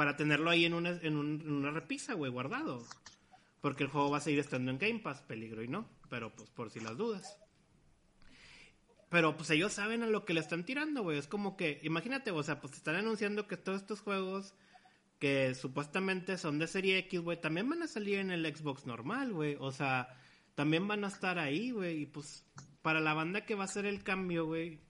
para 0.00 0.16
tenerlo 0.16 0.48
ahí 0.48 0.64
en 0.64 0.72
una, 0.72 0.92
en, 1.02 1.14
una 1.14 1.70
repisa, 1.70 2.14
güey, 2.14 2.32
guardado. 2.32 2.86
Porque 3.60 3.84
el 3.84 3.90
juego 3.90 4.10
va 4.10 4.16
a 4.16 4.22
seguir 4.22 4.38
estando 4.38 4.70
en 4.70 4.78
Game 4.78 5.00
Pass, 5.00 5.20
peligro 5.20 5.62
y 5.62 5.68
no. 5.68 5.86
Pero 6.08 6.34
pues 6.34 6.48
por 6.48 6.70
si 6.70 6.80
las 6.80 6.96
dudas. 6.96 7.36
Pero 9.10 9.36
pues 9.36 9.50
ellos 9.50 9.74
saben 9.74 10.02
a 10.02 10.06
lo 10.06 10.24
que 10.24 10.32
le 10.32 10.40
están 10.40 10.64
tirando, 10.64 11.02
güey. 11.02 11.18
Es 11.18 11.26
como 11.26 11.54
que, 11.54 11.80
imagínate, 11.82 12.30
o 12.30 12.42
sea, 12.42 12.62
pues 12.62 12.72
están 12.72 12.94
anunciando 12.94 13.46
que 13.46 13.58
todos 13.58 13.82
estos 13.82 14.00
juegos 14.00 14.54
que 15.18 15.54
supuestamente 15.54 16.38
son 16.38 16.58
de 16.58 16.66
serie 16.66 16.96
X, 17.00 17.20
güey, 17.20 17.38
también 17.38 17.68
van 17.68 17.82
a 17.82 17.86
salir 17.86 18.20
en 18.20 18.30
el 18.30 18.56
Xbox 18.56 18.86
normal, 18.86 19.34
güey. 19.34 19.58
O 19.60 19.70
sea, 19.70 20.16
también 20.54 20.88
van 20.88 21.04
a 21.04 21.08
estar 21.08 21.38
ahí, 21.38 21.72
güey. 21.72 22.04
Y 22.04 22.06
pues 22.06 22.46
para 22.80 23.00
la 23.00 23.12
banda 23.12 23.44
que 23.44 23.54
va 23.54 23.64
a 23.64 23.66
hacer 23.66 23.84
el 23.84 24.02
cambio, 24.02 24.46
güey, 24.46 24.80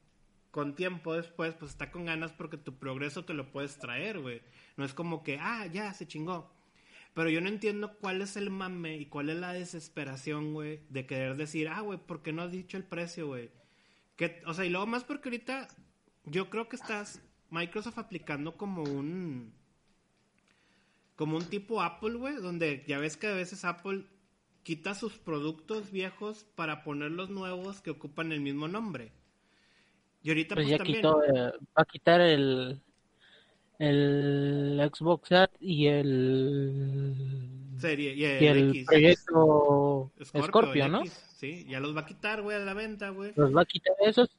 con 0.51 0.75
tiempo 0.75 1.15
después, 1.15 1.55
pues 1.55 1.73
está 1.73 1.91
con 1.91 2.05
ganas 2.05 2.33
porque 2.33 2.57
tu 2.57 2.79
progreso 2.79 3.25
te 3.25 3.35
lo 3.35 3.51
puedes 3.53 3.79
traer, 3.79 4.19
güey. 4.21 4.43
No 4.77 4.85
es 4.85 4.95
como 4.95 5.23
que, 5.23 5.39
ah, 5.41 5.67
ya, 5.67 5.93
se 5.95 6.07
chingó. 6.07 6.53
Pero 7.15 7.31
yo 7.31 7.41
no 7.41 7.49
entiendo 7.49 7.97
cuál 7.99 8.23
es 8.23 8.37
el 8.37 8.51
mame 8.51 8.97
y 8.97 9.07
cuál 9.07 9.31
es 9.31 9.37
la 9.37 9.53
desesperación, 9.53 10.53
güey, 10.53 10.81
de 10.89 11.07
querer 11.07 11.37
decir, 11.37 11.69
ah, 11.69 11.81
güey, 11.81 11.99
¿por 11.99 12.23
qué 12.23 12.33
no 12.33 12.43
has 12.43 12.53
dicho 12.53 12.77
el 12.77 12.85
precio, 12.85 13.27
güey? 13.29 13.51
Que, 14.17 14.43
o 14.47 14.55
sea, 14.55 14.65
y 14.65 14.71
luego 14.71 14.87
más 14.87 15.05
porque 15.05 15.29
ahorita 15.29 15.69
yo 16.25 16.51
creo 16.51 16.69
que 16.69 16.77
estás 16.77 17.23
Microsoft 17.51 17.99
aplicando 17.99 18.57
como 18.57 18.83
un 18.83 19.53
como 21.17 21.37
un 21.37 21.45
tipo 21.45 21.83
Apple, 21.83 22.15
güey, 22.15 22.37
donde 22.37 22.83
ya 22.89 22.99
ves 22.99 23.19
que 23.19 23.27
a 23.27 23.35
veces 23.35 23.67
Apple 23.67 24.07
quita 24.63 24.95
sus 24.95 25.19
productos 25.19 25.91
viejos 25.91 26.45
para 26.55 26.83
poner 26.83 27.11
los 27.11 27.29
nuevos 27.29 27.83
que 27.83 27.91
ocupan 27.91 28.33
el 28.33 28.41
mismo 28.41 28.69
nombre. 28.69 29.13
Y 30.23 30.29
ahorita 30.31 30.57
Pues 30.57 30.67
pues, 30.67 30.69
ya 30.69 30.79
también 30.79 30.83
quitó, 30.83 31.23
eh, 31.25 31.53
va 31.77 31.83
a 31.83 31.85
quitar 31.85 32.21
el, 32.21 32.81
el 33.79 34.91
Xbox 34.95 35.33
Ad 35.33 35.51
y 35.61 35.87
el, 35.89 37.17
serie 37.77 38.13
y 38.15 38.25
y 38.39 38.47
el, 38.47 38.47
el 38.47 38.59
X. 38.59 38.87
proyecto 38.87 40.13
Scorpio, 40.25 40.43
Scorpio, 40.43 40.85
el 40.85 40.89
¿no? 40.89 41.05
X, 41.05 41.27
Sí, 41.37 41.67
ya 41.69 41.81
los 41.81 41.97
va 41.97 42.03
a 42.03 42.07
quitar, 42.07 42.43
güey, 42.43 42.57
a 42.57 42.61
la 42.61 42.75
venta, 42.75 43.11
güey. 43.11 43.35
Los 43.35 43.55
va 43.55 43.63
a 43.63 43.67
quitar 43.67 43.95
esos, 44.01 44.39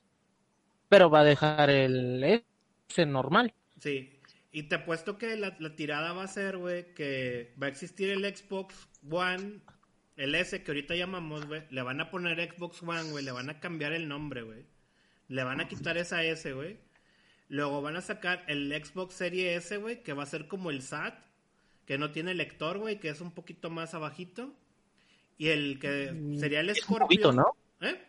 pero 0.90 1.10
va 1.10 1.22
a 1.22 1.24
dejar 1.26 1.70
el 1.70 2.24
S 2.24 3.06
normal. 3.06 3.54
Sí. 3.80 4.18
Y 4.52 4.64
te 4.64 4.76
apuesto 4.76 5.18
que 5.18 5.36
la, 5.38 5.56
la 5.60 5.76
tirada 5.76 6.14
va 6.14 6.24
a 6.24 6.28
ser, 6.28 6.58
güey, 6.58 6.94
que 6.94 7.54
va 7.62 7.68
a 7.68 7.70
existir 7.70 8.10
el 8.10 8.24
Xbox 8.36 8.90
One, 9.10 9.62
el 10.18 10.36
S 10.36 10.62
que 10.64 10.72
ahorita 10.72 10.96
llamamos, 10.96 11.46
güey. 11.48 11.64
Le 11.70 11.82
van 11.84 12.02
a 12.02 12.10
poner 12.12 12.52
Xbox 12.54 12.84
One, 12.84 13.12
güey. 13.12 13.24
Le 13.26 13.32
van 13.32 13.50
a 13.50 13.60
cambiar 13.60 13.94
el 13.94 14.08
nombre, 14.08 14.42
güey. 14.44 14.66
Le 15.32 15.44
van 15.46 15.62
a 15.62 15.68
quitar 15.68 15.98
esa 15.98 16.24
S, 16.24 16.52
güey. 16.54 16.78
Luego 17.48 17.82
van 17.82 17.96
a 17.96 18.02
sacar 18.02 18.44
el 18.48 18.70
Xbox 18.84 19.14
Serie 19.16 19.56
S, 19.56 19.76
güey, 19.78 20.04
que 20.04 20.14
va 20.14 20.24
a 20.24 20.26
ser 20.26 20.48
como 20.48 20.70
el 20.72 20.82
SAT, 20.82 21.14
que 21.86 21.98
no 21.98 22.12
tiene 22.12 22.34
lector, 22.34 22.80
güey, 22.80 23.00
que 23.00 23.10
es 23.10 23.22
un 23.22 23.32
poquito 23.32 23.70
más 23.70 23.94
abajito. 23.94 24.54
Y 25.38 25.48
el 25.48 25.80
que 25.80 26.14
sería 26.40 26.60
el 26.60 26.68
Mm, 26.68 26.70
Es 26.72 26.78
un 26.80 26.84
Scorpio. 26.84 27.08
cubito, 27.08 27.32
¿no? 27.32 27.46
¿Eh? 27.82 28.00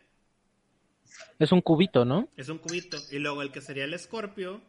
Es 1.38 1.52
un 1.52 1.60
cubito, 1.60 2.04
¿no? 2.04 2.28
Es 2.36 2.48
un 2.48 2.58
cubito. 2.58 2.98
Y 3.10 3.18
luego 3.18 3.42
el 3.42 3.52
que 3.52 3.60
sería 3.60 3.84
el 3.84 3.98
Scorpio, 3.98 4.60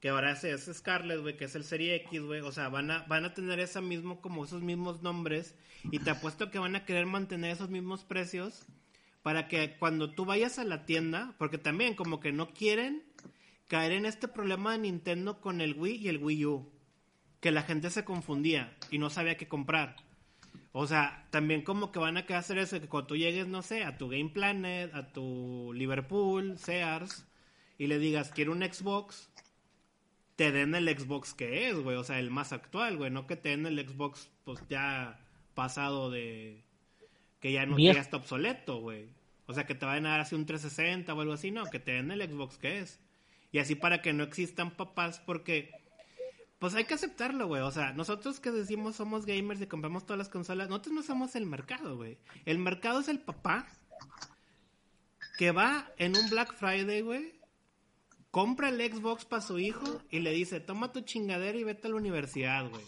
que 0.00 0.08
ahora 0.10 0.32
es, 0.32 0.44
es 0.44 0.64
Scarlet, 0.76 1.20
güey, 1.20 1.36
que 1.36 1.44
es 1.46 1.54
el 1.54 1.64
Serie 1.64 1.94
X, 1.96 2.20
güey. 2.22 2.40
O 2.40 2.52
sea, 2.52 2.68
van 2.68 2.90
a, 2.90 3.02
van 3.06 3.24
a 3.24 3.32
tener 3.34 3.60
esa 3.60 3.80
mismo, 3.80 4.20
como 4.20 4.44
esos 4.44 4.62
mismos 4.62 5.02
nombres. 5.02 5.54
Y 5.90 6.00
te 6.00 6.10
apuesto 6.10 6.50
que 6.50 6.58
van 6.58 6.76
a 6.76 6.84
querer 6.84 7.06
mantener 7.06 7.52
esos 7.52 7.70
mismos 7.70 8.04
precios 8.04 8.66
para 9.26 9.48
que 9.48 9.76
cuando 9.76 10.12
tú 10.14 10.24
vayas 10.24 10.60
a 10.60 10.64
la 10.64 10.86
tienda, 10.86 11.34
porque 11.36 11.58
también 11.58 11.96
como 11.96 12.20
que 12.20 12.30
no 12.30 12.50
quieren 12.54 13.02
caer 13.66 13.90
en 13.90 14.06
este 14.06 14.28
problema 14.28 14.70
de 14.70 14.78
Nintendo 14.78 15.40
con 15.40 15.60
el 15.60 15.74
Wii 15.74 15.96
y 15.96 16.08
el 16.08 16.22
Wii 16.22 16.46
U. 16.46 16.70
Que 17.40 17.50
la 17.50 17.62
gente 17.62 17.90
se 17.90 18.04
confundía 18.04 18.76
y 18.88 18.98
no 18.98 19.10
sabía 19.10 19.36
qué 19.36 19.48
comprar. 19.48 19.96
O 20.70 20.86
sea, 20.86 21.26
también 21.32 21.62
como 21.62 21.90
que 21.90 21.98
van 21.98 22.16
a 22.16 22.22
querer 22.22 22.38
hacer 22.38 22.58
eso, 22.58 22.80
que 22.80 22.86
cuando 22.86 23.08
tú 23.08 23.16
llegues, 23.16 23.48
no 23.48 23.62
sé, 23.62 23.82
a 23.82 23.98
tu 23.98 24.08
Game 24.08 24.30
Planet, 24.30 24.94
a 24.94 25.12
tu 25.12 25.72
Liverpool, 25.74 26.56
Sears, 26.56 27.26
y 27.78 27.88
le 27.88 27.98
digas, 27.98 28.30
quiero 28.30 28.52
un 28.52 28.62
Xbox, 28.62 29.28
te 30.36 30.52
den 30.52 30.72
el 30.76 30.88
Xbox 30.96 31.34
que 31.34 31.68
es, 31.68 31.74
güey, 31.74 31.96
o 31.96 32.04
sea, 32.04 32.20
el 32.20 32.30
más 32.30 32.52
actual, 32.52 32.96
güey, 32.96 33.10
no 33.10 33.26
que 33.26 33.34
te 33.34 33.48
den 33.48 33.66
el 33.66 33.88
Xbox, 33.88 34.30
pues 34.44 34.62
ya 34.68 35.18
pasado 35.56 36.12
de... 36.12 36.65
que 37.46 37.52
ya 37.52 37.64
no 37.64 37.76
que 37.76 37.84
ya 37.84 37.92
está 37.92 38.16
obsoleto, 38.16 38.80
güey. 38.80 39.08
O 39.46 39.54
sea, 39.54 39.66
que 39.66 39.76
te 39.76 39.86
vayan 39.86 40.06
a 40.06 40.10
dar 40.10 40.20
así 40.20 40.34
un 40.34 40.46
360 40.46 41.14
o 41.14 41.20
algo 41.20 41.32
así, 41.32 41.52
no, 41.52 41.64
que 41.66 41.78
te 41.78 41.92
den 41.92 42.10
el 42.10 42.20
Xbox 42.28 42.58
que 42.58 42.80
es. 42.80 42.98
Y 43.52 43.60
así 43.60 43.76
para 43.76 44.02
que 44.02 44.12
no 44.12 44.24
existan 44.24 44.72
papás, 44.72 45.22
porque 45.24 45.70
pues 46.58 46.74
hay 46.74 46.86
que 46.86 46.94
aceptarlo, 46.94 47.46
güey. 47.46 47.62
O 47.62 47.70
sea, 47.70 47.92
nosotros 47.92 48.40
que 48.40 48.50
decimos 48.50 48.96
somos 48.96 49.26
gamers 49.26 49.60
y 49.60 49.68
compramos 49.68 50.04
todas 50.04 50.18
las 50.18 50.28
consolas, 50.28 50.68
nosotros 50.68 50.96
no 50.96 51.02
somos 51.04 51.36
el 51.36 51.46
mercado, 51.46 51.96
güey. 51.96 52.18
El 52.46 52.58
mercado 52.58 52.98
es 52.98 53.06
el 53.06 53.20
papá 53.20 53.68
que 55.38 55.52
va 55.52 55.92
en 55.98 56.16
un 56.16 56.28
Black 56.28 56.52
Friday, 56.56 57.02
güey, 57.02 57.32
compra 58.32 58.70
el 58.70 58.92
Xbox 58.92 59.24
para 59.24 59.40
su 59.40 59.60
hijo 59.60 60.02
y 60.10 60.18
le 60.18 60.32
dice, 60.32 60.58
toma 60.58 60.90
tu 60.90 61.02
chingadera 61.02 61.56
y 61.56 61.62
vete 61.62 61.86
a 61.86 61.90
la 61.90 61.96
universidad, 61.96 62.68
güey. 62.68 62.84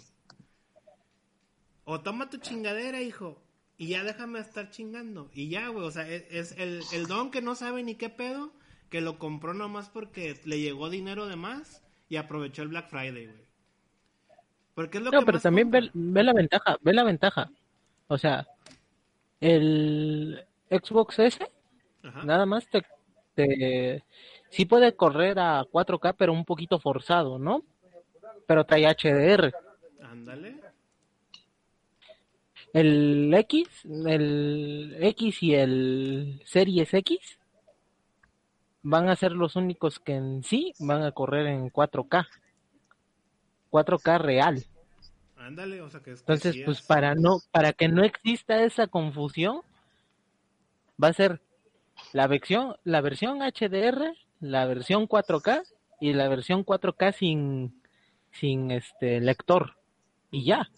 O 1.84 2.00
toma 2.00 2.28
tu 2.28 2.38
chingadera, 2.38 3.00
hijo, 3.00 3.40
y 3.78 3.88
ya 3.88 4.04
déjame 4.04 4.40
estar 4.40 4.70
chingando. 4.70 5.30
Y 5.34 5.48
ya, 5.48 5.68
güey, 5.68 5.86
o 5.86 5.90
sea, 5.90 6.08
es, 6.08 6.24
es 6.30 6.52
el, 6.58 6.82
el 6.92 7.06
don 7.06 7.30
que 7.30 7.42
no 7.42 7.54
sabe 7.54 7.82
ni 7.82 7.94
qué 7.96 8.10
pedo, 8.10 8.52
que 8.90 9.00
lo 9.00 9.18
compró 9.18 9.54
nomás 9.54 9.88
porque 9.90 10.38
le 10.44 10.60
llegó 10.60 10.90
dinero 10.90 11.26
de 11.28 11.36
más 11.36 11.82
y 12.10 12.16
aprovechó 12.16 12.62
el 12.62 12.68
Black 12.68 12.90
Friday, 12.90 13.26
güey. 13.26 13.48
Porque 14.74 14.98
es 14.98 15.04
lo 15.04 15.10
No, 15.12 15.18
que 15.18 15.26
pero 15.26 15.38
más 15.38 15.42
también 15.42 15.70
ve, 15.70 15.90
ve 15.94 16.22
la 16.22 16.32
ventaja, 16.32 16.76
ve 16.82 16.92
la 16.92 17.04
ventaja. 17.04 17.50
O 18.08 18.18
sea, 18.18 18.46
el 19.40 20.44
Xbox 20.70 21.18
S 21.20 21.38
Ajá. 22.02 22.22
nada 22.22 22.46
más 22.46 22.68
te, 22.68 22.82
te 23.34 24.04
sí 24.50 24.66
puede 24.66 24.96
correr 24.96 25.38
a 25.40 25.64
4K, 25.64 26.14
pero 26.18 26.32
un 26.32 26.44
poquito 26.44 26.80
forzado, 26.80 27.38
¿no? 27.38 27.64
Pero 28.46 28.64
trae 28.66 28.86
HDR. 28.86 29.54
Ándale. 30.02 30.67
El 32.74 33.32
X, 33.34 33.68
el 34.06 34.96
X 35.00 35.42
y 35.42 35.54
el 35.54 36.42
Series 36.44 36.92
X 36.94 37.38
van 38.82 39.08
a 39.08 39.16
ser 39.16 39.32
los 39.32 39.56
únicos 39.56 39.98
que 39.98 40.14
en 40.14 40.42
sí 40.44 40.72
van 40.78 41.02
a 41.02 41.12
correr 41.12 41.46
en 41.46 41.70
4K. 41.70 42.26
4K 43.70 44.18
real. 44.18 44.64
Ándale, 45.36 45.80
o 45.82 45.88
sea 45.90 46.00
que 46.00 46.12
es 46.12 46.20
Entonces, 46.20 46.52
que 46.52 46.58
sí 46.60 46.64
pues 46.64 46.80
es- 46.80 46.86
para 46.86 47.14
no 47.14 47.38
para 47.50 47.72
que 47.72 47.88
no 47.88 48.04
exista 48.04 48.62
esa 48.64 48.86
confusión 48.86 49.60
va 51.02 51.08
a 51.08 51.12
ser 51.12 51.40
la 52.12 52.26
versión 52.26 52.76
la 52.84 53.00
versión 53.00 53.40
HDR, 53.42 54.14
la 54.40 54.66
versión 54.66 55.06
4K 55.06 55.62
y 56.00 56.12
la 56.12 56.28
versión 56.28 56.64
4K 56.64 57.12
sin 57.12 57.82
sin 58.32 58.70
este 58.70 59.20
lector 59.20 59.76
y 60.30 60.44
ya. 60.44 60.68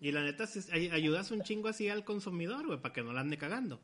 Y 0.00 0.12
la 0.12 0.22
neta, 0.22 0.44
ay- 0.72 0.90
ayudas 0.90 1.30
un 1.30 1.42
chingo 1.42 1.68
así 1.68 1.88
al 1.88 2.04
consumidor, 2.04 2.66
güey, 2.66 2.80
para 2.80 2.94
que 2.94 3.02
no 3.02 3.12
la 3.12 3.20
ande 3.20 3.36
cagando. 3.38 3.80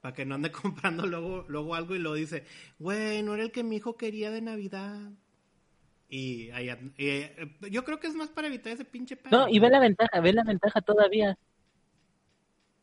Para 0.00 0.14
que 0.14 0.26
no 0.26 0.34
ande 0.34 0.50
comprando 0.52 1.06
luego, 1.06 1.44
luego 1.48 1.74
algo 1.74 1.94
y 1.94 1.98
lo 1.98 2.14
dice, 2.14 2.44
güey, 2.78 3.22
no 3.22 3.34
era 3.34 3.44
el 3.44 3.52
que 3.52 3.62
mi 3.64 3.76
hijo 3.76 3.96
quería 3.96 4.30
de 4.30 4.42
Navidad. 4.42 5.12
Y, 6.08 6.50
ahí 6.50 6.68
y, 6.98 7.08
eh, 7.08 7.56
yo 7.70 7.84
creo 7.84 7.98
que 7.98 8.06
es 8.08 8.14
más 8.14 8.28
para 8.28 8.48
evitar 8.48 8.72
ese 8.72 8.84
pinche 8.84 9.16
pedo. 9.16 9.30
No, 9.38 9.48
y 9.48 9.58
ve 9.58 9.70
la 9.70 9.80
ventaja, 9.80 10.20
ve 10.20 10.32
la 10.34 10.44
ventaja 10.44 10.82
todavía. 10.82 11.38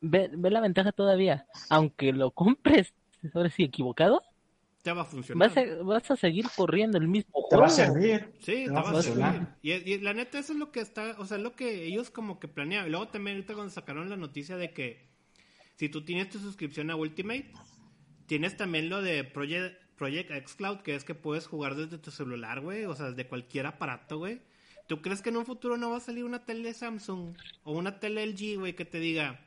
Ve, 0.01 0.31
ve 0.33 0.49
la 0.49 0.61
ventaja 0.61 0.91
todavía. 0.91 1.45
Aunque 1.69 2.11
lo 2.13 2.31
compres, 2.31 2.93
ahora 3.33 3.49
sí 3.51 3.63
equivocado, 3.63 4.23
Te 4.81 4.93
va 4.93 5.01
a 5.01 5.05
funcionar. 5.05 5.49
vas 5.49 5.57
a, 5.57 5.83
vas 5.83 6.11
a 6.11 6.15
seguir 6.15 6.45
corriendo 6.55 6.97
el 6.97 7.07
mismo 7.07 7.45
Te 7.49 7.57
va 7.57 7.65
a 7.65 7.69
servir. 7.69 8.33
Sí, 8.39 8.45
te 8.45 8.65
te 8.65 8.71
va 8.71 8.81
va 8.81 8.99
a 8.99 9.01
servir. 9.01 9.47
Y, 9.61 9.73
y 9.73 9.97
la 9.99 10.13
neta, 10.13 10.39
eso 10.39 10.53
es 10.53 10.59
lo 10.59 10.71
que 10.71 10.79
está, 10.79 11.15
o 11.19 11.25
sea, 11.25 11.37
es 11.37 11.43
lo 11.43 11.53
que 11.53 11.83
ellos 11.85 12.09
como 12.09 12.39
que 12.39 12.47
planeaban. 12.47 12.87
Y 12.87 12.91
luego 12.91 13.09
también 13.09 13.37
ahorita 13.37 13.55
cuando 13.55 13.73
sacaron 13.73 14.09
la 14.09 14.15
noticia 14.15 14.55
de 14.55 14.71
que 14.71 15.09
si 15.75 15.89
tú 15.89 16.03
tienes 16.03 16.29
tu 16.29 16.39
suscripción 16.39 16.91
a 16.91 16.95
Ultimate, 16.95 17.51
tienes 18.25 18.55
también 18.57 18.89
lo 18.89 19.01
de 19.01 19.23
Project, 19.23 19.75
Project 19.95 20.31
xCloud, 20.47 20.79
que 20.79 20.95
es 20.95 21.03
que 21.03 21.15
puedes 21.15 21.47
jugar 21.47 21.75
desde 21.75 21.97
tu 21.97 22.11
celular, 22.11 22.61
güey, 22.61 22.85
o 22.85 22.95
sea, 22.95 23.11
desde 23.11 23.27
cualquier 23.27 23.65
aparato, 23.65 24.17
güey. 24.17 24.41
¿Tú 24.87 25.01
crees 25.01 25.21
que 25.21 25.29
en 25.29 25.37
un 25.37 25.45
futuro 25.45 25.77
no 25.77 25.91
va 25.91 25.97
a 25.97 26.01
salir 26.01 26.23
una 26.23 26.45
tele 26.45 26.73
Samsung 26.73 27.35
o 27.63 27.73
una 27.73 27.99
tele 27.99 28.25
LG, 28.25 28.59
güey, 28.59 28.75
que 28.75 28.85
te 28.85 28.99
diga, 28.99 29.39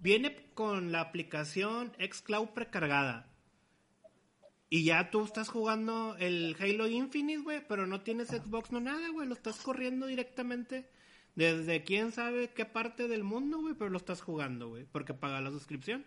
viene 0.00 0.50
con 0.54 0.90
la 0.90 1.00
aplicación 1.00 1.92
xCloud 1.98 2.48
precargada? 2.48 3.35
Y 4.68 4.84
ya 4.84 5.10
tú 5.10 5.24
estás 5.24 5.48
jugando 5.48 6.16
el 6.18 6.56
Halo 6.58 6.88
Infinite, 6.88 7.42
güey, 7.42 7.62
pero 7.68 7.86
no 7.86 8.00
tienes 8.00 8.28
Xbox, 8.28 8.72
no 8.72 8.80
nada, 8.80 9.08
güey. 9.10 9.28
Lo 9.28 9.34
estás 9.34 9.60
corriendo 9.60 10.06
directamente 10.06 10.88
desde 11.36 11.84
quién 11.84 12.10
sabe 12.10 12.48
qué 12.48 12.64
parte 12.64 13.06
del 13.06 13.22
mundo, 13.22 13.60
güey, 13.60 13.74
pero 13.74 13.90
lo 13.90 13.98
estás 13.98 14.22
jugando, 14.22 14.68
güey, 14.68 14.84
porque 14.84 15.14
paga 15.14 15.40
la 15.40 15.50
suscripción. 15.50 16.04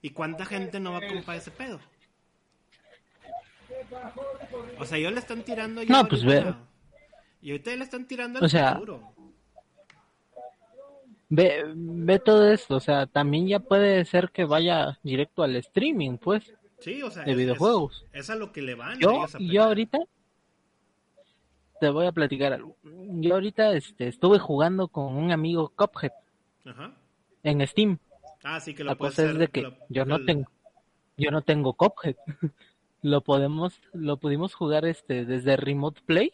¿Y 0.00 0.10
cuánta 0.10 0.46
gente 0.46 0.80
no 0.80 0.92
va 0.92 0.98
a 0.98 1.08
comprar 1.08 1.36
ese 1.36 1.50
pedo? 1.50 1.80
O 4.78 4.84
sea, 4.86 4.98
ellos 4.98 5.12
le 5.12 5.18
están 5.18 5.42
tirando 5.42 5.82
ya 5.82 6.02
No, 6.02 6.08
pues, 6.08 6.22
ahorita. 6.24 6.58
Y 7.42 7.50
ahorita 7.50 7.76
le 7.76 7.84
están 7.84 8.06
tirando 8.06 8.38
al 8.38 8.44
O 8.44 8.48
sea, 8.48 8.74
futuro. 8.74 9.12
Ve, 11.28 11.64
ve 11.74 12.18
todo 12.20 12.50
esto, 12.50 12.76
o 12.76 12.80
sea, 12.80 13.06
también 13.06 13.48
ya 13.48 13.58
puede 13.58 14.04
ser 14.04 14.30
que 14.30 14.44
vaya 14.44 14.98
directo 15.02 15.42
al 15.42 15.56
streaming, 15.56 16.18
pues, 16.18 16.54
Sí, 16.80 17.02
o 17.02 17.10
sea, 17.10 17.24
de 17.24 17.32
es- 17.32 17.36
videojuegos. 17.36 18.04
Es, 18.12 18.20
es 18.24 18.30
a 18.30 18.36
lo 18.36 18.52
que 18.52 18.62
le 18.62 18.74
van 18.74 18.98
Yo, 18.98 19.22
a 19.24 19.28
yo 19.38 19.64
ahorita 19.64 19.98
te 21.80 21.90
voy 21.90 22.06
a 22.06 22.12
platicar 22.12 22.52
algo. 22.52 22.76
Yo 22.82 23.34
ahorita 23.34 23.72
este, 23.74 24.08
estuve 24.08 24.38
jugando 24.38 24.88
con 24.88 25.14
un 25.14 25.30
amigo 25.30 25.72
Cuphead 25.76 26.12
Ajá. 26.64 26.92
en 27.42 27.66
Steam. 27.66 27.98
Ah, 28.42 28.60
sí 28.60 28.74
que 28.74 28.84
lo 28.84 28.90
La 28.90 28.96
cosa 28.96 29.24
es 29.24 29.36
de 29.38 29.48
que 29.48 29.62
lo- 29.62 29.76
yo 29.88 30.04
no 30.04 30.16
el- 30.16 30.26
tengo, 30.26 30.50
yo 31.16 31.30
no 31.30 31.42
tengo 31.42 31.74
Cuphead. 31.74 32.16
lo 33.02 33.20
podemos, 33.20 33.78
lo 33.92 34.16
pudimos 34.16 34.54
jugar 34.54 34.84
este 34.86 35.24
desde 35.24 35.56
Remote 35.56 36.00
Play 36.06 36.32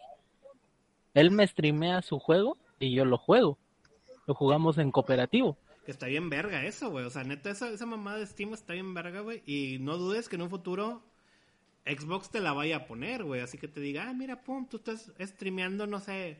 Él 1.15 1.31
me 1.31 1.47
streamea 1.47 2.03
su 2.03 2.19
juego 2.19 2.57
y 2.79 2.95
yo 2.95 3.05
lo 3.05 3.19
juego. 3.19 3.59
Lo 4.27 4.35
jugamos 4.35 4.79
en 4.79 4.91
cooperativo. 4.93 5.57
Que 5.85 5.91
está 5.91 6.07
bien 6.07 6.31
verga 6.31 6.65
eso, 6.65 6.91
güey. 6.91 7.05
O 7.05 7.11
sea, 7.11 7.25
neta, 7.25 7.51
esa, 7.51 7.71
esa 7.71 7.87
mamada 7.87 8.19
de 8.19 8.27
Steam 8.27 8.53
está 8.55 8.73
bien 8.73 8.95
verga, 8.95 9.21
güey. 9.21 9.43
Y 9.47 9.79
no 9.81 9.99
dudes 9.99 10.29
que 10.29 10.37
en 10.37 10.43
un 10.43 10.51
futuro 10.51 11.03
Xbox 11.85 12.31
te 12.31 12.41
la 12.41 12.53
vaya 12.53 12.77
a 12.77 12.87
poner, 12.87 13.25
güey. 13.25 13.41
Así 13.41 13.59
que 13.59 13.69
te 13.69 13.81
diga, 13.81 14.09
ah, 14.09 14.15
mira, 14.15 14.43
pum, 14.45 14.69
tú 14.69 14.77
estás 14.77 15.13
streameando, 15.21 15.87
no 15.87 15.99
sé. 16.01 16.39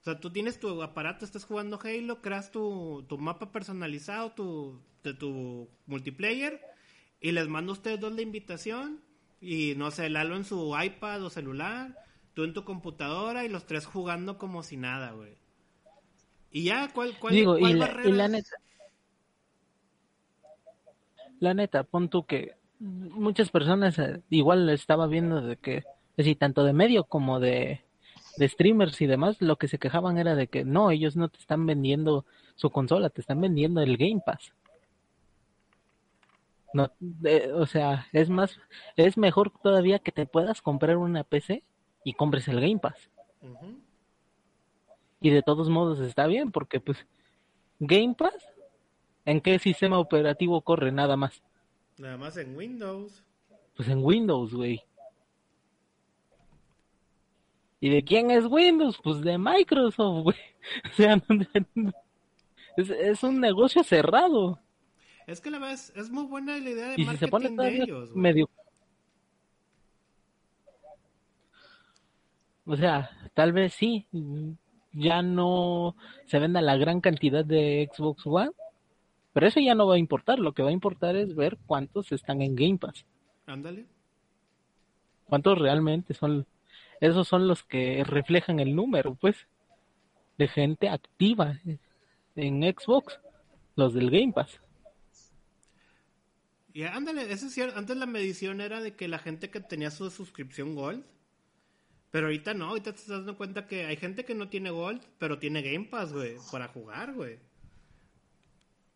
O 0.00 0.04
sea, 0.04 0.20
tú 0.20 0.30
tienes 0.30 0.60
tu 0.60 0.82
aparato, 0.82 1.24
estás 1.24 1.44
jugando 1.44 1.78
Halo, 1.82 2.22
creas 2.22 2.52
tu, 2.52 3.04
tu 3.08 3.18
mapa 3.18 3.50
personalizado 3.50 4.32
tu, 4.32 4.80
de 5.02 5.12
tu 5.14 5.68
multiplayer 5.86 6.60
y 7.20 7.32
les 7.32 7.48
mando 7.48 7.72
a 7.72 7.74
ustedes 7.74 7.98
dos 8.00 8.12
la 8.12 8.22
invitación 8.22 9.02
y 9.40 9.74
no 9.76 9.90
sé, 9.90 10.08
Lalo 10.08 10.36
en 10.36 10.44
su 10.44 10.74
iPad 10.80 11.24
o 11.24 11.30
celular, 11.30 11.98
tú 12.34 12.44
en 12.44 12.54
tu 12.54 12.64
computadora 12.64 13.44
y 13.44 13.48
los 13.48 13.66
tres 13.66 13.86
jugando 13.86 14.38
como 14.38 14.62
si 14.62 14.76
nada, 14.76 15.12
güey. 15.12 15.36
Y 16.50 16.64
ya, 16.64 16.88
¿cuál, 16.92 17.18
cuál, 17.18 17.34
Digo, 17.34 17.58
cuál 17.58 17.72
y 17.72 17.74
la, 17.74 17.98
y 18.02 18.12
la 18.12 18.24
es? 18.24 18.30
neta. 18.30 18.56
La 21.40 21.54
neta, 21.54 21.84
pon 21.84 22.08
tú 22.08 22.24
que 22.26 22.54
muchas 22.80 23.50
personas 23.50 23.98
eh, 23.98 24.22
igual 24.30 24.68
estaba 24.70 25.06
viendo 25.06 25.40
de 25.40 25.56
que, 25.56 25.78
es 25.78 25.84
decir, 26.16 26.38
tanto 26.38 26.64
de 26.64 26.72
medio 26.72 27.04
como 27.04 27.40
de, 27.40 27.82
de 28.36 28.48
streamers 28.48 29.00
y 29.00 29.06
demás, 29.06 29.40
lo 29.40 29.56
que 29.56 29.68
se 29.68 29.78
quejaban 29.78 30.18
era 30.18 30.34
de 30.34 30.46
que 30.48 30.64
no, 30.64 30.90
ellos 30.90 31.16
no 31.16 31.28
te 31.28 31.38
están 31.38 31.66
vendiendo 31.66 32.24
su 32.56 32.70
consola, 32.70 33.10
te 33.10 33.20
están 33.20 33.40
vendiendo 33.40 33.80
el 33.80 33.96
Game 33.96 34.20
Pass. 34.24 34.52
No, 36.74 36.90
de- 37.00 37.52
o 37.52 37.66
sea, 37.66 38.06
es 38.12 38.28
más, 38.28 38.58
es 38.96 39.16
mejor 39.16 39.50
todavía 39.62 39.98
que 40.00 40.12
te 40.12 40.26
puedas 40.26 40.60
comprar 40.60 40.96
una 40.98 41.24
PC 41.24 41.64
y 42.04 42.12
compres 42.12 42.46
el 42.48 42.60
Game 42.60 42.78
Pass. 42.78 43.10
Y 45.20 45.30
de 45.30 45.42
todos 45.42 45.68
modos 45.68 46.00
está 46.00 46.26
bien, 46.26 46.52
porque 46.52 46.78
pues 46.80 47.06
Game 47.80 48.14
Pass, 48.16 48.34
¿en 49.28 49.42
qué 49.42 49.58
sistema 49.58 49.98
operativo 49.98 50.62
corre 50.62 50.90
nada 50.90 51.16
más? 51.16 51.42
Nada 51.98 52.16
más 52.16 52.36
en 52.38 52.56
Windows. 52.56 53.22
Pues 53.76 53.88
en 53.88 54.02
Windows, 54.02 54.54
güey. 54.54 54.82
¿Y 57.80 57.90
de 57.90 58.02
quién 58.02 58.30
es 58.30 58.46
Windows? 58.46 58.98
Pues 59.02 59.20
de 59.20 59.36
Microsoft, 59.36 60.22
güey. 60.24 60.36
O 60.84 60.94
sea, 60.94 61.22
es, 62.76 62.90
es 62.90 63.22
un 63.22 63.40
negocio 63.40 63.82
cerrado. 63.82 64.58
Es 65.26 65.40
que 65.40 65.50
la 65.50 65.58
verdad 65.58 65.74
es, 65.74 65.92
es 65.94 66.10
muy 66.10 66.24
buena 66.24 66.58
la 66.58 66.70
idea 66.70 66.88
de 66.88 66.94
Y 67.00 67.06
si 67.06 67.16
se 67.16 67.28
pone 67.28 67.50
marketing 67.50 67.50
de 67.50 67.56
todavía 67.56 67.84
ellos, 67.84 68.10
güey. 68.10 68.22
medio... 68.22 68.50
O 72.64 72.76
sea, 72.76 73.10
tal 73.34 73.52
vez 73.52 73.72
sí, 73.72 74.06
ya 74.92 75.22
no 75.22 75.96
se 76.26 76.38
venda 76.38 76.60
la 76.60 76.76
gran 76.76 77.00
cantidad 77.00 77.44
de 77.44 77.88
Xbox 77.94 78.26
One, 78.26 78.50
pero 79.38 79.46
eso 79.46 79.60
ya 79.60 79.76
no 79.76 79.86
va 79.86 79.94
a 79.94 79.98
importar. 79.98 80.40
Lo 80.40 80.52
que 80.52 80.64
va 80.64 80.70
a 80.70 80.72
importar 80.72 81.14
es 81.14 81.36
ver 81.36 81.58
cuántos 81.64 82.10
están 82.10 82.42
en 82.42 82.56
Game 82.56 82.76
Pass. 82.76 83.06
Ándale. 83.46 83.86
cuántos 85.26 85.56
realmente 85.56 86.12
son 86.12 86.44
esos 87.00 87.28
son 87.28 87.46
los 87.46 87.62
que 87.62 88.02
reflejan 88.02 88.58
el 88.58 88.74
número 88.74 89.14
pues 89.14 89.46
de 90.38 90.48
gente 90.48 90.88
activa 90.88 91.60
en 92.34 92.62
Xbox 92.76 93.20
los 93.76 93.94
del 93.94 94.10
Game 94.10 94.32
Pass 94.32 94.60
Y 96.72 96.82
ándale, 96.82 97.32
eso 97.32 97.46
es 97.46 97.54
cierto. 97.54 97.78
Antes 97.78 97.96
la 97.96 98.06
medición 98.06 98.60
era 98.60 98.80
de 98.80 98.96
que 98.96 99.06
la 99.06 99.20
gente 99.20 99.50
que 99.52 99.60
tenía 99.60 99.92
su 99.92 100.10
suscripción 100.10 100.74
Gold. 100.74 101.04
Pero 102.10 102.26
ahorita 102.26 102.54
no, 102.54 102.70
ahorita 102.70 102.90
te 102.90 102.98
estás 102.98 103.18
dando 103.18 103.36
cuenta 103.36 103.68
que 103.68 103.86
hay 103.86 103.96
gente 103.96 104.24
que 104.24 104.34
no 104.34 104.48
tiene 104.48 104.70
Gold, 104.70 105.00
pero 105.20 105.38
tiene 105.38 105.62
Game 105.62 105.84
Pass, 105.84 106.12
güey, 106.12 106.38
para 106.50 106.66
jugar, 106.66 107.14
güey. 107.14 107.38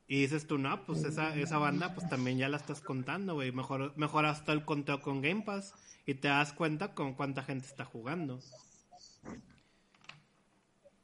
Y 0.07 0.21
dices 0.21 0.47
tú, 0.47 0.59
no, 0.59 0.85
pues 0.85 1.05
esa, 1.05 1.35
esa 1.37 1.59
banda, 1.59 1.95
pues 1.95 2.09
también 2.09 2.39
ya 2.39 2.49
la 2.49 2.57
estás 2.57 2.81
contando, 2.81 3.35
güey. 3.35 3.53
Mejor, 3.53 3.97
mejor 3.97 4.27
hasta 4.27 4.53
el 4.53 4.65
conteo 4.65 5.01
con 5.01 5.23
Game 5.23 5.43
Pass 5.43 5.75
y 6.07 6.15
te 6.15 6.29
das 6.29 6.53
cuenta 6.53 6.95
con 6.95 7.15
cuánta 7.15 7.43
gente 7.43 7.67
está 7.67 7.85
jugando. 7.85 8.41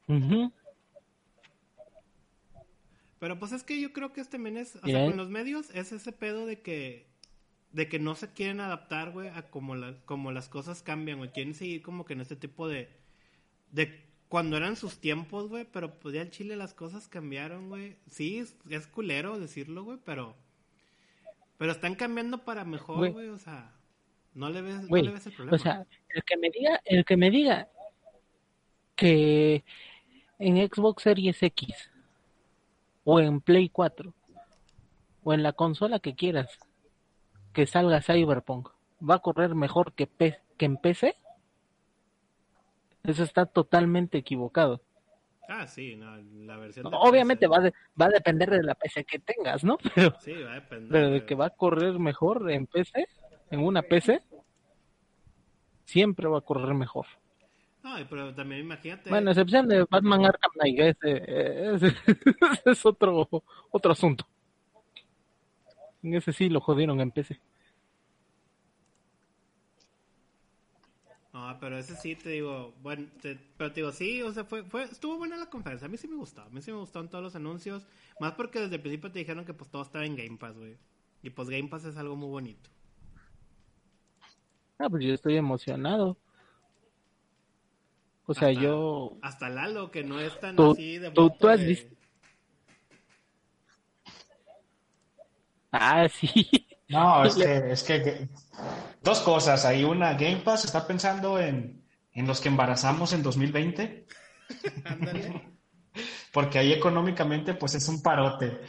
Ujú. 0.08 0.52
Pero 3.18 3.38
pues 3.38 3.52
es 3.52 3.62
que 3.62 3.80
yo 3.80 3.92
creo 3.92 4.12
que 4.12 4.20
este 4.20 4.32
también 4.32 4.56
es, 4.56 4.76
o 4.76 4.86
sea, 4.86 5.06
con 5.06 5.16
los 5.16 5.28
medios 5.28 5.70
es 5.74 5.92
ese 5.92 6.12
pedo 6.12 6.46
de 6.46 6.60
que 6.60 7.08
de 7.72 7.88
que 7.88 7.98
no 7.98 8.14
se 8.14 8.32
quieren 8.32 8.60
adaptar, 8.60 9.10
güey, 9.10 9.28
a 9.28 9.50
como 9.50 9.74
la, 9.74 10.00
como 10.06 10.32
las 10.32 10.48
cosas 10.48 10.82
cambian, 10.82 11.18
güey. 11.18 11.30
Quieren 11.30 11.54
seguir 11.54 11.82
como 11.82 12.04
que 12.04 12.14
en 12.14 12.20
este 12.20 12.36
tipo 12.36 12.68
de 12.68 12.88
de 13.72 14.07
cuando 14.28 14.56
eran 14.56 14.76
sus 14.76 14.98
tiempos, 15.00 15.48
güey, 15.48 15.64
pero 15.64 15.98
pues 15.98 16.14
ya 16.14 16.22
en 16.22 16.30
Chile 16.30 16.56
las 16.56 16.74
cosas 16.74 17.08
cambiaron, 17.08 17.68
güey. 17.68 17.96
Sí, 18.10 18.38
es, 18.38 18.56
es 18.68 18.86
culero 18.86 19.38
decirlo, 19.38 19.84
güey, 19.84 19.98
pero 20.04 20.36
pero 21.56 21.72
están 21.72 21.96
cambiando 21.96 22.44
para 22.44 22.64
mejor, 22.64 23.10
Güey. 23.10 23.28
o 23.30 23.38
sea, 23.38 23.72
no 24.34 24.48
le 24.50 24.62
ves, 24.62 24.82
no 24.88 24.96
le 24.96 25.10
ves 25.10 25.26
el 25.26 25.32
problema. 25.32 25.56
o 25.56 25.58
sea 25.58 25.84
el 26.10 26.22
que 26.22 26.36
me 26.36 26.50
diga 26.50 26.80
el 26.84 27.04
que 27.04 27.16
me 27.16 27.30
diga 27.30 27.68
que 28.94 29.64
en 30.38 30.56
Xbox 30.68 31.02
Series 31.02 31.42
X 31.42 31.90
o 33.04 33.20
en 33.20 33.40
Play 33.40 33.68
4 33.70 34.12
o 35.24 35.32
en 35.32 35.42
la 35.42 35.52
consola 35.52 35.98
que 35.98 36.14
quieras 36.14 36.48
que 37.52 37.66
salga 37.66 38.02
Cyberpunk 38.02 38.68
va 39.08 39.16
a 39.16 39.20
correr 39.20 39.54
mejor 39.54 39.92
que, 39.94 40.06
P- 40.06 40.38
que 40.56 40.64
en 40.66 40.76
PC 40.76 41.16
eso 43.08 43.22
está 43.24 43.46
totalmente 43.46 44.18
equivocado 44.18 44.82
ah, 45.48 45.66
sí, 45.66 45.96
no, 45.96 46.16
la 46.44 46.56
versión 46.56 46.90
de 46.90 46.96
obviamente 47.00 47.48
PC, 47.48 47.58
va, 47.58 47.64
de- 47.64 47.74
va 48.00 48.06
a 48.06 48.10
depender 48.10 48.50
de 48.50 48.62
la 48.62 48.74
PC 48.74 49.04
que 49.04 49.18
tengas 49.18 49.64
no 49.64 49.78
pero, 49.94 50.14
Sí, 50.20 50.32
va 50.32 50.52
a 50.52 50.54
depender. 50.54 50.88
pero 50.90 51.10
de 51.10 51.24
que 51.26 51.34
va 51.34 51.46
a 51.46 51.50
correr 51.50 51.98
mejor 51.98 52.50
en 52.50 52.66
PC 52.66 53.06
en 53.50 53.60
una 53.60 53.82
PC 53.82 54.20
siempre 55.84 56.28
va 56.28 56.38
a 56.38 56.42
correr 56.42 56.74
mejor 56.74 57.06
No, 57.82 57.94
pero 58.10 58.34
también 58.34 58.60
imagínate. 58.62 59.08
Bueno, 59.08 59.30
excepción 59.30 59.66
de 59.68 59.86
Batman 59.88 60.26
Arkham 60.26 60.50
Knight, 60.54 60.78
ese, 60.80 61.74
ese- 61.74 61.86
ese 62.52 62.70
es 62.72 62.84
otro, 62.86 63.26
otro 63.70 63.92
asunto. 63.92 64.26
En 66.02 66.14
ese 66.14 66.32
sí 66.32 66.48
lo 66.48 66.60
jodieron 66.60 67.00
en 67.00 67.10
PC. 67.10 67.40
No, 71.48 71.58
pero 71.60 71.78
ese 71.78 71.96
sí 71.96 72.14
te 72.14 72.28
digo, 72.28 72.74
bueno, 72.82 73.06
te- 73.22 73.38
pero 73.56 73.70
te 73.72 73.80
digo, 73.80 73.90
sí, 73.90 74.20
o 74.22 74.30
sea, 74.32 74.44
fue, 74.44 74.64
fue, 74.64 74.82
estuvo 74.84 75.16
buena 75.16 75.36
la 75.38 75.46
conferencia, 75.48 75.86
a 75.86 75.88
mí 75.88 75.96
sí 75.96 76.06
me 76.06 76.16
gustó, 76.16 76.42
a 76.42 76.50
mí 76.50 76.60
sí 76.60 76.70
me 76.70 76.76
gustaron 76.78 77.08
todos 77.08 77.24
los 77.24 77.34
anuncios, 77.36 77.86
más 78.20 78.32
porque 78.34 78.60
desde 78.60 78.74
el 78.76 78.82
principio 78.82 79.10
te 79.10 79.18
dijeron 79.20 79.46
que 79.46 79.54
pues 79.54 79.70
todo 79.70 79.80
estaba 79.80 80.04
en 80.04 80.14
Game 80.14 80.36
Pass, 80.36 80.58
güey, 80.58 80.76
y 81.22 81.30
pues 81.30 81.48
Game 81.48 81.68
Pass 81.68 81.86
es 81.86 81.96
algo 81.96 82.16
muy 82.16 82.28
bonito. 82.28 82.68
Ah, 84.78 84.90
pues 84.90 85.02
yo 85.02 85.14
estoy 85.14 85.36
emocionado. 85.36 86.18
O 88.26 88.34
sea, 88.34 88.48
Hasta- 88.48 88.60
yo... 88.60 89.16
Hasta 89.22 89.48
Lalo, 89.48 89.90
que 89.90 90.04
no 90.04 90.20
es 90.20 90.38
tan 90.40 90.54
Tú- 90.54 90.72
así 90.72 90.98
de... 90.98 91.10
tú- 91.12 91.30
tú 91.30 91.48
has 91.48 91.60
de- 91.60 91.66
visto- 91.66 91.96
Ah, 95.72 96.08
sí. 96.08 96.28
No, 96.88 97.24
es 97.24 97.34
que, 97.34 97.72
es 97.72 97.82
que 97.82 98.28
dos 99.02 99.20
cosas. 99.20 99.64
Hay 99.64 99.84
una, 99.84 100.14
Game 100.14 100.38
Pass 100.38 100.64
está 100.64 100.86
pensando 100.86 101.38
en, 101.38 101.84
en 102.12 102.26
los 102.26 102.40
que 102.40 102.48
embarazamos 102.48 103.12
en 103.12 103.22
2020, 103.22 104.06
Ándale. 104.84 105.42
porque 106.32 106.58
ahí 106.58 106.72
económicamente 106.72 107.54
pues 107.54 107.74
es 107.74 107.88
un 107.88 108.02
parote. 108.02 108.60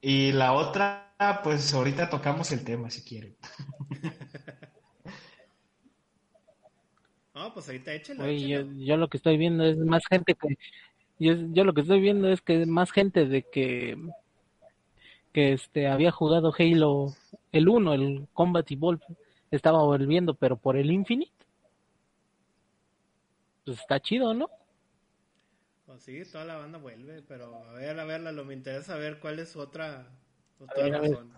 Y 0.00 0.32
la 0.32 0.52
otra, 0.52 1.14
pues 1.42 1.72
ahorita 1.74 2.08
tocamos 2.08 2.52
el 2.52 2.64
tema 2.64 2.90
si 2.90 3.02
quieren. 3.02 3.36
No, 7.34 7.52
pues 7.54 7.68
ahorita 7.68 7.92
yo, 7.92 7.96
échalo. 7.96 8.26
yo 8.78 8.96
lo 8.96 9.08
que 9.08 9.16
estoy 9.16 9.36
viendo 9.36 9.64
es 9.64 9.76
más 9.78 10.02
gente 10.08 10.34
que... 10.34 10.58
Yo, 11.20 11.34
yo 11.52 11.64
lo 11.64 11.72
que 11.72 11.82
estoy 11.82 12.00
viendo 12.00 12.28
es 12.28 12.40
que 12.40 12.66
más 12.66 12.90
gente 12.90 13.26
de 13.26 13.42
que... 13.42 13.96
Que 15.32 15.52
este 15.52 15.88
había 15.88 16.10
jugado 16.10 16.52
Halo 16.58 17.14
el 17.52 17.68
1, 17.68 17.94
el 17.94 18.28
Combat 18.32 18.70
Evolved, 18.70 19.02
estaba 19.50 19.82
volviendo, 19.82 20.34
pero 20.34 20.56
por 20.56 20.76
el 20.76 20.90
Infinite. 20.90 21.32
Pues 23.64 23.78
está 23.80 24.00
chido, 24.00 24.34
¿no? 24.34 24.48
Pues 25.86 26.02
sí, 26.02 26.22
toda 26.30 26.44
la 26.44 26.56
banda 26.56 26.78
vuelve, 26.78 27.22
pero 27.22 27.64
a 27.64 27.72
ver, 27.72 27.98
a 27.98 28.04
ver, 28.04 28.20
Lalo, 28.20 28.44
me 28.44 28.54
interesa 28.54 28.96
ver 28.96 29.18
cuál 29.20 29.38
es 29.38 29.50
su 29.50 29.60
otra, 29.60 30.06
otra 30.58 30.84
ver, 30.84 30.92
razón. 30.92 31.32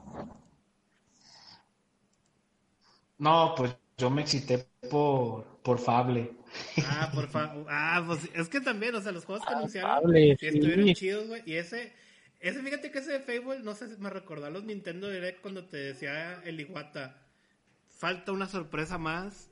No, 3.19 3.55
pues 3.57 3.77
yo 3.99 4.11
me 4.11 4.23
excité 4.23 4.67
por, 4.91 5.45
por 5.63 5.79
Fable. 5.79 6.33
Ah, 6.85 7.11
por 7.15 7.29
favor. 7.29 7.67
Ah, 7.69 8.03
pues 8.07 8.29
es 8.35 8.49
que 8.49 8.61
también, 8.61 8.95
o 8.95 9.01
sea, 9.01 9.13
los 9.13 9.25
juegos 9.25 9.47
que 9.47 9.53
anunciaron 9.53 10.03
Fable, 10.03 10.37
sí 10.37 10.47
estuvieron 10.47 10.93
chidos, 10.95 11.29
güey. 11.29 11.43
Y 11.47 11.55
ese, 11.55 11.93
ese, 12.41 12.62
fíjate 12.62 12.91
que 12.91 12.99
ese 12.99 13.12
de 13.12 13.20
Fable, 13.20 13.61
no 13.61 13.74
sé, 13.74 13.88
si 13.95 14.01
me 14.01 14.11
recordó 14.11 14.47
a 14.47 14.51
los 14.51 14.64
Nintendo 14.64 15.09
Direct 15.11 15.41
cuando 15.43 15.64
te 15.66 15.76
decía 15.76 16.41
el 16.45 16.59
Iguata, 16.61 17.16
falta 17.88 18.32
una 18.32 18.47
sorpresa 18.47 18.99
más. 18.99 19.51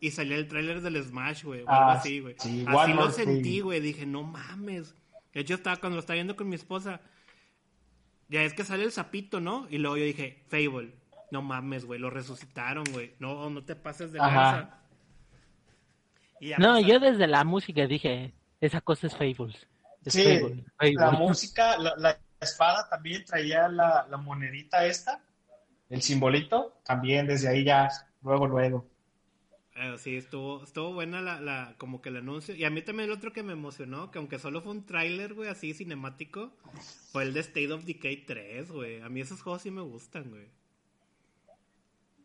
y 0.00 0.10
salía 0.10 0.36
el 0.36 0.48
tráiler 0.48 0.80
del 0.80 1.00
Smash, 1.00 1.44
güey, 1.44 1.62
o 1.62 1.64
Ah, 1.68 1.76
algo 1.78 1.90
así, 1.92 2.18
güey. 2.18 2.34
sí, 2.40 2.64
así 2.66 2.92
lo 2.92 3.08
sentí, 3.12 3.60
güey, 3.60 3.78
dije, 3.80 4.04
no 4.04 4.24
mames. 4.24 4.96
De 5.32 5.40
hecho, 5.42 5.54
estaba, 5.54 5.76
cuando 5.76 5.94
lo 5.94 6.00
estaba 6.00 6.16
viendo 6.16 6.34
con 6.34 6.48
mi 6.48 6.56
esposa, 6.56 7.00
ya 8.28 8.42
es 8.42 8.52
que 8.52 8.64
sale 8.64 8.82
el 8.82 8.90
sapito, 8.90 9.38
¿no? 9.40 9.68
Y 9.70 9.78
luego 9.78 9.96
yo 9.96 10.04
dije, 10.04 10.42
Fable, 10.48 10.92
no 11.30 11.40
mames, 11.42 11.84
güey, 11.84 12.00
lo 12.00 12.10
resucitaron, 12.10 12.82
güey. 12.92 13.12
No, 13.20 13.48
no 13.48 13.62
te 13.64 13.76
pases 13.76 14.10
de 14.10 14.18
lanza. 14.18 14.80
No, 16.58 16.80
yo 16.80 16.98
desde 16.98 17.26
la 17.28 17.44
música 17.44 17.86
dije, 17.86 18.32
esa 18.60 18.80
cosa 18.80 19.06
es 19.06 19.16
Fables. 19.16 19.68
Es 20.04 20.14
Sí, 20.14 20.24
Fable, 20.24 20.64
Fable. 20.76 20.94
La 20.94 21.10
música, 21.12 21.78
la, 21.78 21.94
la 21.96 22.18
espada 22.40 22.88
también 22.88 23.24
traía 23.24 23.68
la, 23.68 24.06
la 24.10 24.16
monedita 24.16 24.84
esta, 24.86 25.22
el 25.88 26.00
simbolito, 26.02 26.80
también 26.84 27.26
desde 27.26 27.48
ahí 27.48 27.64
ya, 27.64 27.88
luego, 28.22 28.46
luego. 28.46 28.86
Eh, 29.74 29.94
sí, 29.98 30.16
estuvo, 30.16 30.64
estuvo 30.64 30.92
buena 30.94 31.20
la, 31.20 31.40
la, 31.40 31.74
como 31.78 32.00
que 32.02 32.08
el 32.08 32.16
anuncio. 32.16 32.54
Y 32.54 32.64
a 32.64 32.70
mí 32.70 32.82
también 32.82 33.10
el 33.10 33.14
otro 33.16 33.32
que 33.32 33.42
me 33.42 33.52
emocionó, 33.52 34.10
que 34.10 34.18
aunque 34.18 34.38
solo 34.38 34.62
fue 34.62 34.72
un 34.72 34.86
tráiler, 34.86 35.34
güey, 35.34 35.50
así 35.50 35.74
cinemático, 35.74 36.56
fue 37.10 37.24
el 37.24 37.34
de 37.34 37.40
State 37.40 37.72
of 37.72 37.84
Decay 37.84 38.24
3, 38.24 38.70
güey. 38.70 39.00
A 39.02 39.08
mí 39.08 39.20
esos 39.20 39.42
juegos 39.42 39.62
sí 39.62 39.70
me 39.70 39.82
gustan, 39.82 40.30
güey. 40.30 40.48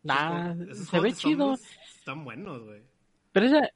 Ah, 0.08 0.56
Esos 0.70 0.86
se 0.90 1.00
juegos 1.00 1.04
ve 1.04 1.14
chido. 1.14 1.54
Están 1.98 2.24
buenos, 2.24 2.64
güey. 2.64 2.82
Pero 3.32 3.46
ese, 3.48 3.74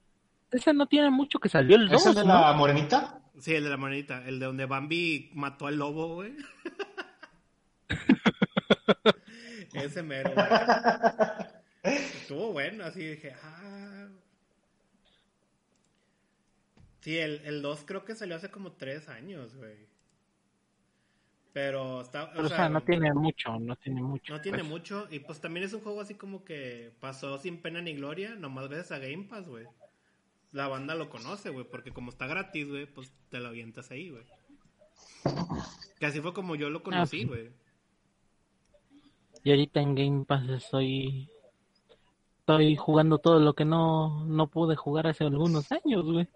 ese 0.52 0.74
no 0.74 0.88
tiene 0.88 1.10
mucho 1.10 1.40
que 1.40 1.50
salió 1.50 1.76
el 1.76 1.90
2, 1.90 2.02
¿Es 2.02 2.06
el 2.08 2.16
de 2.16 2.22
¿no? 2.26 2.40
la 2.40 2.54
morenita? 2.54 3.21
Sí, 3.42 3.56
el 3.56 3.64
de 3.64 3.70
la 3.72 3.78
monedita, 3.78 4.24
el 4.28 4.40
de 4.40 4.46
donde 4.46 4.66
Bambi 4.68 5.32
mató 5.34 5.66
al 5.66 5.78
lobo, 5.78 6.16
güey. 6.16 6.36
Ese 9.74 10.04
mero, 10.04 10.32
güey. 10.36 10.48
Estuvo 11.84 12.52
bueno, 12.52 12.84
así 12.84 13.04
dije, 13.04 13.34
ah. 13.44 14.08
Sí, 17.00 17.18
el, 17.18 17.42
el 17.46 17.64
2 17.64 17.84
creo 17.88 18.06
que 18.06 18.14
salió 18.14 18.36
hace 18.36 18.52
como 18.52 18.74
3 18.74 19.10
años, 19.10 19.56
güey. 19.56 19.90
Pero 21.52 22.02
está. 22.02 22.32
Pero, 22.32 22.46
o 22.46 22.50
sea, 22.50 22.70
no 22.70 22.82
tiene 22.82 23.12
mucho, 23.12 23.60
no 23.60 23.76
tiene 23.76 24.04
mucho. 24.04 24.34
No 24.34 24.42
tiene 24.42 24.60
pues. 24.60 24.70
mucho, 24.70 25.08
y 25.10 25.20
pues 25.20 25.42
también 25.42 25.66
es 25.66 25.74
un 25.74 25.82
juego 25.82 26.00
así 26.00 26.14
como 26.14 26.46
que 26.46 26.92
pasó 27.00 27.40
sin 27.40 27.58
pena 27.60 27.82
ni 27.82 27.96
gloria, 27.96 28.36
nomás 28.36 28.70
gracias 28.70 28.92
a 28.92 29.00
Game 29.00 29.24
Pass, 29.24 29.48
güey. 29.48 29.66
La 30.52 30.68
banda 30.68 30.96
lo 30.96 31.10
conoce, 31.10 31.50
güey, 31.50 31.66
porque 31.66 31.92
como 31.92 32.10
está 32.10 32.28
gratis, 32.28 32.68
güey, 32.68 32.86
pues 32.86 33.12
te 33.30 33.40
lo 33.40 33.50
avientas 33.50 33.90
ahí, 33.92 34.10
güey. 34.10 34.24
Que 36.00 36.06
así 36.08 36.20
fue 36.20 36.34
como 36.34 36.56
yo 36.56 36.70
lo 36.70 36.84
conocí, 36.84 37.20
sí. 37.22 37.26
güey. 37.26 37.52
Y 39.44 39.52
ahorita 39.52 39.82
en 39.82 39.96
Game 39.96 40.26
Pass 40.26 40.48
estoy 40.50 41.30
estoy 42.40 42.76
jugando 42.76 43.18
todo 43.20 43.40
lo 43.40 43.54
que 43.54 43.66
no, 43.66 44.26
no 44.26 44.48
pude 44.48 44.76
jugar 44.76 45.08
hace 45.08 45.24
algunos 45.24 45.72
años, 45.72 46.04
güey. 46.04 46.28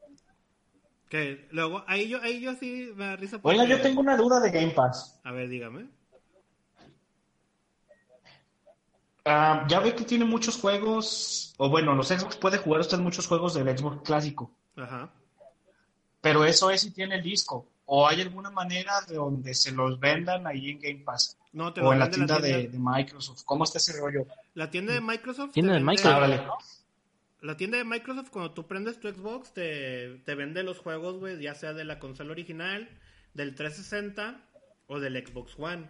Que 1.10 1.48
luego, 1.52 1.84
ahí 1.88 2.08
yo, 2.08 2.22
ahí 2.22 2.40
yo 2.42 2.54
sí 2.56 2.92
me 2.96 3.06
da 3.06 3.16
risa. 3.16 3.40
Oiga, 3.44 3.64
porque- 3.64 3.76
yo 3.78 3.82
tengo 3.82 4.02
una 4.02 4.16
duda 4.18 4.40
de 4.40 4.52
Game 4.52 4.72
Pass. 4.72 5.20
A 5.24 5.32
ver, 5.32 5.50
dígame. 5.50 5.88
Ah, 9.26 9.66
ya 9.68 9.80
ve 9.80 9.96
que 9.96 10.04
tiene 10.06 10.24
muchos 10.26 10.58
juegos, 10.58 11.54
o 11.58 11.68
bueno, 11.70 11.96
los 11.96 12.10
Xbox 12.10 12.38
puede 12.38 12.60
jugar 12.60 12.82
usted 12.82 13.00
muchos 13.00 13.26
juegos 13.28 13.56
del 13.56 13.76
Xbox 13.76 14.04
clásico, 14.04 14.52
Ajá. 14.76 15.10
pero 16.22 16.46
eso 16.46 16.70
es 16.70 16.82
si 16.82 16.92
tiene 16.92 17.16
el 17.16 17.24
disco. 17.24 17.68
¿O 17.88 18.08
hay 18.08 18.20
alguna 18.22 18.50
manera 18.50 18.94
de 19.08 19.16
donde 19.16 19.54
se 19.54 19.72
los 19.72 20.00
vendan 20.00 20.48
ahí 20.48 20.72
en 20.72 20.80
Game 20.80 21.04
Pass? 21.06 21.38
No, 21.54 21.72
te 21.72 21.82
O 21.82 21.94
en 21.94 22.00
la 22.00 22.06
vende 22.06 22.16
tienda 22.18 22.36
la 22.36 22.42
tienda, 22.42 22.58
de, 22.64 22.68
de 22.70 22.80
Microsoft. 22.80 23.44
¿Cómo 23.46 23.64
está 23.64 23.78
ese 23.78 24.00
rollo? 24.00 24.26
la 24.56 24.70
tienda 24.72 24.94
de 24.94 25.02
Microsoft. 25.02 25.52
Tienda 25.52 25.74
de 25.74 25.80
vende- 25.80 25.92
Microsoft. 25.92 26.16
Ah, 26.16 26.20
vale. 26.20 26.42
La 27.42 27.58
tienda 27.58 27.78
de 27.78 27.84
Microsoft, 27.84 28.30
cuando 28.32 28.52
tú 28.54 28.66
prendes 28.66 29.00
tu 29.00 29.08
Xbox, 29.08 29.54
te, 29.54 30.18
te 30.26 30.34
vende 30.36 30.64
los 30.64 30.80
juegos, 30.80 31.18
güey, 31.20 31.40
ya 31.40 31.54
sea 31.54 31.74
de 31.74 31.86
la 31.86 32.00
consola 32.00 32.32
original, 32.32 32.90
del 33.36 33.54
360 33.54 34.40
o 34.88 35.00
del 35.00 35.24
Xbox 35.28 35.54
One. 35.60 35.88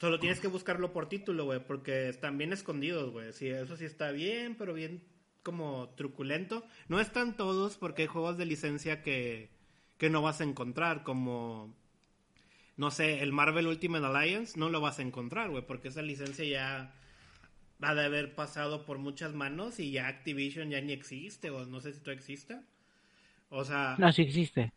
Solo 0.00 0.18
tienes 0.18 0.40
que 0.40 0.48
buscarlo 0.48 0.92
por 0.92 1.08
título, 1.08 1.44
güey, 1.44 1.60
porque 1.66 2.08
están 2.08 2.38
bien 2.38 2.52
escondidos, 2.52 3.10
güey. 3.10 3.32
Sí, 3.32 3.48
eso 3.48 3.76
sí 3.76 3.84
está 3.84 4.10
bien, 4.12 4.56
pero 4.56 4.72
bien 4.74 5.02
como 5.42 5.90
truculento. 5.90 6.64
No 6.88 7.00
están 7.00 7.36
todos 7.36 7.76
porque 7.76 8.02
hay 8.02 8.08
juegos 8.08 8.38
de 8.38 8.46
licencia 8.46 9.02
que, 9.02 9.50
que 9.98 10.08
no 10.10 10.22
vas 10.22 10.40
a 10.40 10.44
encontrar, 10.44 11.02
como, 11.02 11.74
no 12.76 12.90
sé, 12.90 13.22
el 13.22 13.32
Marvel 13.32 13.66
Ultimate 13.66 14.06
Alliance, 14.06 14.58
no 14.58 14.70
lo 14.70 14.80
vas 14.80 14.98
a 14.98 15.02
encontrar, 15.02 15.50
güey, 15.50 15.66
porque 15.66 15.88
esa 15.88 16.02
licencia 16.02 16.44
ya 16.44 16.94
ha 17.82 17.94
de 17.94 18.04
haber 18.04 18.34
pasado 18.34 18.86
por 18.86 18.98
muchas 18.98 19.34
manos 19.34 19.80
y 19.80 19.92
ya 19.92 20.08
Activision 20.08 20.70
ya 20.70 20.80
ni 20.82 20.92
existe, 20.92 21.50
o 21.50 21.66
no 21.66 21.80
sé 21.80 21.92
si 21.94 22.00
todavía 22.00 22.20
existe. 22.20 22.60
O 23.50 23.64
sea, 23.64 24.04
No, 24.04 24.12
sí 24.12 24.22
existe. 24.22 24.72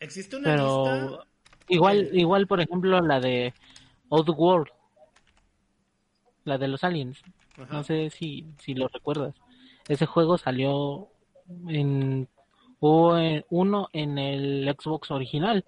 existe 0.00 0.36
una 0.36 0.50
Pero 0.50 0.56
lista. 0.56 1.24
Igual, 1.70 2.08
Eh. 2.12 2.20
igual 2.20 2.46
por 2.46 2.60
ejemplo 2.60 3.00
la 3.00 3.20
de 3.20 3.54
Oddworld, 4.08 4.68
la 6.44 6.58
de 6.58 6.68
los 6.68 6.84
aliens. 6.84 7.22
Ajá. 7.56 7.72
No 7.72 7.84
sé 7.84 8.10
si, 8.10 8.46
si 8.58 8.74
lo 8.74 8.88
recuerdas. 8.88 9.34
Ese 9.88 10.06
juego 10.06 10.38
salió 10.38 11.08
en 11.68 12.28
hubo 12.80 13.18
en- 13.18 13.44
uno 13.50 13.88
en 13.92 14.18
el 14.18 14.74
Xbox 14.78 15.10
original. 15.10 15.64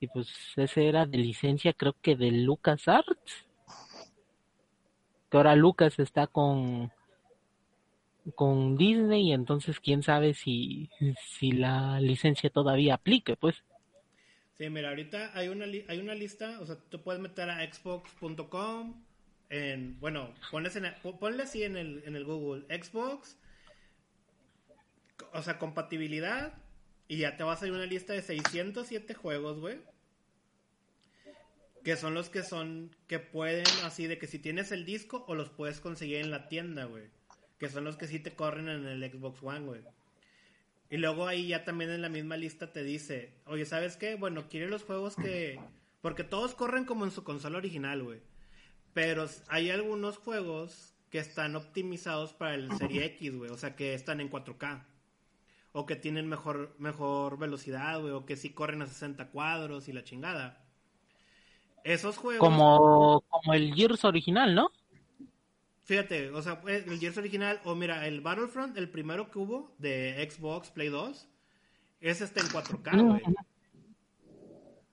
Y 0.00 0.06
pues 0.06 0.28
ese 0.56 0.88
era 0.88 1.04
de 1.04 1.18
licencia 1.18 1.74
creo 1.74 1.94
que 2.00 2.16
de 2.16 2.30
LucasArts. 2.30 3.46
Que 5.30 5.36
ahora 5.36 5.54
Lucas 5.56 5.98
está 5.98 6.26
con 6.26 6.90
con 8.34 8.76
Disney 8.76 9.28
y 9.28 9.32
entonces 9.32 9.80
quién 9.80 10.02
sabe 10.02 10.34
si, 10.34 10.90
si 11.38 11.52
la 11.52 12.00
licencia 12.00 12.50
todavía 12.50 12.94
aplique, 12.94 13.36
pues. 13.36 13.62
Sí, 14.60 14.68
mira, 14.68 14.90
ahorita 14.90 15.30
hay 15.32 15.48
una, 15.48 15.64
hay 15.64 16.00
una 16.00 16.14
lista, 16.14 16.60
o 16.60 16.66
sea, 16.66 16.76
tú 16.76 17.02
puedes 17.02 17.18
meter 17.18 17.48
a 17.48 17.64
xbox.com, 17.72 19.02
en, 19.48 19.98
bueno, 20.00 20.34
pones 20.50 20.76
en, 20.76 20.84
ponle 21.18 21.44
así 21.44 21.62
en 21.62 21.78
el, 21.78 22.02
en 22.04 22.14
el 22.14 22.26
Google, 22.26 22.66
Xbox, 22.68 23.38
o 25.32 25.40
sea, 25.40 25.58
compatibilidad, 25.58 26.52
y 27.08 27.16
ya 27.16 27.38
te 27.38 27.42
va 27.42 27.54
a 27.54 27.56
salir 27.56 27.72
una 27.72 27.86
lista 27.86 28.12
de 28.12 28.20
607 28.20 29.14
juegos, 29.14 29.60
güey. 29.60 29.78
Que 31.82 31.96
son 31.96 32.12
los 32.12 32.28
que 32.28 32.42
son, 32.42 32.94
que 33.06 33.18
pueden, 33.18 33.64
así 33.84 34.08
de 34.08 34.18
que 34.18 34.26
si 34.26 34.38
tienes 34.38 34.72
el 34.72 34.84
disco 34.84 35.24
o 35.26 35.36
los 35.36 35.48
puedes 35.48 35.80
conseguir 35.80 36.18
en 36.18 36.30
la 36.30 36.50
tienda, 36.50 36.84
güey. 36.84 37.04
Que 37.58 37.70
son 37.70 37.84
los 37.84 37.96
que 37.96 38.06
sí 38.06 38.18
te 38.18 38.34
corren 38.34 38.68
en 38.68 38.84
el 38.84 39.10
Xbox 39.10 39.42
One, 39.42 39.60
güey. 39.60 39.80
Y 40.90 40.96
luego 40.96 41.28
ahí 41.28 41.46
ya 41.46 41.64
también 41.64 41.90
en 41.90 42.02
la 42.02 42.08
misma 42.08 42.36
lista 42.36 42.72
te 42.72 42.82
dice, 42.82 43.32
oye, 43.46 43.64
¿sabes 43.64 43.96
qué? 43.96 44.16
Bueno, 44.16 44.48
quiere 44.48 44.68
los 44.68 44.82
juegos 44.82 45.14
que... 45.14 45.60
Porque 46.02 46.24
todos 46.24 46.56
corren 46.56 46.84
como 46.84 47.04
en 47.04 47.12
su 47.12 47.22
consola 47.22 47.58
original, 47.58 48.02
güey. 48.02 48.20
Pero 48.92 49.26
hay 49.48 49.70
algunos 49.70 50.18
juegos 50.18 50.96
que 51.08 51.18
están 51.18 51.54
optimizados 51.54 52.32
para 52.32 52.54
el 52.54 52.72
Serie 52.76 53.04
X, 53.16 53.36
güey. 53.36 53.50
O 53.52 53.56
sea, 53.56 53.76
que 53.76 53.94
están 53.94 54.20
en 54.20 54.30
4K. 54.30 54.84
O 55.72 55.86
que 55.86 55.94
tienen 55.94 56.28
mejor, 56.28 56.74
mejor 56.78 57.38
velocidad, 57.38 58.00
güey. 58.00 58.12
O 58.12 58.26
que 58.26 58.36
sí 58.36 58.50
corren 58.50 58.82
a 58.82 58.86
60 58.86 59.30
cuadros 59.30 59.86
y 59.88 59.92
la 59.92 60.02
chingada. 60.02 60.64
Esos 61.84 62.16
juegos... 62.16 62.40
Como, 62.40 63.22
como 63.28 63.54
el 63.54 63.72
Gears 63.74 64.04
original, 64.04 64.56
¿no? 64.56 64.72
Fíjate, 65.90 66.30
o 66.30 66.40
sea, 66.40 66.62
el 66.68 67.00
Gears 67.00 67.18
original, 67.18 67.60
o 67.64 67.74
mira, 67.74 68.06
el 68.06 68.20
Battlefront, 68.20 68.76
el 68.78 68.88
primero 68.88 69.28
que 69.28 69.40
hubo 69.40 69.74
de 69.78 70.24
Xbox 70.30 70.70
Play 70.70 70.88
2, 70.88 71.26
ese 72.00 72.22
está 72.22 72.40
en 72.40 72.46
4K, 72.46 73.08
güey. 73.08 73.22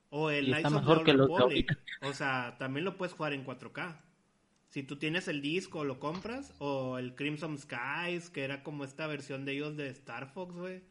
O 0.09 0.31
el 0.31 0.47
Knights 0.47 0.73
of 0.73 0.97
the 0.97 1.03
que 1.03 1.13
Republic. 1.13 1.77
O 2.01 2.13
sea, 2.13 2.55
también 2.57 2.83
lo 2.83 2.97
puedes 2.97 3.13
jugar 3.13 3.33
en 3.33 3.45
4K. 3.45 3.95
Si 4.69 4.81
tú 4.81 4.95
tienes 4.95 5.27
el 5.27 5.43
disco, 5.43 5.83
lo 5.83 5.99
compras. 5.99 6.55
O 6.57 6.97
el 6.97 7.13
Crimson 7.13 7.59
Skies, 7.59 8.31
que 8.31 8.43
era 8.43 8.63
como 8.63 8.83
esta 8.83 9.05
versión 9.05 9.45
de 9.45 9.51
ellos 9.51 9.77
de 9.77 9.89
Star 9.89 10.33
Fox, 10.33 10.55
güey. 10.55 10.81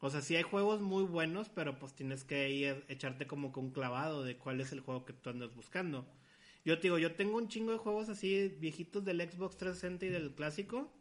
O 0.00 0.08
sea, 0.08 0.22
sí 0.22 0.36
hay 0.36 0.42
juegos 0.42 0.80
muy 0.80 1.04
buenos, 1.04 1.50
pero 1.50 1.78
pues 1.78 1.92
tienes 1.92 2.24
que 2.24 2.48
ir, 2.48 2.86
echarte 2.88 3.26
como 3.26 3.52
con 3.52 3.64
un 3.64 3.72
clavado 3.72 4.24
de 4.24 4.38
cuál 4.38 4.62
es 4.62 4.72
el 4.72 4.80
juego 4.80 5.04
que 5.04 5.12
tú 5.12 5.28
andas 5.28 5.54
buscando. 5.54 6.06
Yo 6.64 6.76
te 6.76 6.82
digo, 6.82 6.98
yo 6.98 7.14
tengo 7.14 7.36
un 7.36 7.48
chingo 7.48 7.72
de 7.72 7.78
juegos 7.78 8.08
así 8.08 8.48
viejitos 8.60 9.04
del 9.04 9.20
Xbox 9.20 9.56
360 9.56 10.06
y 10.06 10.08
del 10.10 10.34
clásico. 10.34 10.92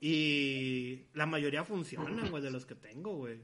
Y 0.00 1.06
la 1.14 1.26
mayoría 1.26 1.64
funcionan, 1.64 2.30
güey, 2.30 2.42
de 2.42 2.50
los 2.50 2.66
que 2.66 2.74
tengo, 2.74 3.16
güey. 3.16 3.40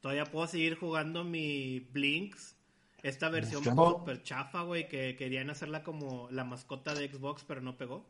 Todavía 0.00 0.24
puedo 0.24 0.46
seguir 0.46 0.76
jugando 0.76 1.22
mi 1.24 1.80
Blinks. 1.92 2.56
Esta 3.02 3.28
versión 3.30 3.62
super 3.64 4.22
chafa, 4.22 4.62
güey, 4.62 4.88
que 4.88 5.16
querían 5.16 5.48
hacerla 5.48 5.82
como 5.82 6.28
la 6.30 6.44
mascota 6.44 6.94
de 6.94 7.08
Xbox, 7.08 7.44
pero 7.44 7.60
no 7.60 7.76
pegó. 7.76 8.06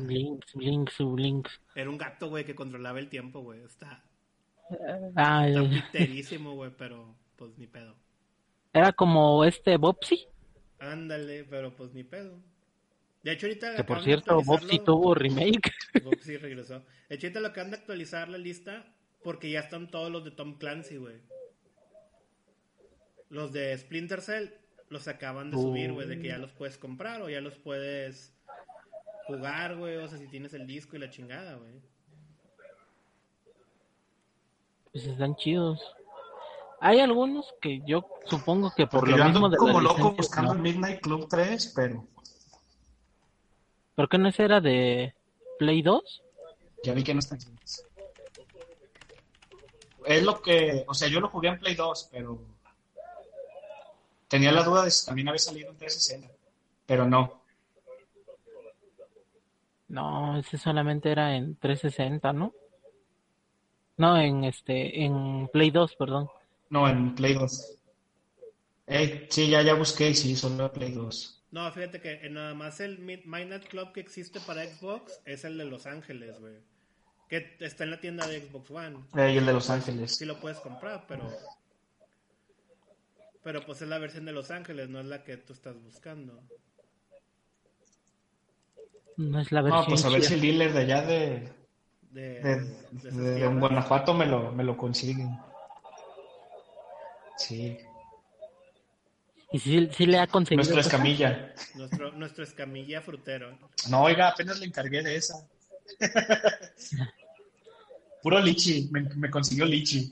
Blinks, 0.00 0.54
Blinks, 0.54 0.98
Blinks. 0.98 1.60
Era 1.74 1.90
un 1.90 1.98
gato, 1.98 2.28
güey, 2.28 2.44
que 2.44 2.54
controlaba 2.54 2.98
el 2.98 3.08
tiempo, 3.08 3.40
güey. 3.40 3.62
Está, 3.62 4.02
Piterísimo, 5.92 6.54
güey, 6.54 6.70
pero 6.76 7.14
pues 7.36 7.56
ni 7.58 7.66
pedo. 7.66 7.94
era 8.72 8.92
como 8.92 9.44
este 9.44 9.76
Bobsy. 9.76 10.26
Ándale, 10.78 11.44
pero 11.44 11.74
pues 11.74 11.92
ni 11.92 12.04
pedo. 12.04 12.38
De 13.22 13.32
hecho, 13.32 13.46
ahorita. 13.46 13.74
Que 13.74 13.84
por 13.84 14.02
cierto, 14.02 14.38
actualizarlo. 14.38 14.84
tuvo 14.84 15.14
remake. 15.14 15.72
Bob 16.04 16.18
sí 16.20 16.36
regresó. 16.36 16.84
De 17.08 17.16
hecho, 17.16 17.26
ahorita 17.26 17.40
lo 17.40 17.48
acaban 17.48 17.70
de 17.70 17.78
actualizar 17.78 18.28
la 18.28 18.38
lista 18.38 18.84
porque 19.22 19.50
ya 19.50 19.60
están 19.60 19.90
todos 19.90 20.12
los 20.12 20.24
de 20.24 20.30
Tom 20.30 20.58
Clancy, 20.58 20.98
güey. 20.98 21.16
Los 23.30 23.52
de 23.52 23.76
Splinter 23.78 24.20
Cell 24.20 24.50
los 24.90 25.08
acaban 25.08 25.50
de 25.50 25.56
subir, 25.56 25.92
güey, 25.92 26.06
de 26.06 26.18
que 26.20 26.28
ya 26.28 26.38
los 26.38 26.52
puedes 26.52 26.76
comprar 26.76 27.22
o 27.22 27.30
ya 27.30 27.40
los 27.40 27.56
puedes 27.58 28.34
jugar, 29.26 29.76
güey. 29.76 29.96
O 29.96 30.06
sea, 30.06 30.18
si 30.18 30.28
tienes 30.28 30.52
el 30.52 30.66
disco 30.66 30.96
y 30.96 30.98
la 30.98 31.08
chingada, 31.08 31.54
güey. 31.54 31.80
Pues 34.94 35.06
están 35.08 35.34
chidos. 35.34 35.80
Hay 36.80 37.00
algunos 37.00 37.52
que 37.60 37.82
yo 37.84 38.06
supongo 38.26 38.72
que 38.76 38.86
por 38.86 39.00
Porque 39.00 39.10
lo 39.10 39.18
yo 39.18 39.24
mismo 39.24 39.46
ando 39.46 39.48
de 39.50 39.56
como 39.56 39.80
loco 39.80 40.12
buscando 40.12 40.52
¿no? 40.54 40.56
el 40.56 40.62
Midnight 40.62 41.00
Club 41.00 41.26
3, 41.28 41.72
pero 41.74 42.06
¿Por 43.96 44.08
qué 44.08 44.18
no 44.18 44.28
ese 44.28 44.44
era 44.44 44.60
de 44.60 45.12
Play 45.58 45.82
2? 45.82 46.22
ya 46.84 46.92
vi 46.94 47.02
que 47.02 47.12
no 47.12 47.18
está 47.18 47.34
aquí. 47.34 47.46
Es 50.04 50.22
lo 50.22 50.40
que, 50.40 50.84
o 50.86 50.94
sea, 50.94 51.08
yo 51.08 51.18
lo 51.18 51.28
jugué 51.28 51.48
en 51.48 51.58
Play 51.58 51.74
2, 51.74 52.10
pero 52.12 52.40
tenía 54.28 54.52
la 54.52 54.62
duda 54.62 54.84
de 54.84 54.92
si 54.92 55.06
también 55.06 55.26
había 55.28 55.38
salido 55.40 55.70
en 55.70 55.76
360, 55.78 56.28
pero 56.86 57.04
no. 57.08 57.40
No, 59.88 60.38
ese 60.38 60.56
solamente 60.56 61.10
era 61.10 61.34
en 61.34 61.56
360, 61.56 62.32
¿no? 62.32 62.52
No, 63.96 64.18
en 64.18 64.44
este, 64.44 65.04
en 65.04 65.48
Play 65.52 65.70
2, 65.70 65.94
perdón. 65.96 66.28
No, 66.70 66.88
en 66.88 67.14
Play 67.14 67.34
2. 67.34 67.78
Ey, 68.86 69.26
sí, 69.30 69.48
ya, 69.48 69.62
ya 69.62 69.74
busqué 69.74 70.10
y 70.10 70.14
sí, 70.14 70.34
solo 70.36 70.66
en 70.66 70.72
Play 70.72 70.92
2. 70.92 71.42
No, 71.52 71.70
fíjate 71.72 72.00
que 72.00 72.12
eh, 72.14 72.30
nada 72.30 72.54
más 72.54 72.80
el 72.80 72.98
Mid- 72.98 73.24
Midnight 73.24 73.66
Club 73.68 73.92
que 73.92 74.00
existe 74.00 74.40
para 74.40 74.64
Xbox 74.66 75.20
es 75.24 75.44
el 75.44 75.56
de 75.56 75.64
Los 75.64 75.86
Ángeles, 75.86 76.38
güey. 76.40 76.56
Que 77.28 77.56
está 77.60 77.84
en 77.84 77.90
la 77.92 78.00
tienda 78.00 78.26
de 78.26 78.40
Xbox 78.40 78.70
One. 78.70 78.98
Ey, 79.14 79.36
el 79.38 79.46
de 79.46 79.52
Los 79.52 79.70
Ángeles. 79.70 80.16
Sí 80.16 80.24
lo 80.24 80.38
puedes 80.40 80.58
comprar, 80.58 81.04
pero... 81.06 81.30
Pero 83.44 83.64
pues 83.64 83.80
es 83.82 83.88
la 83.88 83.98
versión 83.98 84.24
de 84.24 84.32
Los 84.32 84.50
Ángeles, 84.50 84.88
no 84.88 85.00
es 85.00 85.06
la 85.06 85.22
que 85.22 85.36
tú 85.36 85.52
estás 85.52 85.80
buscando. 85.82 86.42
No 89.16 89.40
es 89.40 89.52
la 89.52 89.60
No, 89.62 89.66
versión 89.66 89.86
pues 89.86 90.04
a 90.04 90.08
ver 90.08 90.22
si 90.24 90.34
el 90.34 90.40
dealer 90.40 90.72
de 90.72 90.80
allá 90.80 91.02
de, 91.02 91.52
De, 92.14 92.60
de. 93.02 93.46
Guanajuato 93.48 94.14
me 94.14 94.24
lo, 94.26 94.52
me 94.52 94.62
lo 94.62 94.76
consiguen. 94.76 95.36
Sí, 97.36 97.76
Y 99.50 99.58
sí, 99.58 99.88
sí 99.92 100.06
le 100.06 100.18
ha 100.20 100.26
conseguido. 100.28 100.58
nuestra 100.62 100.76
cosas. 100.76 100.92
escamilla. 100.92 101.54
Nuestro, 101.74 102.12
nuestro 102.12 102.44
escamilla 102.44 103.00
frutero. 103.02 103.58
No, 103.90 104.04
oiga, 104.04 104.28
apenas 104.28 104.60
le 104.60 104.66
encargué 104.66 105.02
de 105.02 105.16
esa. 105.16 105.34
Puro 108.22 108.38
lichi, 108.40 108.88
me, 108.92 109.02
me 109.16 109.30
consiguió 109.30 109.64
lichi. 109.66 110.10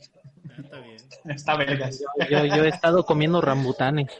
Ah, 0.50 0.56
está 0.58 0.80
bien. 0.80 0.96
Está 1.24 1.56
vergas. 1.56 2.00
Yo, 2.28 2.44
yo 2.44 2.64
he 2.64 2.68
estado 2.68 3.04
comiendo 3.06 3.40
rambutanes. 3.40 4.10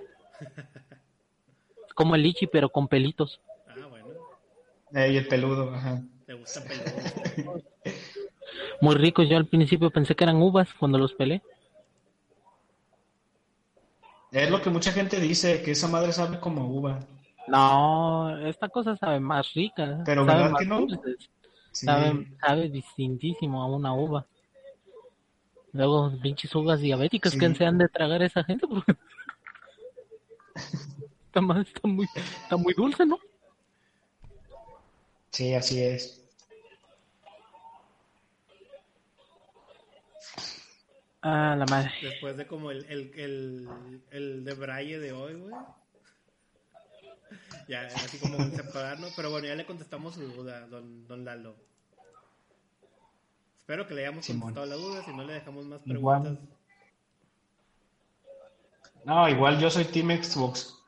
Como 1.94 2.14
el 2.14 2.22
lichi, 2.22 2.46
pero 2.46 2.70
con 2.70 2.86
pelitos. 2.88 3.40
Ah, 3.66 3.86
bueno. 3.90 4.06
Ey, 4.94 5.16
el 5.16 5.26
peludo, 5.28 5.74
ajá. 5.74 6.00
Te 6.32 6.38
gusta 6.38 6.62
peludo. 6.64 7.62
Muy 8.80 8.94
ricos. 8.94 9.28
Yo 9.28 9.36
al 9.36 9.46
principio 9.46 9.90
pensé 9.90 10.16
que 10.16 10.24
eran 10.24 10.40
uvas 10.40 10.72
cuando 10.72 10.96
los 10.96 11.12
pelé. 11.12 11.42
Es 14.30 14.50
lo 14.50 14.62
que 14.62 14.70
mucha 14.70 14.92
gente 14.92 15.20
dice, 15.20 15.62
que 15.62 15.72
esa 15.72 15.88
madre 15.88 16.10
sabe 16.10 16.40
como 16.40 16.66
uva. 16.70 17.00
No, 17.48 18.46
esta 18.46 18.70
cosa 18.70 18.96
sabe 18.96 19.20
más 19.20 19.52
rica. 19.52 20.02
Pero 20.06 20.24
sabe 20.24 20.38
¿verdad 20.38 20.50
más 20.52 20.60
que 20.60 20.66
no? 20.66 20.86
Sí. 21.72 21.84
Sabe, 21.86 22.26
sabe 22.40 22.70
distintísimo 22.70 23.62
a 23.62 23.66
una 23.66 23.92
uva. 23.92 24.24
Luego, 25.72 26.12
pinches 26.22 26.54
uvas 26.54 26.80
diabéticas 26.80 27.32
Sí. 27.34 27.38
que 27.38 27.54
se 27.54 27.66
han 27.66 27.76
de 27.76 27.88
tragar 27.88 28.22
esa 28.22 28.42
gente. 28.42 28.66
porque- 28.68 28.96
está, 31.26 31.42
más, 31.42 31.66
está, 31.66 31.86
muy, 31.86 32.06
está 32.42 32.56
muy 32.56 32.72
dulce, 32.72 33.04
¿no? 33.04 33.18
Sí, 35.30 35.52
así 35.54 35.82
es. 35.82 36.21
Ah, 41.22 41.54
la 41.56 41.66
madre. 41.66 41.92
Después 42.02 42.36
de 42.36 42.46
como 42.46 42.70
el, 42.70 42.84
el, 42.86 43.12
el, 43.16 44.02
el 44.10 44.44
de 44.44 44.54
Braille 44.54 44.98
de 44.98 45.12
hoy, 45.12 45.34
güey. 45.34 45.54
Ya, 47.68 47.86
así 47.86 48.18
como 48.18 48.38
separarnos. 48.50 49.12
Pero 49.14 49.30
bueno, 49.30 49.46
ya 49.46 49.54
le 49.54 49.64
contestamos 49.66 50.14
su 50.14 50.22
duda, 50.26 50.66
don, 50.66 51.06
don 51.06 51.24
Lalo. 51.24 51.54
Espero 53.56 53.86
que 53.86 53.94
le 53.94 54.02
hayamos 54.02 54.24
Simón. 54.24 54.52
contestado 54.54 54.66
la 54.66 54.74
duda, 54.76 55.04
si 55.04 55.12
no 55.12 55.24
le 55.24 55.34
dejamos 55.34 55.64
más 55.66 55.80
Igual. 55.86 56.22
preguntas. 56.22 56.58
No, 59.04 59.28
igual 59.28 59.58
yo 59.58 59.70
soy 59.70 59.84
Team 59.84 60.10
Xbox. 60.22 60.78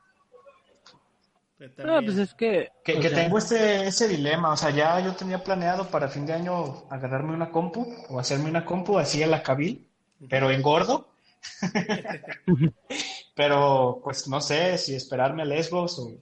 También. 1.77 2.05
pues 2.05 2.19
es 2.19 2.35
que. 2.35 2.71
Que, 2.85 3.01
sea, 3.09 3.15
tengo 3.15 3.39
este, 3.39 3.87
ese 3.87 4.09
dilema, 4.09 4.53
o 4.53 4.57
sea, 4.57 4.71
ya 4.71 5.01
yo 5.01 5.15
tenía 5.15 5.43
planeado 5.43 5.89
para 5.89 6.09
fin 6.09 6.27
de 6.27 6.35
año 6.35 6.85
agarrarme 6.91 7.33
una 7.35 7.51
compu 7.51 7.87
o 8.09 8.19
hacerme 8.19 8.51
una 8.51 8.65
compu 8.65 8.99
así 8.99 9.23
a 9.23 9.27
la 9.27 9.43
cabil, 9.43 9.89
pero 10.29 10.51
en 10.51 10.63
gordo. 10.63 11.09
pero 13.35 14.01
pues 14.03 14.29
no 14.29 14.41
sé 14.41 14.79
si 14.79 14.95
esperarme 14.95 15.43
al 15.43 15.63
Xbox 15.63 15.99
o, 15.99 16.13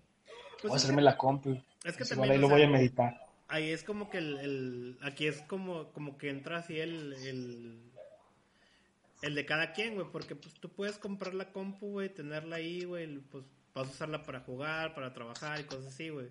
Pues 0.60 0.72
o 0.72 0.76
hacerme 0.76 0.96
que- 0.98 1.02
la 1.04 1.16
compu. 1.16 1.58
Es 1.84 1.96
que 1.96 2.04
también, 2.04 2.32
ahí 2.32 2.38
lo 2.38 2.46
sea, 2.48 2.56
voy 2.56 2.64
a 2.64 2.68
meditar. 2.68 3.26
ahí 3.48 3.70
es 3.70 3.82
como 3.82 4.08
que 4.08 4.18
el, 4.18 4.38
el- 4.38 4.98
aquí 5.02 5.26
es 5.26 5.40
como, 5.42 5.88
como 5.92 6.16
que 6.16 6.30
entra 6.30 6.58
así 6.58 6.78
el, 6.78 7.12
el, 7.14 7.80
el 9.22 9.34
de 9.34 9.46
cada 9.46 9.72
quien, 9.72 9.94
güey, 9.94 10.06
porque 10.10 10.36
pues 10.36 10.54
tú 10.54 10.68
puedes 10.68 10.98
comprar 10.98 11.34
la 11.34 11.50
compu, 11.52 11.90
güey, 11.92 12.08
tenerla 12.08 12.56
ahí, 12.56 12.84
güey, 12.84 13.18
pues 13.30 13.44
vas 13.74 13.88
a 13.88 13.90
usarla 13.90 14.22
para 14.22 14.40
jugar, 14.40 14.94
para 14.94 15.12
trabajar 15.12 15.60
y 15.60 15.64
cosas 15.64 15.86
así, 15.86 16.08
güey. 16.08 16.28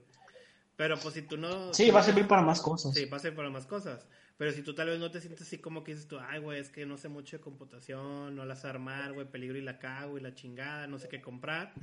Pero 0.77 0.97
pues 0.99 1.13
si 1.13 1.21
tú 1.23 1.37
no... 1.37 1.73
Sí, 1.73 1.91
va 1.91 1.99
a 1.99 2.03
servir 2.03 2.27
para 2.27 2.41
más 2.41 2.61
cosas. 2.61 2.93
Sí, 2.95 3.05
va 3.05 3.17
a 3.17 3.19
ser 3.19 3.35
para 3.35 3.49
más 3.49 3.65
cosas. 3.67 4.07
Pero 4.41 4.53
si 4.53 4.63
tú 4.63 4.73
tal 4.73 4.87
vez 4.87 4.97
no 4.99 5.11
te 5.11 5.21
sientes 5.21 5.43
así 5.43 5.59
como 5.59 5.83
que 5.83 5.91
dices 5.91 6.07
tú, 6.07 6.17
ay, 6.19 6.39
güey, 6.39 6.59
es 6.59 6.71
que 6.71 6.83
no 6.83 6.97
sé 6.97 7.09
mucho 7.09 7.37
de 7.37 7.43
computación, 7.43 8.35
no 8.35 8.43
la 8.43 8.55
sé 8.55 8.69
armar, 8.69 9.13
güey, 9.13 9.27
peligro 9.27 9.55
y 9.59 9.61
la 9.61 9.77
cago 9.77 10.17
y 10.17 10.21
la 10.21 10.33
chingada, 10.33 10.87
no 10.87 10.97
sé 10.97 11.09
qué 11.09 11.21
comprar, 11.21 11.73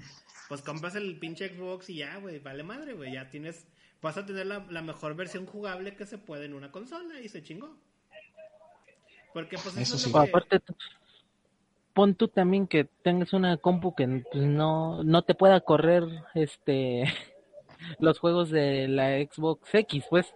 pues 0.48 0.60
compras 0.62 0.96
el 0.96 1.20
pinche 1.20 1.54
Xbox 1.54 1.88
y 1.88 1.98
ya, 1.98 2.16
güey, 2.16 2.40
vale 2.40 2.64
madre, 2.64 2.94
güey, 2.94 3.12
ya 3.12 3.30
tienes, 3.30 3.68
vas 4.02 4.16
a 4.16 4.26
tener 4.26 4.46
la, 4.46 4.66
la 4.70 4.82
mejor 4.82 5.14
versión 5.14 5.46
jugable 5.46 5.94
que 5.94 6.04
se 6.04 6.18
puede 6.18 6.46
en 6.46 6.54
una 6.54 6.72
consola 6.72 7.20
y 7.20 7.28
se 7.28 7.44
chingó. 7.44 7.76
Porque 9.32 9.54
pues 9.54 9.76
eso, 9.76 9.80
Eso 9.80 9.94
es 9.94 10.02
sí. 10.02 10.10
lo 10.12 10.20
que... 10.20 10.28
Aparte, 10.28 10.60
pon 11.94 12.16
tú 12.16 12.26
también 12.26 12.66
que 12.66 12.88
tengas 13.04 13.32
una 13.34 13.56
compu 13.58 13.94
que 13.94 14.24
pues, 14.32 14.44
no, 14.44 15.04
no 15.04 15.22
te 15.22 15.36
pueda 15.36 15.60
correr 15.60 16.02
este 16.34 17.04
los 18.00 18.18
juegos 18.18 18.50
de 18.50 18.88
la 18.88 19.10
Xbox 19.20 19.72
X, 19.72 20.06
pues, 20.10 20.34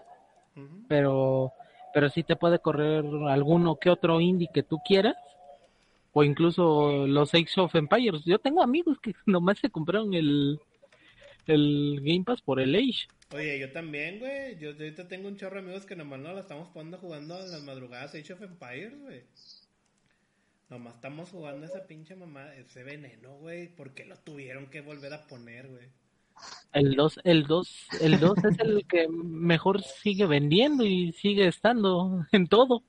pero 0.87 1.53
pero 1.93 2.09
sí 2.09 2.23
te 2.23 2.37
puede 2.37 2.59
correr 2.59 3.05
alguno 3.29 3.77
que 3.77 3.91
otro 3.91 4.21
indie 4.21 4.49
que 4.53 4.63
tú 4.63 4.79
quieras 4.85 5.17
o 6.13 6.25
incluso 6.25 7.07
los 7.07 7.35
Age 7.35 7.61
of 7.61 7.75
Empires. 7.75 8.23
Yo 8.25 8.39
tengo 8.39 8.63
amigos 8.63 8.99
que 9.01 9.15
nomás 9.27 9.59
se 9.59 9.71
compraron 9.71 10.15
el 10.15 10.61
el 11.47 12.01
Game 12.03 12.25
Pass 12.25 12.41
por 12.41 12.61
el 12.61 12.75
Age. 12.75 13.09
Oye, 13.35 13.59
yo 13.59 13.73
también, 13.73 14.19
güey, 14.19 14.59
yo 14.59 14.73
yo 14.73 14.85
ahorita 14.85 15.09
tengo 15.09 15.29
un 15.29 15.37
chorro 15.37 15.57
de 15.57 15.63
amigos 15.63 15.87
que 15.87 15.97
nomás 15.97 16.21
no 16.21 16.33
la 16.33 16.41
estamos 16.41 16.69
poniendo 16.69 16.99
jugando 16.99 17.41
en 17.41 17.51
las 17.51 17.63
madrugadas 17.63 18.15
Age 18.15 18.33
of 18.33 18.43
Empires, 18.43 18.99
güey. 19.01 19.23
Nomás 20.69 20.95
estamos 20.95 21.31
jugando 21.31 21.67
esa 21.67 21.87
pinche 21.87 22.15
mamá, 22.15 22.55
ese 22.55 22.83
veneno, 22.83 23.37
güey. 23.39 23.69
¿Por 23.69 23.93
qué 23.93 24.07
lo 24.07 24.17
tuvieron 24.17 24.69
que 24.69 24.81
volver 24.81 25.13
a 25.13 25.27
poner, 25.27 25.69
güey? 25.69 25.89
El 26.73 26.95
2, 26.97 27.21
el 27.25 27.47
2, 27.47 27.89
el 28.01 28.21
2 28.21 28.39
es 28.45 28.59
el 28.61 28.87
que 28.87 29.09
mejor 29.09 29.83
sigue 29.83 30.27
vendiendo 30.27 30.85
y 30.85 31.13
sigue 31.13 31.47
estando 31.47 32.27
en 32.33 32.47
todo. 32.47 32.83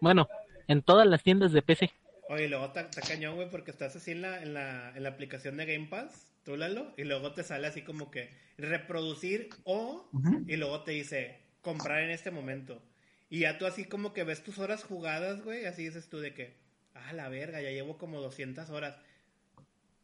Bueno, 0.00 0.28
en 0.66 0.82
todas 0.82 1.06
las 1.06 1.22
tiendas 1.22 1.52
de 1.52 1.62
PC. 1.62 1.92
Oye, 2.28 2.48
luego 2.48 2.66
está, 2.66 2.82
está 2.82 3.00
cañón, 3.00 3.36
güey, 3.36 3.48
porque 3.50 3.70
estás 3.70 3.96
así 3.96 4.10
en 4.10 4.22
la, 4.22 4.42
en, 4.42 4.52
la, 4.52 4.92
en 4.94 5.02
la 5.02 5.08
aplicación 5.08 5.56
de 5.56 5.64
Game 5.64 5.86
Pass, 5.88 6.30
tú 6.44 6.56
Lalo, 6.56 6.92
y 6.96 7.04
luego 7.04 7.32
te 7.32 7.42
sale 7.42 7.66
así 7.66 7.82
como 7.82 8.10
que 8.10 8.30
reproducir 8.58 9.48
o, 9.64 10.10
y 10.46 10.56
luego 10.56 10.82
te 10.82 10.92
dice 10.92 11.40
comprar 11.62 12.02
en 12.02 12.10
este 12.10 12.30
momento. 12.30 12.82
Y 13.30 13.40
ya 13.40 13.58
tú 13.58 13.66
así 13.66 13.84
como 13.84 14.12
que 14.12 14.24
ves 14.24 14.42
tus 14.42 14.58
horas 14.58 14.84
jugadas, 14.84 15.42
güey, 15.42 15.64
así 15.64 15.84
dices 15.84 16.08
tú 16.08 16.18
de 16.18 16.34
que, 16.34 16.54
ah, 16.94 17.12
la 17.14 17.28
verga, 17.28 17.62
ya 17.62 17.70
llevo 17.70 17.96
como 17.96 18.20
200 18.20 18.68
horas. 18.70 18.96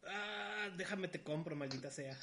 Ah, 0.07 0.69
déjame 0.77 1.07
te 1.07 1.21
compro, 1.21 1.55
maldita 1.55 1.91
sea. 1.91 2.17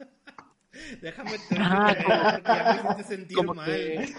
déjame 1.02 1.32
te 1.48 1.56
Ah, 1.58 1.94
porque 1.96 2.42
ya 2.46 2.82
me 2.82 2.90
hiciste 2.90 3.16
sentir 3.16 3.36
Como 3.36 3.54
mal. 3.54 3.66
que 3.66 4.14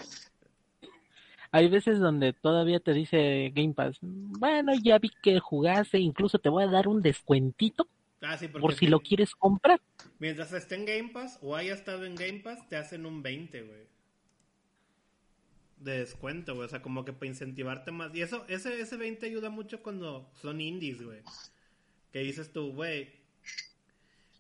hay 1.54 1.68
veces 1.68 2.00
donde 2.00 2.32
todavía 2.34 2.80
te 2.80 2.94
dice 2.94 3.52
Game 3.54 3.74
Pass, 3.74 3.98
bueno, 4.02 4.74
ya 4.82 5.00
vi 5.00 5.12
que 5.22 5.40
jugaste, 5.40 6.00
incluso 6.00 6.40
te 6.40 6.48
voy 6.50 6.64
a 6.64 6.68
dar 6.68 6.88
un 6.88 7.02
descuentito 7.02 7.88
Ah, 8.22 8.38
sí, 8.38 8.48
por 8.48 8.76
si 8.76 8.86
lo 8.86 9.00
quieres 9.00 9.34
comprar. 9.34 9.82
Mientras 10.20 10.54
esté 10.54 10.76
en 10.76 10.86
Game 10.86 11.10
Pass 11.10 11.40
o 11.42 11.56
haya 11.56 11.74
estado 11.74 12.06
en 12.06 12.14
Game 12.16 12.40
Pass, 12.42 12.70
te 12.70 12.78
hacen 12.78 13.08
un 13.08 13.24
20, 13.24 13.64
güey. 13.64 13.88
De 15.78 15.98
descuento, 16.00 16.54
güey. 16.54 16.68
O 16.68 16.70
sea, 16.70 16.84
como 16.84 17.04
que 17.04 17.14
para 17.14 17.26
incentivarte 17.26 17.90
más. 17.92 18.14
Y 18.14 18.22
eso, 18.22 18.46
ese, 18.48 18.80
ese 18.80 18.96
20 18.96 19.26
ayuda 19.26 19.50
mucho 19.50 19.82
cuando 19.82 20.30
son 20.40 20.62
indies, 20.62 21.02
güey. 21.02 21.22
Que 22.12 22.20
dices 22.20 22.54
tú, 22.54 22.72
güey. 22.74 23.10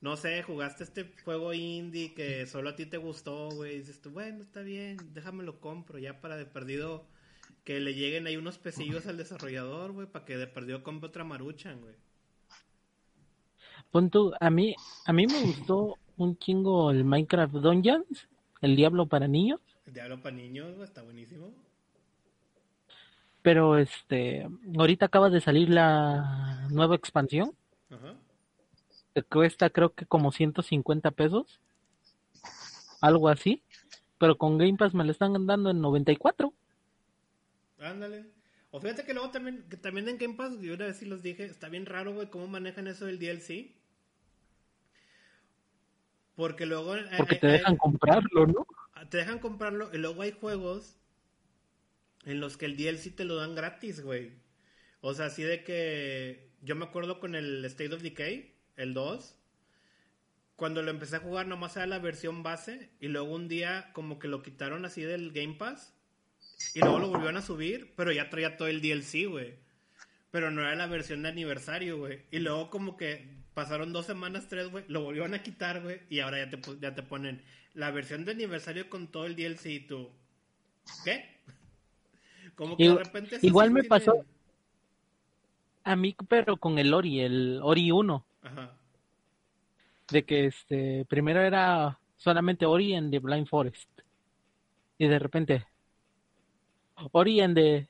No 0.02 0.18
sé, 0.18 0.42
jugaste 0.42 0.84
este 0.84 1.14
juego 1.24 1.54
indie 1.54 2.14
que 2.16 2.46
solo 2.48 2.72
a 2.72 2.76
ti 2.76 2.86
te 2.88 2.98
gustó, 2.98 3.50
güey. 3.52 3.78
Dices 3.78 4.02
tú, 4.02 4.10
bueno, 4.10 4.42
está 4.44 4.62
bien, 4.62 4.98
déjame 5.14 5.44
lo 5.44 5.60
compro. 5.60 6.00
Ya 6.00 6.20
para 6.22 6.38
de 6.38 6.46
perdido 6.46 7.06
que 7.64 7.80
le 7.80 7.94
lleguen 7.94 8.26
ahí 8.26 8.36
unos 8.36 8.58
pesillos 8.58 9.06
al 9.06 9.18
desarrollador, 9.18 9.92
güey. 9.92 10.08
Para 10.08 10.26
que 10.26 10.38
de 10.38 10.48
perdido 10.48 10.82
compre 10.84 11.10
otra 11.10 11.24
maruchan, 11.24 11.82
güey. 11.82 11.96
Pon 13.92 14.10
tú, 14.10 14.34
a 14.40 14.50
mí, 14.50 14.74
a 15.06 15.14
mí 15.14 15.28
me 15.28 15.42
gustó 15.42 15.98
un 16.18 16.38
chingo 16.38 16.92
el 16.92 17.04
Minecraft 17.04 17.54
Dungeons, 17.56 18.28
el 18.62 18.76
Diablo 18.76 19.06
para 19.06 19.28
niños, 19.28 19.60
El 19.86 19.94
Diablo 19.94 20.22
para 20.22 20.36
niños, 20.36 20.74
güey, 20.76 20.84
está 20.88 21.02
buenísimo. 21.04 21.54
pero 23.42 23.78
este, 23.78 24.48
ahorita 24.78 25.08
acaba 25.08 25.30
de 25.30 25.42
salir 25.42 25.70
la 25.70 26.68
nueva 26.70 26.96
expansión, 26.96 27.52
Ajá. 27.90 28.16
Que 29.14 29.24
cuesta 29.24 29.70
creo 29.70 29.94
que 29.94 30.06
como 30.06 30.32
150 30.32 31.12
pesos, 31.12 31.60
algo 33.02 33.30
así, 33.30 33.62
pero 34.18 34.38
con 34.38 34.58
Game 34.58 34.78
Pass 34.78 34.94
me 34.94 35.04
la 35.06 35.12
están 35.12 35.46
dando 35.46 35.72
en 35.72 35.82
94. 35.82 36.54
Ándale. 37.80 38.26
O 38.72 38.80
fíjate 38.80 39.04
que 39.06 39.14
luego 39.14 39.32
también, 39.32 39.66
que 39.70 39.76
también 39.78 40.08
en 40.08 40.18
Game 40.18 40.36
Pass, 40.36 40.58
yo 40.62 40.74
una 40.76 40.86
vez 40.86 40.98
sí 40.98 41.06
los 41.06 41.22
dije, 41.22 41.44
está 41.46 41.68
bien 41.70 41.86
raro, 41.86 42.14
güey, 42.14 42.30
cómo 42.30 42.48
manejan 42.48 42.88
eso 42.88 43.06
del 43.06 43.20
DLC. 43.20 43.76
Porque 46.36 46.66
luego... 46.66 46.96
eh, 46.98 47.06
Porque 47.18 47.36
eh, 47.36 47.40
te 47.40 47.48
eh, 47.48 47.52
dejan 47.52 47.78
comprarlo, 47.78 48.48
¿no? 48.48 48.66
te 49.10 49.18
dejan 49.18 49.40
comprarlo 49.40 49.90
y 49.94 49.98
luego 49.98 50.22
hay 50.22 50.32
juegos 50.32 50.98
en 52.26 52.40
los 52.40 52.58
que 52.58 52.66
el 52.66 52.78
DLC 52.78 53.16
te 53.16 53.26
lo 53.26 53.36
dan 53.36 53.56
gratis, 53.56 54.02
güey. 54.02 54.32
O 55.02 55.14
sea, 55.14 55.28
así 55.28 55.44
de 55.44 55.64
que 55.64 56.52
yo 56.62 56.76
me 56.76 56.86
acuerdo 56.86 57.20
con 57.20 57.36
el 57.36 57.64
State 57.66 57.94
of 57.94 58.02
Decay, 58.02 58.51
el 58.78 58.94
2, 58.94 59.36
cuando 60.56 60.82
lo 60.84 60.92
empecé 60.92 61.16
a 61.16 61.20
jugar 61.20 61.48
nomás 61.48 61.76
era 61.76 61.88
la 61.88 62.00
versión 62.00 62.44
base 62.44 62.90
y 63.00 63.08
luego 63.08 63.34
un 63.34 63.48
día 63.48 63.92
como 63.94 64.20
que 64.20 64.28
lo 64.28 64.44
quitaron 64.44 64.86
así 64.86 65.02
del 65.02 65.32
Game 65.32 65.56
Pass 65.56 65.94
y 66.76 66.80
luego 66.80 67.00
lo 67.00 67.08
volvieron 67.10 67.38
a 67.38 67.42
subir, 67.42 67.94
pero 67.96 68.12
ya 68.12 68.30
traía 68.30 68.58
todo 68.58 68.68
el 68.68 68.82
DLC, 68.82 69.28
güey. 69.28 69.56
Pero 70.30 70.52
no 70.52 70.62
era 70.62 70.76
la 70.76 70.88
versión 70.88 71.24
de 71.24 71.30
aniversario, 71.30 71.98
güey. 71.98 72.22
Y 72.32 72.40
luego 72.40 72.70
como 72.70 72.96
que 72.96 73.28
pasaron 73.54 73.92
dos 73.92 74.06
semanas, 74.06 74.48
tres, 74.48 74.70
güey, 74.70 74.86
lo 74.88 75.02
volvieron 75.04 75.34
a 75.34 75.44
quitar, 75.44 75.82
güey, 75.82 76.00
y 76.10 76.20
ahora 76.20 76.38
ya 76.46 76.50
te, 76.50 76.62
ya 76.80 76.96
te 76.96 77.04
ponen 77.04 77.42
la 77.74 77.90
versión 77.92 78.24
de 78.24 78.32
aniversario 78.32 78.90
con 78.90 79.08
todo 79.08 79.26
el 79.26 79.36
DLC 79.36 79.66
y 79.66 79.80
tú, 79.82 80.10
¿qué? 81.04 81.26
Como 82.56 82.78
que 82.78 82.84
de 82.84 82.90
Igual- 82.92 83.06
repente... 83.06 83.36
eso 83.38 83.46
igual 83.48 83.72
me 83.72 83.82
tiene- 83.82 83.90
pasó. 83.90 84.26
A 85.84 85.96
mí, 85.96 86.16
pero 86.30 86.58
con 86.58 86.78
el 86.78 86.94
Ori, 86.94 87.22
el 87.22 87.60
Ori 87.64 87.92
1, 87.92 88.26
Ajá. 88.42 88.74
de 90.10 90.26
que 90.26 90.46
este, 90.48 91.06
primero 91.06 91.42
era 91.42 91.98
solamente 92.18 92.66
Ori 92.66 92.94
en 92.94 93.10
The 93.12 93.20
Blind 93.20 93.48
Forest. 93.48 93.90
Y 94.98 95.08
de 95.08 95.20
repente, 95.20 95.66
Ori 97.12 97.40
en 97.42 97.54
The 97.56 97.88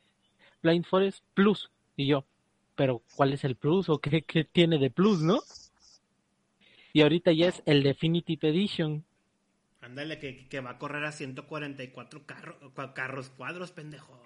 Blind 0.61 0.85
Forest 0.85 1.23
Plus. 1.33 1.71
Y 1.95 2.07
yo, 2.07 2.25
pero 2.75 3.01
¿cuál 3.15 3.33
es 3.33 3.43
el 3.43 3.55
Plus 3.55 3.89
o 3.89 3.99
qué, 3.99 4.21
qué 4.21 4.43
tiene 4.43 4.77
de 4.77 4.91
Plus, 4.91 5.21
no? 5.21 5.39
Y 6.93 7.01
ahorita 7.01 7.31
ya 7.31 7.47
es 7.47 7.63
el 7.65 7.83
Definitive 7.83 8.49
Edition. 8.49 9.03
Ándale, 9.81 10.19
que, 10.19 10.47
que 10.47 10.59
va 10.59 10.71
a 10.71 10.77
correr 10.77 11.03
a 11.05 11.11
144 11.11 12.25
carro- 12.27 12.59
carros 12.93 13.29
cuadros, 13.31 13.71
pendejo. 13.71 14.21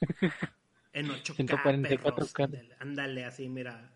En 0.92 1.06
8K, 1.08 1.34
144 1.36 2.14
perros. 2.16 2.32
carros. 2.32 2.54
Ándale, 2.58 2.74
ándale, 2.80 3.24
así, 3.24 3.48
mira. 3.48 3.92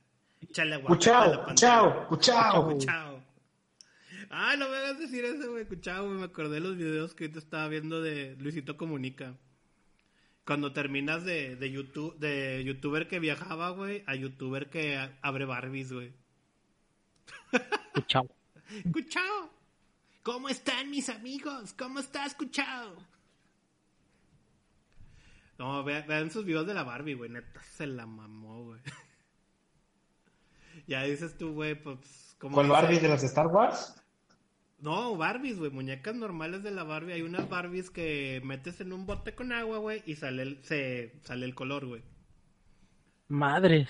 Agua. 0.72 0.88
Cuchao, 0.88 1.45
cuchao, 1.45 2.09
cuchao. 2.09 2.64
Cuchao. 2.72 3.24
Ah, 4.30 4.57
no 4.57 4.68
me 4.68 4.76
hagas 4.76 4.99
decir 4.99 5.24
eso, 5.24 5.51
güey. 5.51 5.64
Cuchao. 5.66 6.09
Me 6.09 6.24
acordé 6.24 6.55
de 6.55 6.61
los 6.61 6.76
videos 6.76 7.14
que 7.14 7.28
te 7.28 7.38
estaba 7.38 7.68
viendo 7.68 8.01
de 8.01 8.36
Luisito 8.36 8.76
Comunica. 8.76 9.36
Cuando 10.45 10.72
terminas 10.72 11.24
de, 11.24 11.57
de 11.57 11.70
YouTube, 11.70 12.18
de 12.18 12.62
youtuber 12.64 13.09
que 13.09 13.18
viajaba, 13.18 13.70
güey, 13.70 14.03
a 14.07 14.14
youtuber 14.14 14.68
que 14.68 14.99
abre 15.22 15.45
Barbies, 15.45 15.92
güey. 15.92 16.12
Chao. 18.09 18.28
Cuchao. 18.92 19.51
¿Cómo 20.22 20.49
están 20.49 20.90
mis 20.90 21.09
amigos? 21.09 21.72
¿Cómo 21.74 22.01
estás, 22.01 22.34
Cuchao? 22.34 22.97
No, 25.59 25.84
vean, 25.84 26.07
vean 26.09 26.30
sus 26.30 26.45
videos 26.45 26.66
de 26.66 26.74
la 26.74 26.82
Barbie, 26.82 27.14
güey. 27.14 27.30
Neta, 27.30 27.62
se 27.62 27.86
la 27.86 28.07
mamó, 28.07 28.64
güey. 28.64 28.80
ya 30.89 31.03
dices 31.05 31.37
tú, 31.39 31.53
güey, 31.55 31.74
pues... 31.74 32.37
como 32.39 32.55
¿Con 32.57 32.66
dice- 32.66 32.72
Barbie 32.72 32.99
de 33.01 33.09
las 33.09 33.22
Star 33.24 33.47
Wars? 33.49 33.95
No, 34.80 35.16
Barbies, 35.16 35.59
güey. 35.59 35.70
Muñecas 35.70 36.14
normales 36.14 36.62
de 36.62 36.70
la 36.70 36.85
Barbie. 36.85 37.14
Hay 37.14 37.22
unas 37.22 37.49
Barbies 37.49 37.89
que 37.91 38.43
metes 38.45 38.80
en 38.82 38.93
un 38.93 39.07
bote 39.07 39.35
con 39.35 39.51
agua, 39.53 39.78
güey, 39.78 40.03
y 40.05 40.16
sale 40.16 40.43
el, 40.43 40.62
se, 40.62 41.12
sale 41.22 41.47
el 41.47 41.55
color, 41.55 41.87
güey. 41.87 42.03
Madres. 43.28 43.89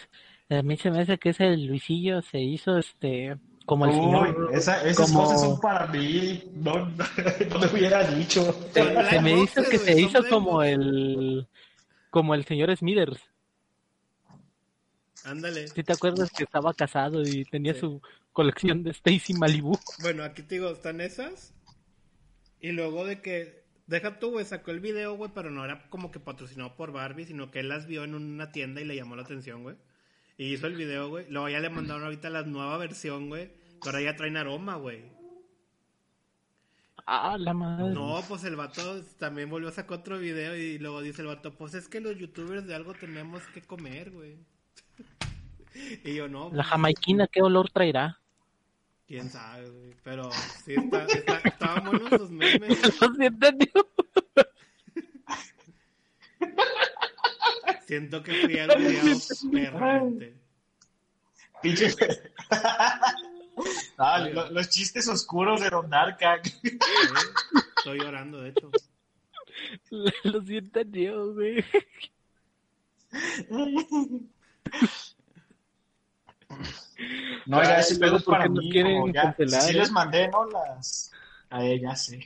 A 0.50 0.62
mí 0.62 0.76
se 0.76 0.90
me 0.90 1.00
hace 1.00 1.18
que 1.18 1.30
ese 1.30 1.56
Luisillo 1.56 2.22
se 2.22 2.38
hizo 2.40 2.78
este 2.78 3.36
como 3.66 3.86
el 3.86 3.92
Uy, 3.92 3.96
señor. 3.96 4.50
esa- 4.52 4.86
esas 4.86 5.10
como- 5.10 5.24
cosas 5.24 5.40
son 5.40 5.58
para 5.60 5.86
mí. 5.88 6.44
No, 6.54 6.86
no, 6.86 7.04
no 7.50 7.58
me 7.58 7.66
hubiera 7.72 8.04
dicho. 8.10 8.52
Se, 8.72 9.20
me 9.20 9.42
hizo 9.42 9.62
que 9.68 9.78
se 9.78 10.00
hizo 10.00 10.22
como 10.28 10.62
el 10.62 11.48
como 12.10 12.34
el 12.34 12.44
señor 12.44 12.76
Smithers. 12.76 13.20
Ándale. 15.24 15.68
¿Sí 15.68 15.82
te 15.82 15.92
acuerdas 15.92 16.30
que 16.30 16.44
estaba 16.44 16.74
casado 16.74 17.22
y 17.22 17.44
tenía 17.44 17.74
Sí. 17.74 17.80
su 17.80 18.02
colección 18.32 18.82
de 18.82 18.90
Stacy 18.90 19.34
Malibu? 19.34 19.78
Bueno, 20.02 20.22
aquí 20.24 20.42
te 20.42 20.56
digo, 20.56 20.70
están 20.70 21.00
esas. 21.00 21.54
Y 22.60 22.72
luego 22.72 23.04
de 23.04 23.20
que. 23.20 23.64
Deja 23.86 24.18
tú, 24.18 24.30
güey, 24.30 24.46
sacó 24.46 24.70
el 24.70 24.80
video, 24.80 25.14
güey, 25.14 25.30
pero 25.34 25.50
no 25.50 25.62
era 25.62 25.90
como 25.90 26.10
que 26.10 26.18
patrocinado 26.18 26.74
por 26.74 26.90
Barbie, 26.90 27.26
sino 27.26 27.50
que 27.50 27.60
él 27.60 27.68
las 27.68 27.86
vio 27.86 28.02
en 28.04 28.14
una 28.14 28.50
tienda 28.50 28.80
y 28.80 28.86
le 28.86 28.96
llamó 28.96 29.14
la 29.14 29.22
atención, 29.24 29.62
güey. 29.62 29.76
Y 30.38 30.54
hizo 30.54 30.66
el 30.66 30.74
video, 30.74 31.10
güey. 31.10 31.26
Luego 31.28 31.50
ya 31.50 31.60
le 31.60 31.68
mandaron 31.68 32.04
ahorita 32.04 32.30
la 32.30 32.42
nueva 32.44 32.78
versión, 32.78 33.28
güey. 33.28 33.48
Que 33.82 33.88
ahora 33.90 34.00
ya 34.00 34.16
traen 34.16 34.38
aroma, 34.38 34.76
güey. 34.76 35.04
Ah, 37.06 37.36
la 37.38 37.52
madre. 37.52 37.92
No, 37.92 38.22
pues 38.26 38.44
el 38.44 38.56
vato 38.56 39.02
también 39.18 39.50
volvió 39.50 39.68
a 39.68 39.72
sacar 39.72 39.98
otro 39.98 40.18
video 40.18 40.56
y 40.56 40.78
luego 40.78 41.02
dice 41.02 41.20
el 41.20 41.28
vato, 41.28 41.52
pues 41.54 41.74
es 41.74 41.86
que 41.88 42.00
los 42.00 42.16
youtubers 42.16 42.66
de 42.66 42.74
algo 42.74 42.94
tenemos 42.94 43.42
que 43.52 43.60
comer, 43.60 44.10
güey. 44.10 44.38
Y 46.04 46.14
yo 46.14 46.28
no, 46.28 46.44
La 46.50 46.54
pues, 46.56 46.66
jamaiquina, 46.66 47.26
¿qué 47.26 47.42
olor 47.42 47.70
traerá? 47.70 48.18
quién 49.06 49.28
sabe, 49.30 49.68
güey. 49.68 49.94
Pero 50.02 50.30
sí, 50.64 50.74
está, 50.74 51.04
está, 51.04 51.36
estaban 51.44 51.84
buenos 51.84 52.10
los 52.12 52.30
memes. 52.30 53.00
Lo 53.00 53.14
siento, 53.14 53.48
tío. 53.58 53.88
Siento 57.86 58.22
que 58.22 58.32
fui 58.34 58.58
albureado 58.58 59.18
perramente. 59.52 60.34
Pinche. 61.62 61.94
Ah, 63.96 64.18
lo- 64.18 64.50
los 64.50 64.68
chistes 64.68 65.06
oscuros 65.06 65.60
de 65.60 65.70
Don 65.70 65.88
Darka. 65.88 66.40
Sí, 66.42 66.76
Estoy 67.76 67.98
llorando, 68.00 68.42
de 68.42 68.48
hecho. 68.50 68.68
Lo 70.24 70.42
siento, 70.42 70.84
tío, 70.84 71.32
güey. 71.34 71.64
No, 77.46 77.62
ya 77.62 77.74
Ay, 77.76 77.80
ese 77.80 77.98
pedo 77.98 78.16
es 78.16 78.22
¿por 78.22 78.34
para 78.34 78.48
mí. 78.48 78.70
quieren 78.70 79.12
ya- 79.12 79.34
sí 79.60 79.72
les 79.72 79.90
mandé, 79.90 80.28
¿no? 80.28 80.46
Las. 80.46 81.10
A 81.50 81.62
ella, 81.64 81.94
sí. 81.96 82.20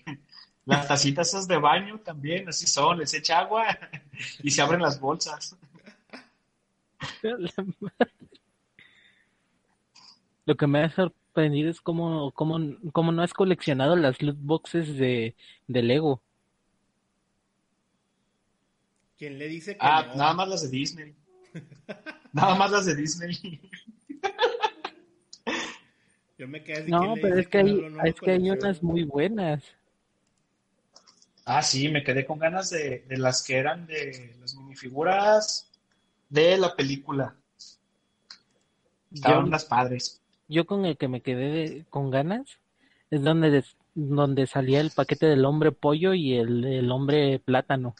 Las 0.64 0.86
tacitas 0.86 1.28
esas 1.28 1.48
de 1.48 1.56
baño 1.56 1.98
también, 2.00 2.48
así 2.48 2.66
son. 2.66 2.98
Les 2.98 3.12
echa 3.14 3.38
agua 3.40 3.66
y 4.42 4.50
se 4.50 4.60
abren 4.62 4.82
las 4.82 5.00
bolsas. 5.00 5.56
La 7.22 7.38
madre. 7.80 8.12
Lo 10.44 10.56
que 10.56 10.66
me 10.66 10.82
ha 10.84 10.90
sorprendido 10.90 11.70
es 11.70 11.80
cómo, 11.80 12.32
cómo, 12.32 12.58
cómo 12.92 13.12
no 13.12 13.22
has 13.22 13.34
coleccionado 13.34 13.96
las 13.96 14.20
loot 14.22 14.36
boxes 14.40 14.96
de, 14.96 15.34
de 15.66 15.82
Lego. 15.82 16.22
¿Quién 19.18 19.38
le 19.38 19.48
dice 19.48 19.72
que 19.72 19.78
Ah, 19.80 20.04
no? 20.08 20.14
nada 20.16 20.32
más 20.34 20.48
las 20.48 20.62
de 20.62 20.68
Disney. 20.68 21.14
Nada 22.32 22.54
más 22.54 22.70
las 22.70 22.86
de 22.86 22.94
Disney. 22.94 23.60
Yo 26.38 26.46
me 26.46 26.62
quedé 26.62 26.78
así. 26.80 26.90
No, 26.90 27.00
¿quién 27.00 27.14
le 27.14 27.22
pero 27.22 27.38
es 27.40 27.48
que 27.48 27.58
hay, 27.58 27.86
es 28.04 28.20
que 28.20 28.30
hay 28.30 28.50
unas 28.50 28.82
muy 28.82 29.04
buenas. 29.04 29.64
Ah, 31.44 31.62
sí, 31.62 31.88
me 31.88 32.04
quedé 32.04 32.26
con 32.26 32.38
ganas 32.38 32.70
de, 32.70 33.00
de 33.08 33.16
las 33.16 33.42
que 33.42 33.56
eran 33.56 33.86
de 33.86 34.34
las 34.40 34.54
minifiguras 34.54 35.70
de 36.28 36.58
la 36.58 36.76
película. 36.76 37.34
Estaban 39.12 39.46
Yo, 39.46 39.50
las 39.50 39.64
padres. 39.64 40.20
yo 40.48 40.66
con 40.66 40.84
el 40.84 40.96
que 40.96 41.08
me 41.08 41.22
quedé 41.22 41.50
de- 41.50 41.84
con 41.90 42.10
ganas 42.10 42.58
es 43.10 43.22
donde, 43.22 43.50
des- 43.50 43.76
donde 43.94 44.46
salía 44.46 44.80
el 44.80 44.90
paquete 44.90 45.26
del 45.26 45.44
hombre 45.44 45.72
pollo 45.72 46.14
y 46.14 46.34
el, 46.34 46.64
el 46.64 46.90
hombre 46.90 47.38
plátano. 47.40 47.94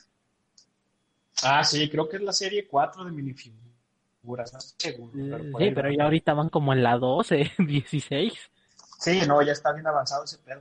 Ah, 1.43 1.65
sí, 1.65 1.89
creo 1.89 2.09
que 2.09 2.17
es 2.17 2.23
la 2.23 2.33
serie 2.33 2.67
4 2.67 3.05
de 3.05 3.11
minifiguras, 3.13 3.75
no 4.23 4.59
estoy 4.59 4.93
seguro. 4.93 5.13
pero 5.31 5.45
por 5.51 5.63
Sí, 5.63 5.71
pero 5.75 5.89
va. 5.89 5.95
ya 5.97 6.05
ahorita 6.05 6.35
van 6.35 6.49
como 6.49 6.73
en 6.73 6.83
la 6.83 6.97
12, 6.99 7.53
16. 7.59 8.33
Sí, 9.01 9.21
no, 9.29 9.41
ya 9.43 9.53
está 9.53 9.73
bien 9.73 9.87
avanzado 9.87 10.25
ese 10.25 10.39
pedo. 10.39 10.61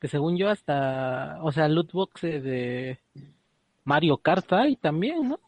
Que 0.00 0.08
según 0.08 0.38
yo 0.38 0.48
hasta, 0.48 1.38
o 1.42 1.52
sea, 1.52 1.68
loot 1.68 1.92
boxes 1.92 2.42
de 2.42 2.98
Mario 3.84 4.16
Kart 4.18 4.50
hay 4.54 4.76
también, 4.76 5.28
¿no? 5.28 5.40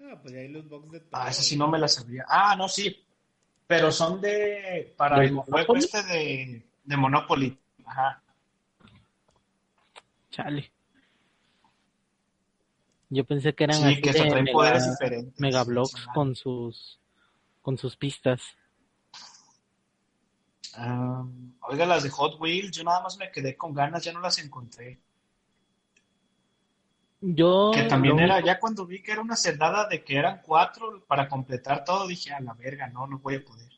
Ah, 0.00 0.18
pues 0.22 0.32
ya 0.32 0.40
hay 0.40 0.48
loot 0.48 0.68
box 0.68 0.90
de 0.90 1.00
todo. 1.00 1.10
Ah, 1.12 1.28
ese 1.28 1.42
sí 1.42 1.56
no 1.58 1.68
me 1.68 1.78
la 1.78 1.86
sabía. 1.88 2.24
Ah, 2.28 2.54
no, 2.56 2.66
sí. 2.68 3.04
Pero 3.66 3.92
son 3.92 4.20
de. 4.22 4.94
Para 4.96 5.16
¿Del 5.18 5.26
el 5.26 5.34
juego 5.34 5.74
Monopoly? 5.74 5.80
este 5.80 6.02
de, 6.04 6.66
de 6.84 6.96
Monopoly. 6.96 7.58
Ajá. 7.84 8.22
Chale. 10.30 10.72
Yo 13.10 13.24
pensé 13.24 13.54
que 13.54 13.64
eran 13.64 13.76
Sí, 13.76 13.84
así 13.84 14.00
que 14.02 14.12
de 14.12 14.42
mega, 14.42 14.52
poderes 14.52 14.90
diferentes. 14.90 15.40
megablocks 15.40 16.06
con 16.14 16.34
sus 16.34 17.00
con 17.62 17.78
sus 17.78 17.96
pistas. 17.96 18.42
Oiga, 21.60 21.86
las 21.86 22.02
de 22.02 22.10
Hot 22.10 22.40
Wheels, 22.40 22.70
yo 22.70 22.84
nada 22.84 23.02
más 23.02 23.18
me 23.18 23.30
quedé 23.30 23.56
con 23.56 23.74
ganas, 23.74 24.04
ya 24.04 24.12
no 24.12 24.20
las 24.20 24.38
encontré. 24.38 25.00
Yo 27.20 27.72
Que 27.74 27.82
también 27.82 28.20
era, 28.20 28.40
ya 28.40 28.60
cuando 28.60 28.86
vi 28.86 29.02
que 29.02 29.10
era 29.10 29.20
una 29.20 29.34
cerdada 29.34 29.88
de 29.88 30.04
que 30.04 30.16
eran 30.16 30.40
cuatro 30.42 31.04
para 31.08 31.28
completar 31.28 31.84
todo, 31.84 32.06
dije, 32.06 32.32
a 32.32 32.40
la 32.40 32.54
verga, 32.54 32.88
no, 32.88 33.06
no 33.08 33.18
voy 33.18 33.36
a 33.36 33.44
poder. 33.44 33.68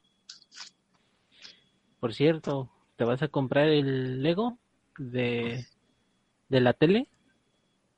por 2.00 2.12
cierto, 2.14 2.70
¿te 2.96 3.04
vas 3.04 3.22
a 3.22 3.28
comprar 3.28 3.68
el 3.68 4.22
Lego 4.22 4.58
de 4.98 5.66
de 6.48 6.60
la 6.60 6.74
tele 6.74 7.08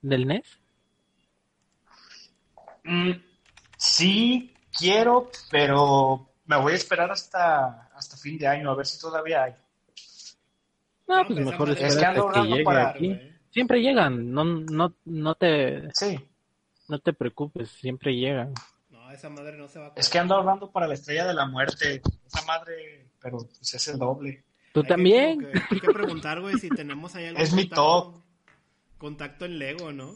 del 0.01 0.27
NES? 0.27 0.62
Mm, 2.85 3.13
sí, 3.77 4.55
quiero, 4.77 5.31
pero 5.51 6.29
me 6.47 6.57
voy 6.57 6.73
a 6.73 6.77
esperar 6.77 7.11
hasta, 7.11 7.91
hasta 7.95 8.17
fin 8.17 8.39
de 8.39 8.47
año, 8.47 8.71
a 8.71 8.75
ver 8.77 8.87
si 8.87 8.99
todavía 9.01 9.45
hay. 9.45 9.55
No, 11.07 11.27
pues 11.27 11.39
mejor 11.45 11.71
es 11.71 11.97
que 11.97 12.05
ando 12.05 12.31
que 12.31 12.41
llegue 12.43 12.65
para- 12.65 12.91
aquí. 12.91 13.09
güey. 13.09 13.33
Siempre 13.51 13.83
llegan, 13.83 14.33
no 14.33 14.45
no 14.45 14.95
no 15.05 15.35
te 15.35 15.91
Sí, 15.93 16.19
no 16.89 16.99
te 17.01 17.13
preocupes, 17.13 17.71
siempre 17.71 18.15
llegan. 18.17 18.55
No, 18.89 19.11
esa 19.11 19.29
madre 19.29 19.59
no 19.59 19.69
se 19.69 19.79
va 19.79 19.89
a 19.89 19.93
es 19.95 20.09
que 20.09 20.19
ando 20.19 20.37
ahorrando 20.37 20.71
para 20.71 20.87
la 20.89 20.95
estrella 20.95 21.27
de 21.27 21.35
la 21.35 21.45
muerte. 21.45 22.01
Esa 22.27 22.43
madre, 22.47 23.09
pero 23.21 23.39
pues 23.39 23.75
es 23.75 23.89
el 23.89 23.99
doble. 23.99 24.45
Tú 24.73 24.81
Hay 24.81 24.85
que 24.85 24.89
también. 24.89 25.41
como 25.41 25.53
que- 25.53 25.63
hay 25.71 25.81
que 25.81 25.93
preguntar, 25.93 26.41
güey, 26.41 26.55
si 26.59 26.71
tenemos 26.71 27.15
ahí 27.15 27.27
algún 27.29 27.43
Es 27.43 27.53
mi 27.53 27.69
contacto, 27.69 28.23
contacto 28.97 29.45
en 29.45 29.59
Lego, 29.59 29.93
¿no? 29.93 30.15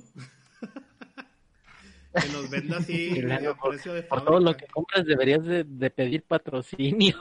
Que 2.22 2.28
nos 2.28 2.50
venda 2.50 2.78
así 2.78 3.10
luego, 3.22 3.50
a 3.50 3.68
precio 3.70 3.94
de 3.94 4.02
Por 4.02 4.24
todo 4.24 4.40
lo 4.40 4.56
que 4.56 4.66
compras 4.66 5.04
deberías 5.04 5.44
de, 5.44 5.64
de 5.64 5.90
pedir 5.90 6.22
patrocinio. 6.22 7.16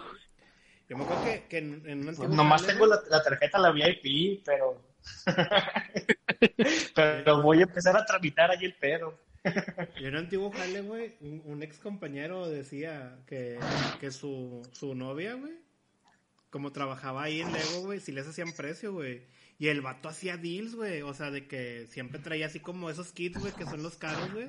Yo 0.87 0.97
me 0.97 1.03
acuerdo 1.03 1.23
que, 1.23 1.45
que 1.49 1.57
en, 1.57 1.83
en 1.85 2.01
un 2.01 2.09
antiguo 2.09 2.27
Pues 2.27 2.37
Nomás 2.37 2.65
tengo 2.65 2.85
la, 2.85 2.99
la 3.09 3.23
tarjeta, 3.23 3.57
la 3.57 3.71
VIP, 3.71 4.43
pero... 4.45 4.81
pero 6.95 7.41
voy 7.41 7.59
a 7.59 7.63
empezar 7.63 7.95
a 7.95 8.05
tramitar 8.05 8.51
ahí 8.51 8.65
el 8.65 8.75
pedo. 8.75 9.19
Yo 9.99 10.07
en 10.07 10.13
un 10.13 10.17
antiguo 10.17 10.51
jale, 10.51 10.81
güey, 10.81 11.15
un, 11.21 11.41
un 11.45 11.63
ex 11.63 11.77
compañero 11.77 12.49
decía 12.49 13.19
que, 13.27 13.59
que 13.99 14.11
su, 14.11 14.67
su 14.71 14.95
novia, 14.95 15.35
güey, 15.35 15.53
como 16.49 16.71
trabajaba 16.71 17.23
ahí 17.23 17.41
en 17.41 17.51
Lego, 17.51 17.81
güey, 17.81 17.99
si 17.99 18.11
les 18.11 18.27
hacían 18.27 18.53
precio, 18.53 18.93
güey. 18.93 19.23
Y 19.57 19.67
el 19.69 19.81
vato 19.81 20.09
hacía 20.09 20.35
deals, 20.37 20.75
güey, 20.75 21.01
o 21.01 21.13
sea, 21.13 21.31
de 21.31 21.47
que 21.47 21.87
siempre 21.89 22.19
traía 22.19 22.47
así 22.47 22.59
como 22.59 22.89
esos 22.89 23.13
kits, 23.13 23.39
güey, 23.39 23.53
que 23.53 23.63
son 23.65 23.81
los 23.83 23.95
caros, 23.95 24.31
güey, 24.33 24.47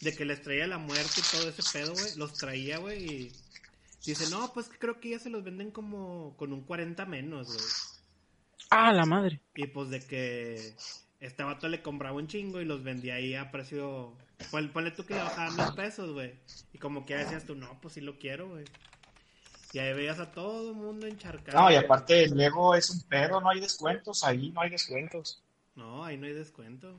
de 0.00 0.16
que 0.16 0.24
les 0.24 0.40
traía 0.40 0.66
la 0.66 0.78
muerte 0.78 1.18
y 1.20 1.36
todo 1.36 1.48
ese 1.50 1.62
pedo, 1.72 1.92
güey, 1.92 2.16
los 2.16 2.32
traía, 2.34 2.78
güey, 2.78 3.04
y 3.04 3.32
dice, 4.06 4.30
no, 4.30 4.52
pues 4.54 4.68
que 4.68 4.78
creo 4.78 4.98
que 4.98 5.10
ya 5.10 5.18
se 5.18 5.28
los 5.28 5.44
venden 5.44 5.70
como 5.70 6.34
con 6.38 6.52
un 6.54 6.62
40 6.62 7.04
menos, 7.04 7.48
güey. 7.48 7.58
Ah, 8.70 8.92
la 8.92 9.04
madre. 9.04 9.40
Y 9.54 9.66
pues 9.66 9.90
de 9.90 10.00
que 10.00 10.74
este 11.20 11.42
vato 11.42 11.68
le 11.68 11.82
compraba 11.82 12.16
un 12.16 12.26
chingo 12.26 12.60
y 12.60 12.64
los 12.64 12.82
vendía 12.82 13.14
ahí 13.16 13.34
a 13.34 13.50
precio. 13.50 14.16
Pon- 14.50 14.70
Ponle 14.72 14.90
tú 14.90 15.04
que 15.04 15.14
le 15.14 15.20
bajaban 15.22 15.54
mil 15.56 15.74
pesos, 15.76 16.12
güey. 16.12 16.34
Y 16.72 16.78
como 16.78 17.04
que 17.06 17.14
decías 17.16 17.44
tú, 17.44 17.54
no, 17.54 17.78
pues 17.80 17.94
sí 17.94 18.00
lo 18.00 18.18
quiero, 18.18 18.48
güey. 18.48 18.64
Y 19.76 19.78
ahí 19.78 19.92
veías 19.92 20.18
a 20.18 20.32
todo 20.32 20.70
el 20.70 20.74
mundo 20.74 21.06
encharcado. 21.06 21.60
No, 21.60 21.70
y 21.70 21.74
aparte 21.74 22.24
el 22.24 22.34
Lego 22.34 22.74
es 22.74 22.88
un 22.88 23.02
pedo, 23.02 23.42
no 23.42 23.50
hay 23.50 23.60
descuentos, 23.60 24.24
ahí 24.24 24.48
no 24.48 24.62
hay 24.62 24.70
descuentos. 24.70 25.42
No, 25.74 26.02
ahí 26.02 26.16
no 26.16 26.24
hay 26.24 26.32
descuento. 26.32 26.98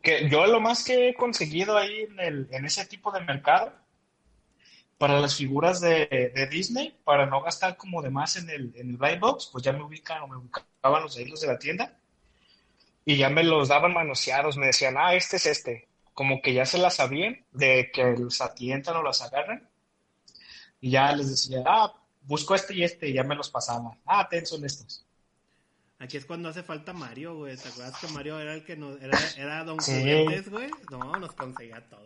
Que 0.00 0.26
yo 0.30 0.46
lo 0.46 0.58
más 0.58 0.82
que 0.82 1.10
he 1.10 1.14
conseguido 1.14 1.76
ahí 1.76 2.04
en, 2.04 2.18
el, 2.18 2.48
en 2.50 2.64
ese 2.64 2.86
tipo 2.86 3.12
de 3.12 3.20
mercado, 3.20 3.74
para 4.96 5.20
las 5.20 5.36
figuras 5.36 5.82
de, 5.82 6.32
de 6.34 6.46
Disney, 6.46 6.96
para 7.04 7.26
no 7.26 7.42
gastar 7.42 7.76
como 7.76 8.00
de 8.00 8.08
más 8.08 8.36
en 8.36 8.48
el, 8.48 8.72
en 8.74 8.88
el 8.88 8.96
blind 8.96 9.20
box, 9.20 9.50
pues 9.52 9.62
ya 9.62 9.74
me 9.74 9.82
ubican 9.82 10.22
o 10.22 10.28
me 10.28 10.36
ubicaban 10.38 11.02
los 11.02 11.14
de 11.14 11.26
de 11.26 11.46
la 11.46 11.58
tienda, 11.58 11.94
y 13.04 13.18
ya 13.18 13.28
me 13.28 13.44
los 13.44 13.68
daban 13.68 13.92
manoseados, 13.92 14.56
me 14.56 14.68
decían, 14.68 14.94
ah, 14.96 15.12
este 15.12 15.36
es 15.36 15.44
este, 15.44 15.88
como 16.20 16.42
que 16.42 16.52
ya 16.52 16.66
se 16.66 16.76
las 16.76 16.96
sabían 16.96 17.46
de 17.50 17.90
que 17.94 18.04
los 18.14 18.42
atientan 18.42 18.94
o 18.94 19.02
las 19.02 19.22
agarran, 19.22 19.66
y 20.78 20.90
ya 20.90 21.16
les 21.16 21.30
decía, 21.30 21.62
ah, 21.66 21.94
busco 22.24 22.54
este 22.54 22.74
y 22.74 22.84
este, 22.84 23.08
y 23.08 23.14
ya 23.14 23.24
me 23.24 23.34
los 23.34 23.48
pasaban, 23.48 23.98
ah, 24.04 24.28
ten, 24.28 24.44
son 24.44 24.62
estos. 24.66 25.02
Aquí 25.98 26.18
es 26.18 26.26
cuando 26.26 26.50
hace 26.50 26.62
falta 26.62 26.92
Mario, 26.92 27.36
güey. 27.36 27.56
¿Te 27.56 27.70
acuerdas 27.70 27.98
que 27.98 28.08
Mario 28.08 28.38
era 28.38 28.52
el 28.52 28.66
que 28.66 28.76
nos. 28.76 29.00
Era, 29.00 29.18
era 29.38 29.64
Don 29.64 29.80
Sí. 29.80 29.92
Juguetes, 29.92 30.50
güey? 30.50 30.70
No, 30.90 30.98
nos 31.16 31.32
conseguía 31.32 31.88
todo. 31.88 32.04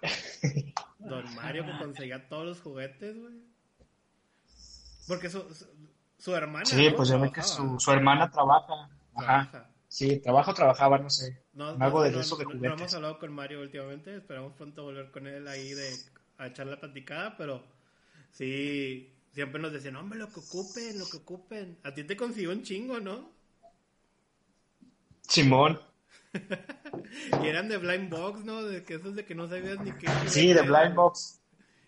güey. 0.00 0.72
Don 1.00 1.34
Mario 1.34 1.66
que 1.66 1.78
conseguía 1.78 2.28
todos 2.28 2.46
los 2.46 2.60
juguetes, 2.60 3.18
güey. 3.18 3.42
Porque 5.08 5.28
su, 5.28 5.52
su, 5.52 5.66
su 6.16 6.32
hermana. 6.36 6.64
Sí, 6.64 6.90
¿no? 6.90 6.94
pues 6.96 7.08
ya 7.08 7.16
ve 7.16 7.32
que 7.32 7.42
su, 7.42 7.80
su 7.80 7.90
hermana 7.90 8.30
trabaja, 8.30 8.88
ajá, 9.16 9.50
Trabaja. 9.50 9.75
Sí, 9.96 10.18
trabajo 10.20 10.54
trabajaba, 10.54 10.98
no 10.98 11.10
sé. 11.10 11.42
No, 11.54 11.74
En 11.74 11.82
algo 11.82 12.00
no, 12.00 12.04
de 12.04 12.10
no, 12.10 12.20
eso 12.20 12.36
de 12.36 12.44
no- 12.44 12.50
no 12.50 12.52
juguetes. 12.52 12.80
hemos 12.80 12.94
hablado 12.94 13.18
con 13.18 13.32
Mario 13.32 13.60
últimamente. 13.62 14.14
Esperamos 14.16 14.52
pronto 14.54 14.84
volver 14.84 15.10
con 15.10 15.26
él 15.26 15.48
ahí 15.48 15.72
de 15.74 15.90
a 16.38 16.46
echar 16.48 16.66
la 16.66 16.78
platicada, 16.78 17.36
pero 17.36 17.64
sí, 18.32 19.12
siempre 19.32 19.60
nos 19.60 19.72
decían, 19.72 19.96
hombre, 19.96 20.18
lo 20.18 20.32
que 20.32 20.40
ocupen, 20.40 20.98
lo 20.98 21.08
que 21.08 21.16
ocupen. 21.18 21.78
A 21.84 21.94
ti 21.94 22.04
te 22.04 22.16
consiguió 22.16 22.50
un 22.52 22.62
chingo, 22.62 23.00
¿no? 23.00 23.30
Simón. 25.28 25.78
Y 27.42 27.46
eran 27.46 27.68
de 27.68 27.78
blind 27.78 28.10
box, 28.10 28.44
¿no? 28.44 28.62
De 28.64 28.82
que 28.84 28.94
esos 28.94 29.14
de 29.14 29.24
que 29.24 29.34
no 29.34 29.48
sabías 29.48 29.80
ni 29.80 29.92
qué. 29.92 30.06
Sí, 30.28 30.52
de 30.52 30.62
Blind 30.62 30.94
Box. 30.94 31.40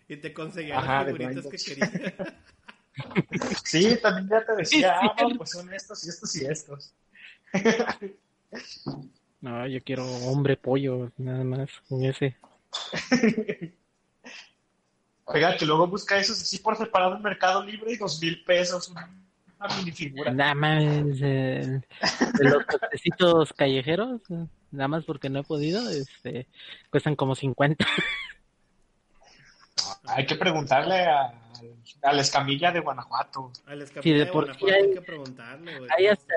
Y 0.07 0.17
te 0.17 0.33
conseguían 0.33 0.79
Ajá, 0.79 1.03
las 1.03 1.13
figuritas 1.13 1.45
que 1.47 1.57
querías. 1.57 1.91
Sí, 3.63 3.97
también 4.01 4.27
ya 4.29 4.45
te 4.45 4.55
decía, 4.55 4.93
ah, 5.01 5.27
pues 5.37 5.51
son 5.51 5.71
estos 5.73 6.03
y 6.05 6.09
estos 6.09 6.35
y 6.35 6.45
estos. 6.45 6.93
No, 9.41 9.65
yo 9.67 9.81
quiero 9.83 10.05
hombre 10.27 10.57
pollo, 10.57 11.11
nada 11.17 11.43
más, 11.43 11.69
con 11.87 12.03
ese. 12.03 12.35
Oiga, 15.25 15.55
que 15.57 15.65
luego 15.65 15.87
busca 15.87 16.17
esos 16.17 16.41
así 16.41 16.57
por 16.59 16.75
separado 16.75 17.15
en 17.15 17.21
Mercado 17.21 17.63
Libre 17.63 17.93
y 17.93 17.97
dos 17.97 18.19
mil 18.21 18.43
pesos, 18.43 18.89
una, 18.89 19.09
minifigura. 19.77 20.31
Nada 20.33 20.55
más 20.55 20.83
eh, 21.21 21.81
de 22.39 22.43
los 22.49 22.65
costecitos 22.65 23.53
callejeros, 23.53 24.21
nada 24.71 24.87
más 24.87 25.05
porque 25.05 25.29
no 25.29 25.39
he 25.39 25.43
podido, 25.43 25.87
este, 25.89 26.47
cuestan 26.89 27.15
como 27.15 27.35
50. 27.35 27.85
Hay 30.07 30.25
que 30.25 30.35
preguntarle 30.35 31.05
a, 31.05 31.27
a 32.01 32.13
la 32.13 32.21
escamilla 32.21 32.71
de 32.71 32.79
Guanajuato. 32.79 33.51
Al 33.67 33.81
escape 33.83 34.01
Sí, 34.01 34.11
de 34.11 34.25
Guanajuato 34.25 34.65
hay 34.73 34.81
hay- 34.81 34.93
que 34.95 35.01
preguntarle, 35.01 35.77
güey. 35.77 35.89
Ahí 35.95 36.07
hasta, 36.07 36.33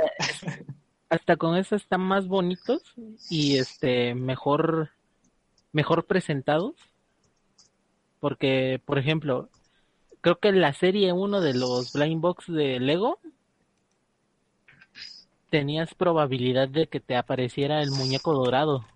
hasta 1.13 1.37
con 1.37 1.57
eso 1.57 1.77
están 1.77 2.01
más 2.01 2.27
bonitos 2.27 2.95
y 3.29 3.59
este 3.59 4.15
mejor 4.15 4.89
mejor 5.71 6.07
presentados. 6.07 6.73
Porque, 8.19 8.81
por 8.87 8.99
ejemplo, 8.99 9.51
creo 10.23 10.39
que 10.39 10.53
la 10.53 10.73
serie 10.73 11.13
1 11.13 11.43
de 11.43 11.53
los 11.53 11.93
Blind 11.93 12.23
Box 12.23 12.47
de 12.47 12.81
Lego 12.81 13.19
tenías 15.51 15.95
probabilidad 15.95 16.69
de 16.69 16.87
que 16.87 17.01
te 17.01 17.15
apareciera 17.15 17.83
el 17.83 17.91
muñeco 17.91 18.33
dorado. 18.33 18.87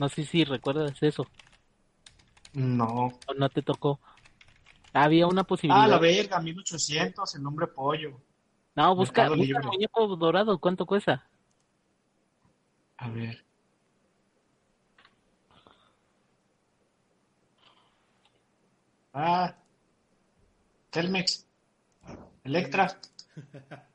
No 0.00 0.08
sé 0.08 0.24
si 0.24 0.44
recuerdas 0.44 0.94
eso 1.02 1.26
No. 2.54 3.12
no 3.36 3.48
te 3.50 3.60
tocó. 3.60 4.00
Había 4.94 5.26
una 5.26 5.44
posibilidad. 5.44 5.84
Ah, 5.84 5.88
la 5.88 5.98
verga, 5.98 6.40
1800, 6.40 7.34
el 7.34 7.42
nombre 7.42 7.66
pollo. 7.66 8.18
No, 8.78 8.94
busca, 8.94 9.28
busca 9.28 9.58
el 9.58 9.66
muñeco 9.66 10.16
dorado, 10.16 10.56
¿cuánto 10.60 10.86
cuesta? 10.86 11.26
A 12.98 13.08
ver. 13.08 13.44
Ah, 19.12 19.52
Telmex, 20.90 21.44
Electra. 22.44 23.00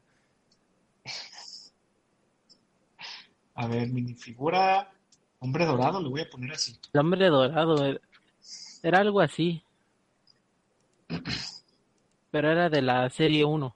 A 3.56 3.68
ver, 3.68 3.88
minifigura, 3.88 4.92
hombre 5.40 5.66
dorado, 5.66 6.02
le 6.02 6.10
voy 6.10 6.20
a 6.22 6.30
poner 6.30 6.52
así. 6.52 6.78
El 6.92 7.00
hombre 7.00 7.30
dorado, 7.30 7.86
era, 7.86 8.02
era 8.82 9.00
algo 9.00 9.22
así. 9.22 9.64
Pero 12.32 12.52
era 12.52 12.70
de 12.70 12.82
la 12.82 13.10
serie 13.10 13.46
1. 13.46 13.74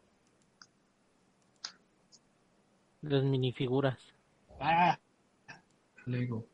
Las 3.08 3.24
minifiguras. 3.24 3.98
Ah, 4.60 4.98
Lego. 6.06 6.46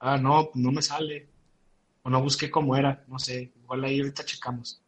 Ah, 0.00 0.16
no, 0.16 0.50
no 0.54 0.72
me 0.72 0.82
sale. 0.82 1.26
O 2.02 2.10
no 2.10 2.22
busqué 2.22 2.50
cómo 2.50 2.76
era, 2.76 3.04
no 3.08 3.18
sé. 3.18 3.50
Igual 3.62 3.84
ahí 3.84 4.00
ahorita 4.00 4.24
checamos. 4.24 4.80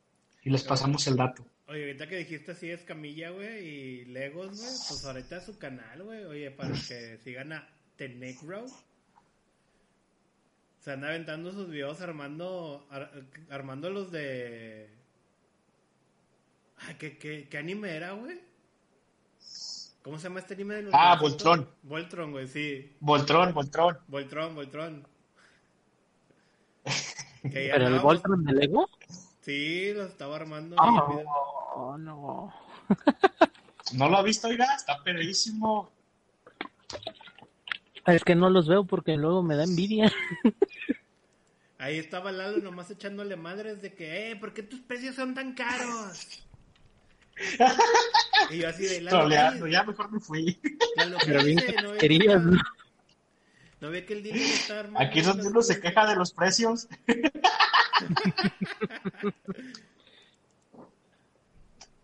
Y 0.43 0.51
les 0.51 0.63
pasamos 0.65 1.07
el 1.07 1.17
dato. 1.17 1.45
Oye, 1.67 1.87
ahorita 1.87 2.09
que 2.09 2.17
dijiste 2.19 2.53
así 2.53 2.71
es 2.71 2.83
Camilla, 2.83 3.31
güey, 3.31 3.65
y 3.65 4.05
Legos, 4.07 4.57
güey, 4.59 4.73
pues 4.89 5.05
ahorita 5.05 5.37
es 5.37 5.45
su 5.45 5.59
canal, 5.59 6.03
güey. 6.03 6.25
Oye, 6.25 6.51
para 6.51 6.73
que 6.73 7.19
sigan 7.23 7.53
a 7.53 7.69
The 7.97 8.09
Negro. 8.09 8.67
Se 10.81 10.93
anda 10.93 11.09
aventando 11.09 11.53
sus 11.53 11.69
videos 11.69 12.01
armando, 12.01 12.87
ar- 12.91 13.13
armando 13.51 13.91
los 13.91 14.11
de... 14.11 14.89
Ay, 16.87 16.95
¿qué, 16.99 17.19
qué, 17.19 17.49
qué 17.49 17.59
anime 17.59 17.95
era, 17.95 18.13
güey? 18.13 18.41
¿Cómo 20.03 20.19
se 20.19 20.25
llama 20.25 20.41
este 20.41 20.55
anime 20.55 20.77
de 20.77 20.83
los 20.85 20.95
Ah? 20.95 21.17
Voltron. 21.21 21.69
Voltron, 21.83 22.33
güey, 22.33 22.49
sí. 22.49 22.97
Voltrón, 23.01 23.53
Voltrón. 23.53 23.99
Voltron, 24.09 24.55
Voltron. 24.55 25.07
Que 27.43 27.69
ya 27.69 27.75
¿Pero 27.75 27.87
el 27.87 28.01
Voltron 28.01 28.45
de 28.45 28.53
Lego? 28.53 28.89
Sí, 29.41 29.93
lo 29.95 30.05
estaba 30.05 30.37
armando. 30.37 30.77
Ah. 30.79 31.07
Oh, 31.75 31.97
no. 31.97 32.53
¿No 33.95 34.09
lo 34.09 34.19
ha 34.19 34.23
visto, 34.23 34.49
oiga? 34.49 34.67
Está 34.75 35.03
pedísimo. 35.03 35.91
Es 38.07 38.25
que 38.25 38.35
no 38.35 38.51
los 38.51 38.69
veo 38.69 38.85
porque 38.85 39.17
luego 39.17 39.43
me 39.43 39.57
da 39.57 39.65
envidia. 39.65 40.13
Ahí 41.79 41.99
estaba 41.99 42.31
Lalo 42.31 42.59
nomás 42.59 42.91
echándole 42.91 43.37
madres 43.37 43.81
de 43.81 43.95
que, 43.95 44.31
eh, 44.31 44.37
¿por 44.37 44.53
qué 44.53 44.63
tus 44.63 44.81
precios 44.81 45.17
son 45.17 45.35
tan 45.35 45.55
caros? 45.55 46.43
Y 48.51 48.59
yo 48.59 48.69
así 48.69 48.85
de 48.87 49.01
Troleando, 49.09 49.67
¿qué- 49.67 49.73
ya 49.73 49.85
mejor 49.85 50.11
me 50.13 50.21
fui. 50.21 50.55
¿qué 50.55 50.77
Pero 51.27 51.45
bien 51.45 51.59
querías, 51.99 52.43
que- 52.43 52.51
¿no? 52.51 52.61
¿No 53.81 53.91
ve 53.91 54.05
que 54.05 54.13
el 54.13 54.23
dinero 54.23 54.45
está 54.45 54.81
armando? 54.81 55.09
Aquí 55.09 55.21
uno 55.21 55.63
se 55.63 55.81
queja 55.81 56.07
de 56.07 56.17
los 56.17 56.33
precios. 56.33 56.89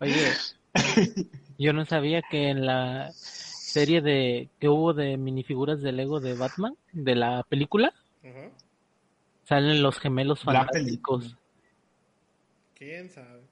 Oye, 0.00 0.32
yo 1.58 1.72
no 1.72 1.84
sabía 1.86 2.22
que 2.22 2.48
en 2.50 2.66
la 2.66 3.10
serie 3.12 4.00
de 4.02 4.50
que 4.60 4.68
hubo 4.68 4.92
de 4.94 5.16
minifiguras 5.16 5.80
de 5.80 5.92
Lego 5.92 6.20
de 6.20 6.34
Batman, 6.34 6.76
de 6.92 7.14
la 7.14 7.42
película, 7.48 7.92
salen 9.44 9.82
los 9.82 9.98
gemelos 9.98 10.42
fantásticos. 10.42 11.36
¿Quién 12.74 13.08
sabe? 13.10 13.45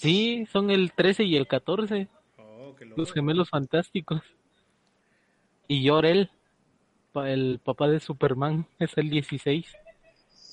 Sí, 0.00 0.46
son 0.52 0.70
el 0.70 0.92
13 0.92 1.24
y 1.24 1.36
el 1.36 1.46
14, 1.48 2.08
Oh, 2.38 2.74
qué 2.78 2.84
los 2.86 3.12
gemelos 3.12 3.50
fantásticos. 3.50 4.22
Y 5.66 5.86
Jor-El, 5.88 6.30
pa- 7.12 7.30
el 7.30 7.60
papá 7.62 7.88
de 7.88 8.00
Superman, 8.00 8.66
es 8.78 8.96
el 8.96 9.10
16. 9.10 9.66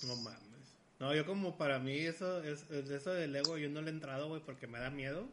No 0.08 0.16
mames. 0.18 0.40
No, 1.00 1.14
yo 1.14 1.26
como 1.26 1.58
para 1.58 1.78
mí 1.80 1.94
eso, 1.98 2.42
es, 2.44 2.70
es 2.72 2.90
eso 2.90 3.12
de 3.12 3.28
Lego 3.28 3.58
yo 3.58 3.70
no 3.70 3.82
le 3.82 3.90
he 3.92 3.94
entrado, 3.94 4.28
güey, 4.30 4.42
porque 4.42 4.66
me 4.68 4.80
da 4.80 4.90
miedo. 4.90 5.28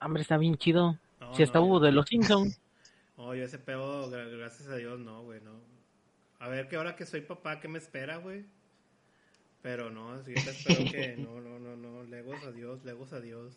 Hombre, 0.00 0.22
está 0.22 0.36
bien 0.36 0.56
chido. 0.56 0.98
No, 1.20 1.34
si 1.34 1.42
no, 1.44 1.64
hubo 1.64 1.80
de 1.80 1.92
los 1.92 2.06
Simpsons. 2.06 2.60
No, 3.16 3.32
yo 3.32 3.44
ese 3.44 3.60
pedo, 3.60 4.10
gra- 4.10 4.28
gracias 4.38 4.68
a 4.68 4.74
Dios, 4.74 4.98
no, 4.98 5.22
güey, 5.22 5.40
no. 5.40 5.52
A 6.40 6.48
ver 6.48 6.66
que 6.68 6.74
ahora 6.74 6.96
que 6.96 7.06
soy 7.06 7.20
papá, 7.20 7.60
¿qué 7.60 7.68
me 7.68 7.78
espera, 7.78 8.16
güey? 8.16 8.44
Pero 9.64 9.90
no, 9.90 10.24
yo 10.28 10.42
te 10.44 10.50
espero 10.50 10.88
que 10.88 11.16
no, 11.20 11.40
no, 11.40 11.58
no, 11.58 11.74
no, 11.76 12.04
legos 12.04 12.44
a 12.44 12.52
Dios, 12.52 12.84
legos 12.84 13.12
a 13.12 13.20
Dios. 13.20 13.52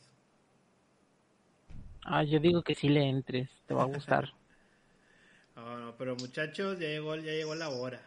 Ah, 2.06 2.24
yo 2.24 2.40
digo 2.40 2.64
que 2.64 2.74
sí 2.74 2.90
le 2.90 3.08
entres, 3.08 3.52
te 3.68 3.76
va 3.76 3.84
a 3.84 3.86
gustar. 3.86 4.34
No, 5.56 5.78
no, 5.78 5.98
pero 5.98 6.16
muchachos, 6.16 6.80
ya 6.80 6.88
llegó, 6.88 7.16
ya 7.18 7.32
llegó 7.34 7.54
la 7.56 7.70
hora. 7.70 8.02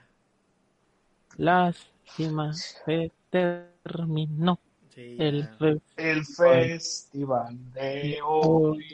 Lástima, 1.39 2.53
se 2.53 3.11
terminó 3.31 4.61
Sí, 4.95 5.03
el 5.19 5.49
fe- 5.59 5.81
El 5.97 6.25
festival 6.27 7.57
de 7.73 8.19
hoy. 8.25 8.85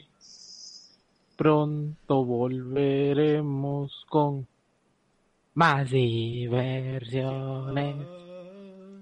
Pronto 1.37 2.25
volveremos 2.25 4.05
con 4.11 4.49
más 5.55 5.91
diversiones. 5.91 8.09